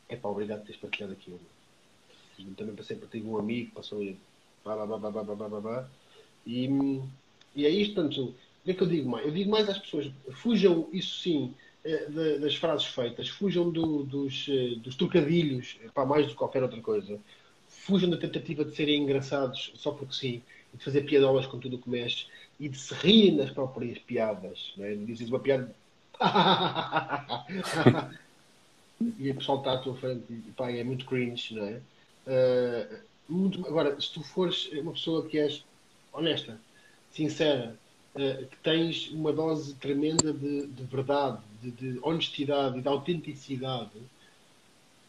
[0.08, 1.40] é para obrigado por teres partilhado aquilo.
[2.38, 4.02] E também passei por ter um amigo, passou
[4.64, 5.88] blá blá blá blá blá blá blá.
[6.46, 6.68] E,
[7.54, 9.26] e é isto, portanto, o que é que eu digo mais?
[9.26, 14.46] Eu digo mais às pessoas, fujam, isso sim, eh, das frases feitas, fujam do, dos,
[14.48, 17.18] eh, dos trocadilhos, para mais do que qualquer outra coisa
[17.82, 21.76] fujam da tentativa de serem engraçados só porque sim, e de fazer piadolas com tudo
[21.76, 22.26] o que mexe,
[22.60, 24.72] e de se rir nas próprias piadas.
[24.76, 24.94] Não é?
[24.94, 25.74] Dizes uma piada.
[29.18, 31.80] e o pessoal está à tua frente e pá, é muito cringe, não é?
[32.24, 35.64] Uh, muito, agora, se tu fores uma pessoa que és
[36.12, 36.60] honesta,
[37.10, 37.76] sincera,
[38.14, 43.90] uh, que tens uma dose tremenda de, de verdade, de, de, honestidade e de autenticidade,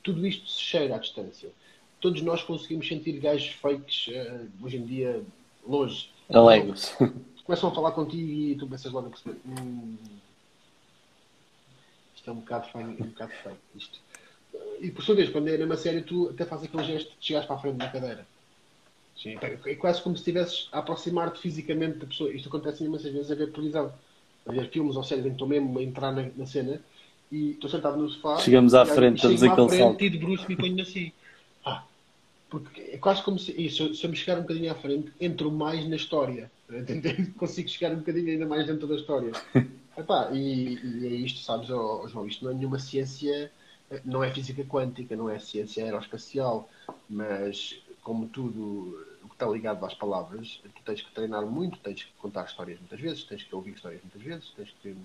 [0.02, 1.50] tudo isto se cheira à distância
[2.04, 5.24] todos nós conseguimos sentir gajos fakes uh, hoje em dia
[5.66, 6.10] longe.
[6.30, 6.94] Alegres.
[7.46, 9.40] Começam a falar contigo e tu pensas logo a perceber.
[9.46, 9.96] Hum,
[12.14, 13.58] Isto é um bocado feio, um bocado feio.
[13.74, 14.02] Isto.
[14.80, 17.48] E por sua vez, quando é numa série, tu até fazes aquele gesto de chegares
[17.48, 18.28] para a frente da cadeira.
[19.18, 22.32] Sim, é quase como se estivesses a aproximar-te fisicamente da pessoa.
[22.34, 23.94] Isto acontece imensas vezes a ver televisão.
[24.46, 26.82] A ver filmes ou séries em que estou mesmo a entrar na, na cena
[27.32, 28.38] e estou sentado no sofá.
[28.38, 30.04] Chegamos à frente, estamos aquele salto.
[30.04, 31.12] E debruço-me e ponho assim.
[31.66, 31.84] Ah,
[32.50, 33.54] porque é quase como se.
[33.70, 36.52] Se, eu, se eu me chegar um bocadinho à frente, entro mais na história.
[37.38, 39.32] Consigo chegar um bocadinho ainda mais dentro da história.
[39.98, 43.52] Epá, e, e é isto, sabes, oh, João, isto não é nenhuma ciência,
[44.04, 46.70] não é física quântica, não é ciência aeroespacial,
[47.10, 52.04] mas como tudo o que está ligado às palavras, tu tens que treinar muito, tens
[52.04, 54.96] que contar histórias muitas vezes, tens que ouvir histórias muitas vezes, tens que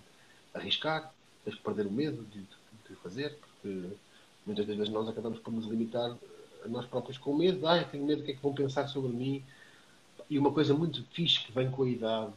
[0.55, 1.13] arriscar,
[1.45, 3.89] tens que perder o medo de, de fazer, porque
[4.45, 6.17] muitas vezes nós acabamos por nos limitar
[6.65, 9.13] a nós próprios com medo, ah, tenho medo, o que é que vão pensar sobre
[9.13, 9.45] mim?
[10.29, 12.33] E uma coisa muito fixe que vem com a idade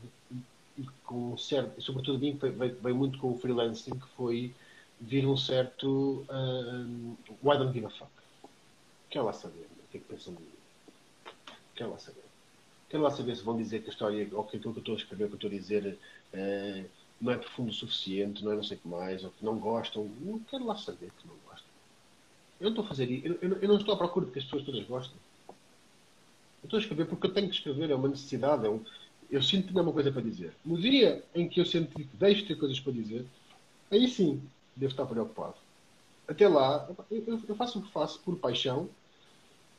[0.77, 4.53] e com um sobretudo veio, veio muito com o freelancing, que foi
[5.01, 8.11] vir um certo uh, why don't give a fuck?
[9.09, 10.47] Quer lá saber o que é que pensam de mim?
[11.75, 12.23] Quer lá saber?
[12.89, 14.95] Quer lá saber se vão dizer que a história, ou que aquilo que eu estou
[14.95, 15.97] a escrever, que eu estou a dizer,
[16.33, 19.43] uh, não é profundo o suficiente, não é não sei o que mais, ou que
[19.43, 20.09] não gostam.
[20.21, 21.67] Não quero lá saber que não gostam.
[22.59, 23.27] Eu não estou a fazer isso.
[23.27, 25.17] Eu, eu, não estou à procura de que as pessoas todas gostem.
[25.49, 28.83] Eu estou a escrever porque eu tenho que escrever, é uma necessidade, é um,
[29.31, 30.53] eu sinto que é uma coisa para dizer.
[30.63, 33.25] No dia em que eu sinto que deixo de ter coisas para dizer,
[33.89, 34.41] aí sim
[34.81, 35.53] devo estar preocupado.
[36.27, 38.89] Até lá, eu, faço o que faço por paixão.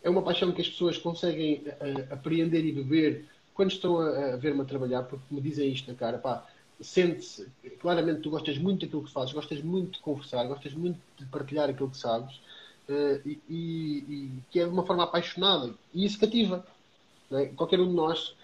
[0.03, 4.37] É uma paixão que as pessoas conseguem uh, apreender e beber quando estão a, a
[4.37, 6.47] ver-me a trabalhar, porque me dizem isto na cara, pá,
[6.81, 7.49] sente-se,
[7.81, 11.69] claramente tu gostas muito daquilo que fazes, gostas muito de conversar, gostas muito de partilhar
[11.69, 12.37] aquilo que sabes,
[12.89, 13.59] uh, e, e,
[14.09, 16.65] e, que é de uma forma apaixonada, e isso cativa.
[17.33, 17.47] É?
[17.47, 18.37] Qualquer um de nós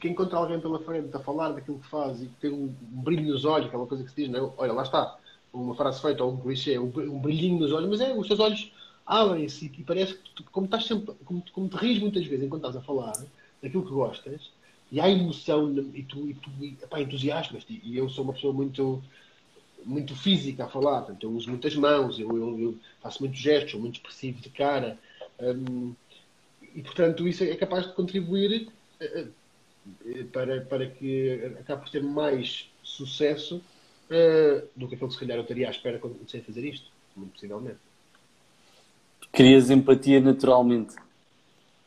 [0.00, 3.32] que encontra alguém pela frente a falar daquilo que faz e que tem um, brilho
[3.32, 4.52] nos olhos, aquela coisa que se diz, não é?
[4.56, 5.18] olha, lá está,
[5.56, 6.88] uma frase feita ou um clichê, um,
[7.18, 8.70] brilhinho nos olhos, mas é, os teus olhos
[9.04, 12.66] abrem-se e parece que, tu, como estás sempre, como, como te rires muitas vezes enquanto
[12.66, 13.12] estás a falar
[13.62, 14.50] daquilo que gostas,
[14.90, 16.50] e há emoção e tu, e tu
[16.82, 17.80] epá, entusiasmas-te.
[17.82, 19.02] E eu sou uma pessoa muito
[19.84, 23.70] muito física a falar, portanto, eu uso muitas mãos, eu, eu, eu faço muitos gestos,
[23.70, 24.98] sou muito expressivo de cara,
[25.40, 25.94] hum,
[26.74, 28.68] e portanto isso é capaz de contribuir
[29.00, 33.62] uh, para, para que acabe por ter mais sucesso
[34.10, 36.64] uh, do que aquilo que se calhar eu estaria à espera quando comecei a fazer
[36.64, 37.78] isto, muito possivelmente.
[39.32, 40.94] Crias empatia naturalmente.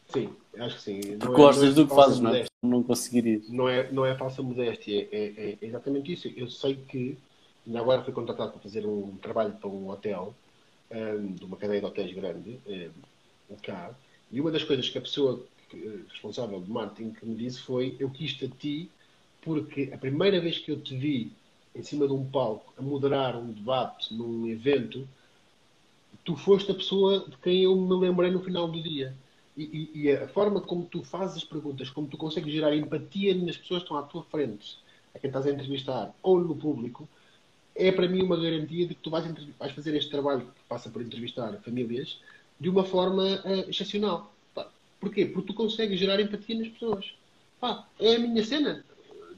[0.08, 1.02] Sim, acho que sim.
[1.02, 2.46] Porque não gostas é, do que fazes, não é?
[2.62, 3.50] Não conseguirias.
[3.50, 6.28] Não é, não é falsa modéstia, é, é, é, exatamente isso.
[6.36, 7.18] Eu sei que,
[7.66, 10.34] ainda agora fui contratado para fazer um trabalho para um hotel,
[10.92, 12.60] um, de uma cadeia de hotéis grande,
[13.50, 13.92] um, cá,
[14.32, 15.44] e uma das coisas que a pessoa
[16.10, 18.90] responsável de marketing que me disse foi: Eu quis-te a ti
[19.42, 21.32] porque a primeira vez que eu te vi
[21.76, 25.08] em cima de um palco a moderar um debate num evento,
[26.24, 29.16] tu foste a pessoa de quem eu me lembrei no final do dia.
[29.56, 29.64] E,
[29.94, 33.58] e, e, a forma como tu fazes as perguntas, como tu consegues gerar empatia nas
[33.58, 34.78] pessoas que estão à tua frente,
[35.14, 37.08] a quem estás a entrevistar, ou no público,
[37.76, 39.26] é para mim uma garantia de que tu vais,
[39.58, 42.20] vais fazer este trabalho que passa por entrevistar famílias
[42.60, 44.34] de uma forma uh, excepcional.
[45.00, 45.26] Porquê?
[45.26, 47.14] Porque tu consegues gerar empatia nas pessoas.
[47.60, 48.84] Pá, é a minha cena.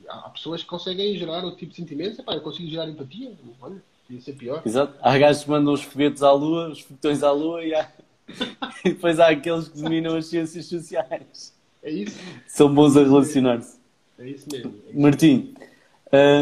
[0.08, 2.20] Há pessoas que conseguem gerar outro tipo de sentimentos.
[2.22, 3.32] Pá, eu consigo gerar empatia.
[3.62, 4.62] Olha, podia ser pior.
[4.66, 4.94] Exato.
[5.02, 7.90] Há gajos que mandam os foguetes à lua, os foguetões à lua e, há...
[8.86, 11.54] e depois há aqueles que dominam as ciências sociais.
[11.84, 12.20] É isso.
[12.48, 13.80] São bons a relacionar-se.
[14.20, 14.74] É isso mesmo.
[14.86, 15.00] É isso.
[15.00, 15.54] Martim,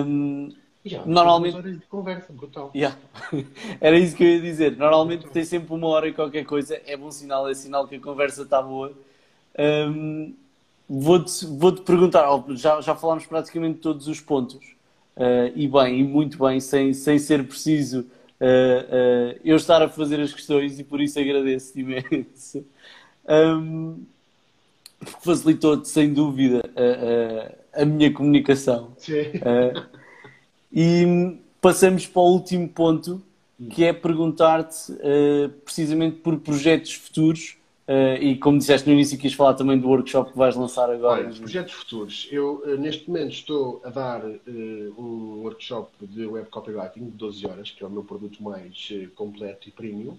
[0.06, 0.50] hum,
[0.86, 1.56] já, normalmente.
[1.56, 2.72] horas de conversa, brutal.
[2.76, 2.98] Yeah.
[3.80, 4.76] Era isso que eu ia dizer.
[4.76, 6.82] Normalmente tem sempre uma hora e qualquer coisa.
[6.86, 8.94] É bom sinal, é sinal que a conversa está boa.
[9.58, 10.34] Um,
[10.90, 12.26] Vou-te vou -te perguntar,
[12.56, 14.76] já, já falámos praticamente todos os pontos,
[15.16, 19.88] uh, e bem, e muito bem, sem, sem ser preciso uh, uh, eu estar a
[19.88, 22.66] fazer as questões, e por isso agradeço-te imenso.
[23.30, 24.04] Um,
[25.00, 28.92] porque facilitou-te, sem dúvida, a, a, a minha comunicação.
[30.74, 33.22] e passamos para o último ponto,
[33.70, 34.92] que é perguntar-te
[35.64, 37.59] precisamente por projetos futuros
[37.90, 41.26] Uh, e como disseste no início, quis falar também do workshop que vais lançar agora.
[41.26, 42.28] Olha, projetos futuros.
[42.30, 44.40] Eu, uh, neste momento, estou a dar uh,
[44.96, 49.68] um workshop de web copywriting de 12 horas, que é o meu produto mais completo
[49.68, 50.16] e premium,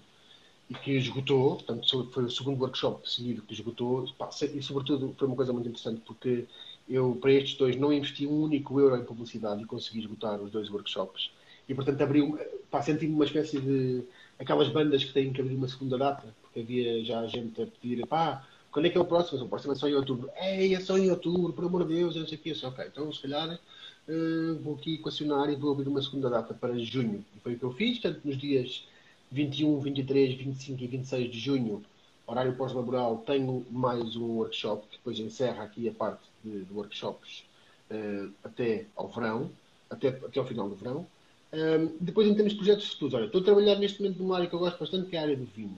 [0.69, 1.55] e que esgotou.
[1.55, 4.05] Portanto, foi o segundo workshop seguido que esgotou.
[4.53, 6.43] E, sobretudo, foi uma coisa muito interessante, porque
[6.89, 10.51] eu, para estes dois, não investi um único euro em publicidade e consegui esgotar os
[10.51, 11.31] dois workshops.
[11.69, 12.37] E, portanto, abriu,
[12.83, 14.03] senti uma espécie de.
[14.37, 18.45] aquelas bandas que têm que abrir uma segunda data havia já gente a pedir, pá,
[18.71, 19.43] quando é que é o próximo?
[19.43, 20.29] O próximo é só em outubro.
[20.39, 22.53] Ei, é só em outubro, por amor de Deus, não sei o quê.
[22.63, 23.59] ok, então se calhar
[24.07, 27.25] uh, vou aqui equacionar e vou abrir uma segunda data para junho.
[27.35, 28.87] E foi o que eu fiz, tanto nos dias
[29.31, 31.83] 21, 23, 25 e 26 de junho,
[32.25, 37.43] horário pós-laboral, tenho mais um workshop que depois encerra aqui a parte de, de workshops
[37.91, 39.51] uh, até ao verão,
[39.89, 41.05] até, até ao final do verão.
[41.53, 44.47] Um, depois, em termos de projetos futuros, olha, estou a trabalhar neste momento numa área
[44.47, 45.75] que eu gosto bastante, que é a área do vinho.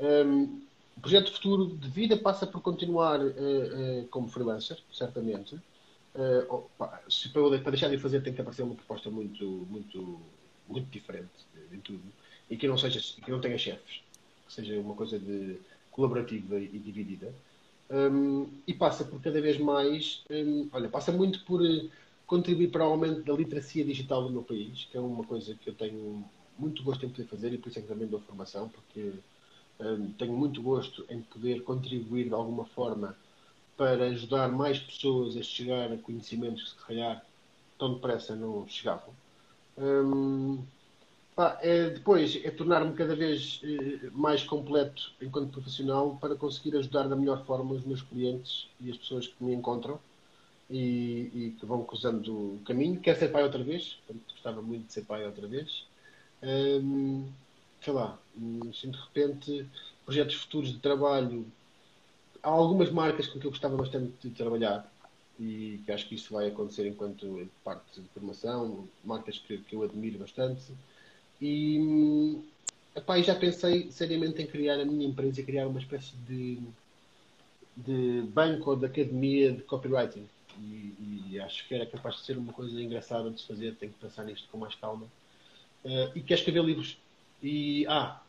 [0.00, 0.60] Um,
[0.96, 5.54] o projeto futuro de vida passa por continuar uh, uh, como freelancer, certamente.
[6.14, 6.64] Uh,
[7.08, 10.20] se para, para, deixar de fazer tem que aparecer uma proposta muito, muito,
[10.68, 11.30] muito diferente
[11.72, 12.02] em tudo
[12.50, 14.02] e que não seja que não tenha chefes,
[14.46, 15.56] que seja uma coisa de
[15.90, 17.32] colaborativa e dividida.
[17.90, 21.60] Um, e passa por cada vez mais, um, olha, passa muito por
[22.26, 25.70] contribuir para o aumento da literacia digital do meu país, que é uma coisa que
[25.70, 26.24] eu tenho
[26.58, 29.12] muito gosto em poder fazer e por isso é que também dou formação, porque
[30.18, 33.16] tenho muito gosto em poder contribuir de alguma forma
[33.76, 37.24] para ajudar mais pessoas a chegar a conhecimentos que se calhar
[37.78, 39.14] tão depressa não chegavam.
[41.34, 47.08] Pá, é, depois é tornar-me cada vez eh, mais completo enquanto profissional para conseguir ajudar
[47.08, 49.98] da melhor forma os meus clientes e as pessoas que me encontram
[50.68, 53.00] e, e, que vão cruzando o caminho.
[53.00, 53.98] Quer ser pai outra vez,
[54.30, 55.86] gostava muito de ser pai outra vez.
[57.82, 58.18] Sei lá,
[58.70, 59.66] assim, de repente,
[60.04, 61.46] projetos futuros de trabalho.
[62.42, 64.90] Há algumas marcas com que eu gostava bastante de trabalhar
[65.38, 69.82] e que acho que isso vai acontecer enquanto parte de formação, marcas que, que eu
[69.82, 70.62] admiro bastante.
[71.40, 72.38] E,
[72.94, 76.58] epá, já pensei seriamente em criar a minha empresa e criar uma espécie de,
[77.76, 80.26] de banco ou de academia de copywriting
[80.58, 83.74] e, e, acho que era capaz de ser uma coisa engraçada de se fazer.
[83.76, 85.06] Tenho que pensar nisto com mais calma.
[85.84, 86.98] Uh, e quer escrever livros.
[87.42, 88.20] E, ah,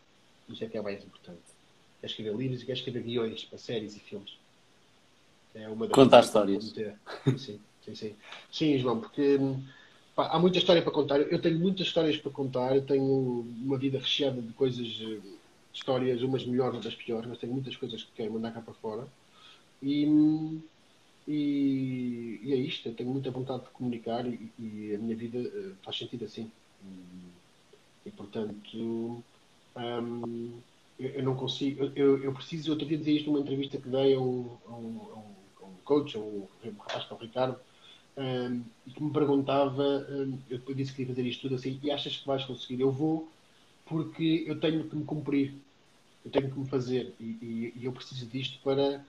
[0.49, 1.39] isso é que é mais importante.
[1.99, 4.38] Quer escrever livros e quer escrever guiões para séries e filmes.
[5.53, 6.73] É uma das Contar histórias.
[7.38, 8.15] Sim, sim, sim.
[8.51, 9.38] Sim, João, porque
[10.15, 11.19] pá, há muita história para contar.
[11.19, 12.75] Eu tenho muitas histórias para contar.
[12.75, 15.19] Eu tenho uma vida recheada de coisas, de eh,
[15.73, 19.07] histórias, umas melhores, outras piores, mas tenho muitas coisas que quero mandar cá para fora.
[19.83, 20.05] E,
[21.27, 25.39] e, e, é isto, eu tenho muita vontade de comunicar e, e a minha vida
[25.39, 26.49] uh, faz sentido assim.
[28.05, 29.23] E, portanto,
[29.75, 30.61] um,
[30.99, 34.13] eu, eu, não consigo, eu, eu preciso, outro dia dizer isto numa entrevista que dei
[34.15, 37.59] a um, a um, a um coach, a um rapaz que é o Ricardo,
[38.17, 41.91] um, e que me perguntava, um, eu disse que ia fazer isto tudo assim, e
[41.91, 42.81] achas que vais conseguir?
[42.81, 43.31] Eu vou
[43.85, 45.53] porque eu tenho que me cumprir,
[46.23, 49.05] eu tenho que me fazer, e, e, e eu preciso disto para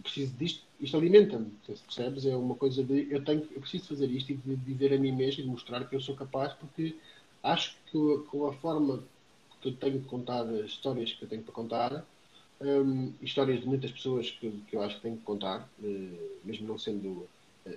[0.00, 2.24] preciso disto, isto alimenta-me, percebes?
[2.24, 5.12] É uma coisa de eu tenho, eu preciso fazer isto e de dizer a mim
[5.12, 6.96] mesmo e de mostrar que eu sou capaz, porque
[7.42, 7.98] acho que
[8.30, 9.02] com a forma
[9.60, 12.04] que eu tenho de contar as histórias que eu tenho para contar,
[12.60, 16.66] um, histórias de muitas pessoas que, que, eu acho que tenho que contar, uh, mesmo
[16.66, 17.28] não sendo, uh,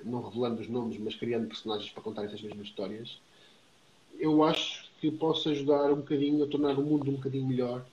[0.04, 3.18] não revelando os nomes, mas criando personagens para contar essas mesmas histórias,
[4.20, 7.86] eu acho que posso ajudar um bocadinho a tornar o mundo um bocadinho melhor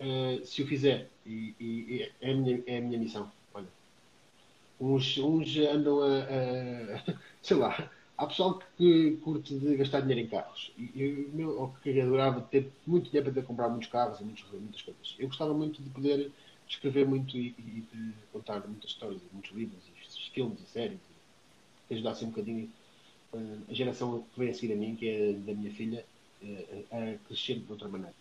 [0.00, 1.08] uh, se o fizer.
[1.24, 3.30] E, e, e é, a minha, é a minha missão.
[4.78, 10.26] Uns, uns andam a, a, sei lá, há pessoal que curte de gastar dinheiro em
[10.26, 14.44] carros e, eu, ou que adorava ter muito dinheiro para comprar muitos carros e muitos,
[14.52, 15.14] muitas coisas.
[15.18, 16.30] Eu gostava muito de poder
[16.68, 20.98] escrever muito e, e de contar muitas histórias, muitos livros, e filmes e séries,
[21.88, 22.68] que ajudasse um bocadinho
[23.32, 26.04] eh, a geração que vem a seguir a mim, que é da minha filha,
[26.42, 28.14] eh, a crescer de outra maneira.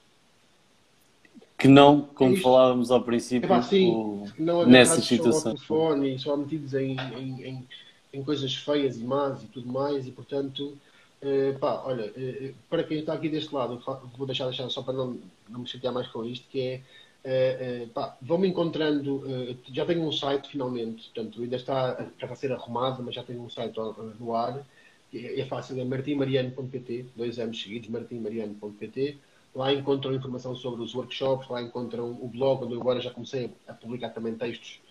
[1.57, 5.41] Que não, como é falávamos ao princípio, é, sim, não nessa situação.
[5.41, 7.67] Só ao telefone, só metidos em, em, em,
[8.16, 10.78] em, coisas feias e más e tudo mais, e portanto,
[11.22, 13.82] eh, pá, olha, eh, para quem está aqui deste lado,
[14.18, 15.20] vou deixar, deixar só para não,
[15.50, 16.82] não me chatear mais com isto, que é,
[17.24, 19.24] eh, pá, vão-me encontrando,
[19.72, 23.24] já tenho um site finalmente, portanto, ainda está, já está a ser arrumado, mas já
[23.24, 23.76] tenho um site
[24.20, 24.66] no ar,
[25.14, 29.18] é, é fácil, é martimariano.pt, dois anos seguidos, martimariano.pt,
[29.56, 33.50] Lá encontram informação sobre os workshops, lá encontram o blog, onde eu agora já comecei
[33.66, 34.82] a publicar também textos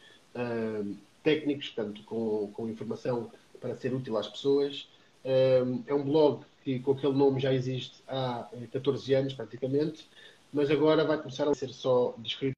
[1.25, 4.89] técnicos, portanto, com, com informação para ser útil às pessoas.
[5.25, 10.07] Uh, é um blog que com aquele nome já existe há 14 eh, anos, praticamente,
[10.53, 12.55] mas agora vai começar a ser só de escrita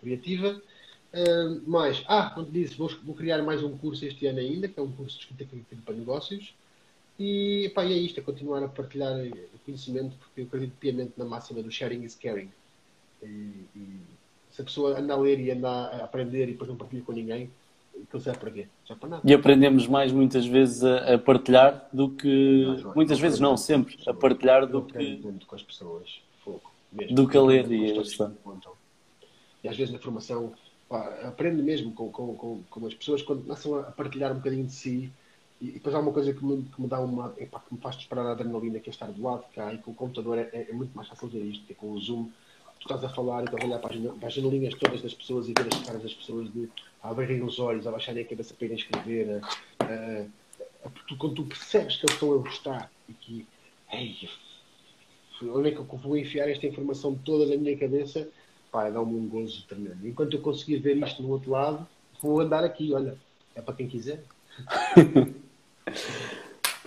[0.00, 0.60] criativa.
[1.12, 4.80] Uh, mais, ah, quando disse, vou, vou, criar mais um curso este ano ainda, que
[4.80, 6.54] é um curso de escrita criativa para negócios.
[7.18, 9.14] E, pá, e é isto, é continuar a partilhar
[9.54, 12.50] o conhecimento, porque eu acredito piamente na máxima do sharing is caring.
[13.22, 13.66] E,
[14.54, 17.12] se a pessoa anda a ler e anda a aprender e depois não partilha com
[17.12, 17.50] ninguém,
[17.92, 18.68] aquilo serve para quê?
[18.86, 19.22] Serve para nada.
[19.24, 22.64] E aprendemos mais muitas vezes a, a partilhar do que.
[22.64, 23.96] Não, não, muitas não vezes não, sempre.
[24.06, 25.16] A partilhar do que.
[25.16, 28.02] muito com as pessoas, fogo, mesmo, do que a ler e é
[29.64, 30.52] E às vezes na formação,
[30.88, 34.66] pá, aprende mesmo com, com, com, com as pessoas quando começam a partilhar um bocadinho
[34.66, 35.10] de si
[35.60, 37.96] E, depois há uma coisa que me, que me dá uma, epá, que me faz
[37.96, 40.48] disparar a adrenalina, que é estar do lado de cá e com o computador é,
[40.52, 42.28] é, é muito mais fácil ver isto, que é com o Zoom.
[42.84, 45.14] Tu estás a falar e estás a olhar para as, para as janelinhas todas das
[45.14, 46.68] pessoas e ver as caras das pessoas de,
[47.02, 49.40] abrirem os olhos, a baixarem a cabeça para irem escrever.
[49.80, 50.26] A,
[50.86, 53.46] a, tu, quando tu percebes que eles estão a gostar e que,
[53.90, 54.28] ei,
[55.44, 58.28] onde é que eu vou enfiar esta informação toda na minha cabeça?
[58.70, 60.06] Pá, dá-me um gozo tremendo.
[60.06, 61.88] Enquanto eu conseguir ver isto no outro lado,
[62.20, 63.16] vou andar aqui, olha,
[63.54, 64.22] é para quem quiser.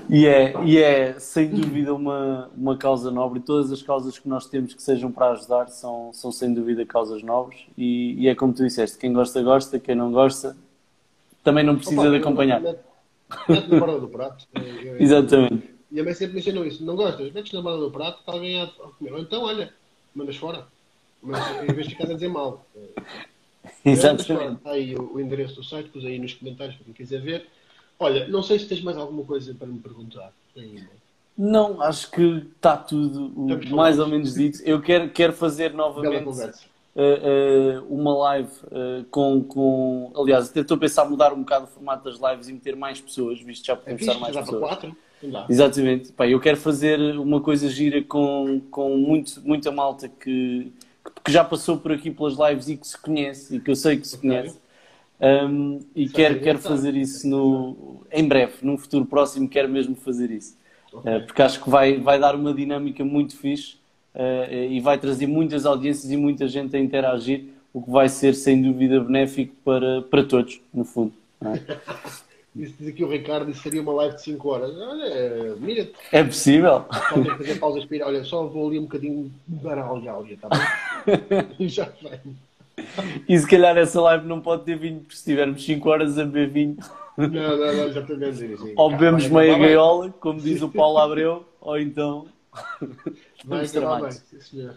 [0.09, 3.39] E é, e é sem dúvida uma, uma causa nobre.
[3.39, 6.85] E todas as causas que nós temos que sejam para ajudar são, são sem dúvida
[6.85, 7.61] causas nobres.
[7.77, 10.55] E, e é como tu disseste: quem gosta, gosta, quem não gosta,
[11.43, 12.61] também não precisa Opa, de acompanhar.
[12.61, 14.47] Mete na borda do prato.
[14.99, 15.75] Exatamente.
[15.91, 17.31] E a mãe sempre me ensinou isso: não gostas?
[17.31, 19.13] Metes na borda do prato para alguém a comer.
[19.13, 19.73] Ou então, olha,
[20.15, 20.65] mandas fora.
[21.21, 22.65] Mas em vez de ficar a dizer mal.
[23.83, 24.57] Exatamente.
[24.57, 27.47] Está aí o, o endereço do site, pus aí nos comentários para quem quiser ver.
[27.99, 30.97] Olha, não sei se tens mais alguma coisa para me perguntar ainda.
[31.37, 33.31] Não, acho que está tudo
[33.69, 34.59] mais ou menos dito.
[34.63, 36.27] Eu quero, quero fazer novamente
[36.97, 40.11] uh, uh, uma live uh, com, com.
[40.15, 42.99] Aliás, até estou a pensar mudar um bocado o formato das lives e meter mais
[42.99, 44.59] pessoas, visto já para é começar mais pessoas.
[44.59, 44.97] Quatro?
[45.49, 46.11] Exatamente.
[46.11, 50.71] Pá, eu quero fazer uma coisa gira com, com muito, muita malta que,
[51.23, 53.97] que já passou por aqui pelas lives e que se conhece e que eu sei
[53.97, 54.29] que se okay.
[54.29, 54.57] conhece.
[55.19, 60.29] Um, e quero, quero fazer isso no, em breve, num futuro próximo, quero mesmo fazer
[60.29, 60.55] isso.
[60.93, 61.17] Okay.
[61.17, 63.77] Uh, porque acho que vai, vai dar uma dinâmica muito fixe
[64.13, 68.33] uh, e vai trazer muitas audiências e muita gente a interagir, o que vai ser
[68.33, 71.13] sem dúvida benéfico para, para todos, no fundo.
[71.41, 71.77] É?
[72.57, 74.75] Diz aqui o Ricardo, isso seria uma live de 5 horas.
[74.75, 75.93] Olha, mira-te.
[76.11, 76.85] É possível.
[77.09, 79.31] Podem fazer pausas para Olha, só vou ali um bocadinho
[80.49, 81.47] bem?
[81.59, 82.35] e já vem.
[83.27, 86.23] E se calhar essa live não pode ter vinho, porque se tivermos 5 horas a
[86.23, 86.77] beber vinho.
[87.17, 88.45] Não, não, não, exatamente.
[88.45, 88.73] Assim.
[88.75, 92.27] Ou bebemos meia gaiola, como diz o Paulo Abreu, ou então.
[94.11, 94.75] Sim, senhor.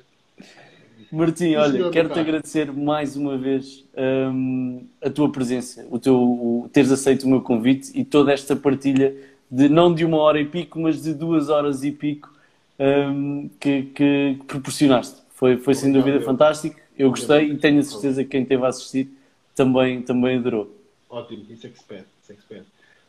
[1.13, 3.85] Martim, olha, quero-te agradecer mais uma vez
[4.33, 8.55] um, a tua presença, o teu o, teres aceito o meu convite e toda esta
[8.55, 9.15] partilha
[9.51, 12.33] de não de uma hora e pico, mas de duas horas e pico
[12.79, 15.21] um, que, que, proporcionaste.
[15.35, 16.80] Foi, foi sem dúvida fantástico.
[17.01, 19.09] Eu gostei e tenho a certeza que quem teve a assistir
[19.55, 20.71] também, também adorou.
[21.09, 22.67] Ótimo, isso é que se pede, isso é que se pede.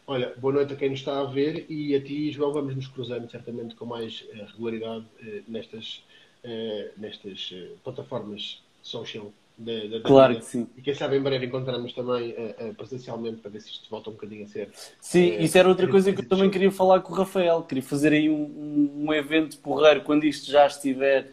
[0.07, 2.87] Olha, boa noite a quem nos está a ver e a ti, João, vamos nos
[2.87, 6.03] cruzando certamente com mais uh, regularidade uh, nestas,
[6.45, 7.53] uh, nestas
[7.83, 10.45] plataformas social da, da, Claro vida.
[10.45, 10.67] que sim.
[10.77, 12.33] E quem sabe em breve encontramos também
[12.77, 14.69] presencialmente para ver se isto volta um bocadinho a ser.
[15.01, 17.61] Sim, isso era outra coisa que eu também queria falar com o Rafael.
[17.61, 21.31] Queria fazer aí um, um, um evento porreiro quando isto já estiver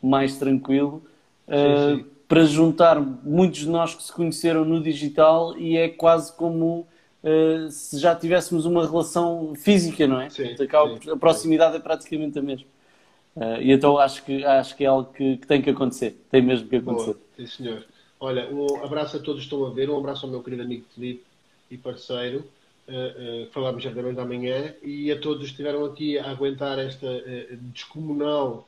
[0.00, 1.02] mais tranquilo
[1.48, 6.86] uh, para juntar muitos de nós que se conheceram no digital e é quase como
[7.22, 10.28] uh, se já tivéssemos uma relação física, não é?
[10.30, 10.66] Sim, sim,
[11.10, 11.78] a proximidade sim.
[11.78, 12.66] é praticamente a mesma.
[13.36, 16.40] Uh, e então acho que, acho que é algo que, que, tem que acontecer, tem
[16.40, 17.12] mesmo que acontecer.
[17.12, 17.20] Boa.
[17.36, 17.84] Sim, senhor.
[18.18, 20.86] Olha, um abraço a todos que estão a ver, um abraço ao meu querido amigo
[20.94, 21.22] Felipe
[21.70, 22.46] e parceiro,
[22.88, 27.06] uh, uh, falámos certamente amanhã, e a todos que estiveram aqui a aguentar esta
[27.72, 28.66] descomunal,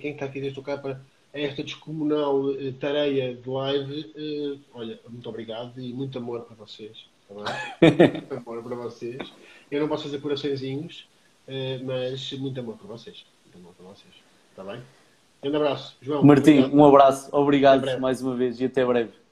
[0.00, 0.98] quem está aqui desde o capa,
[1.32, 7.06] esta descomunal uh, tareia de live, uh, olha, muito obrigado e muito amor para vocês.
[7.28, 7.34] Tá
[7.82, 9.32] muito amor para vocês.
[9.70, 11.08] Eu não posso fazer coraçõezinhos,
[11.46, 13.24] uh, mas muito amor para vocês.
[13.44, 14.14] Muito amor para vocês.
[14.50, 14.80] Está bem?
[15.44, 15.96] Um abraço.
[16.00, 16.24] João.
[16.24, 16.74] Martim, obrigado.
[16.74, 17.36] um abraço.
[17.36, 19.27] Obrigado mais uma vez e até breve.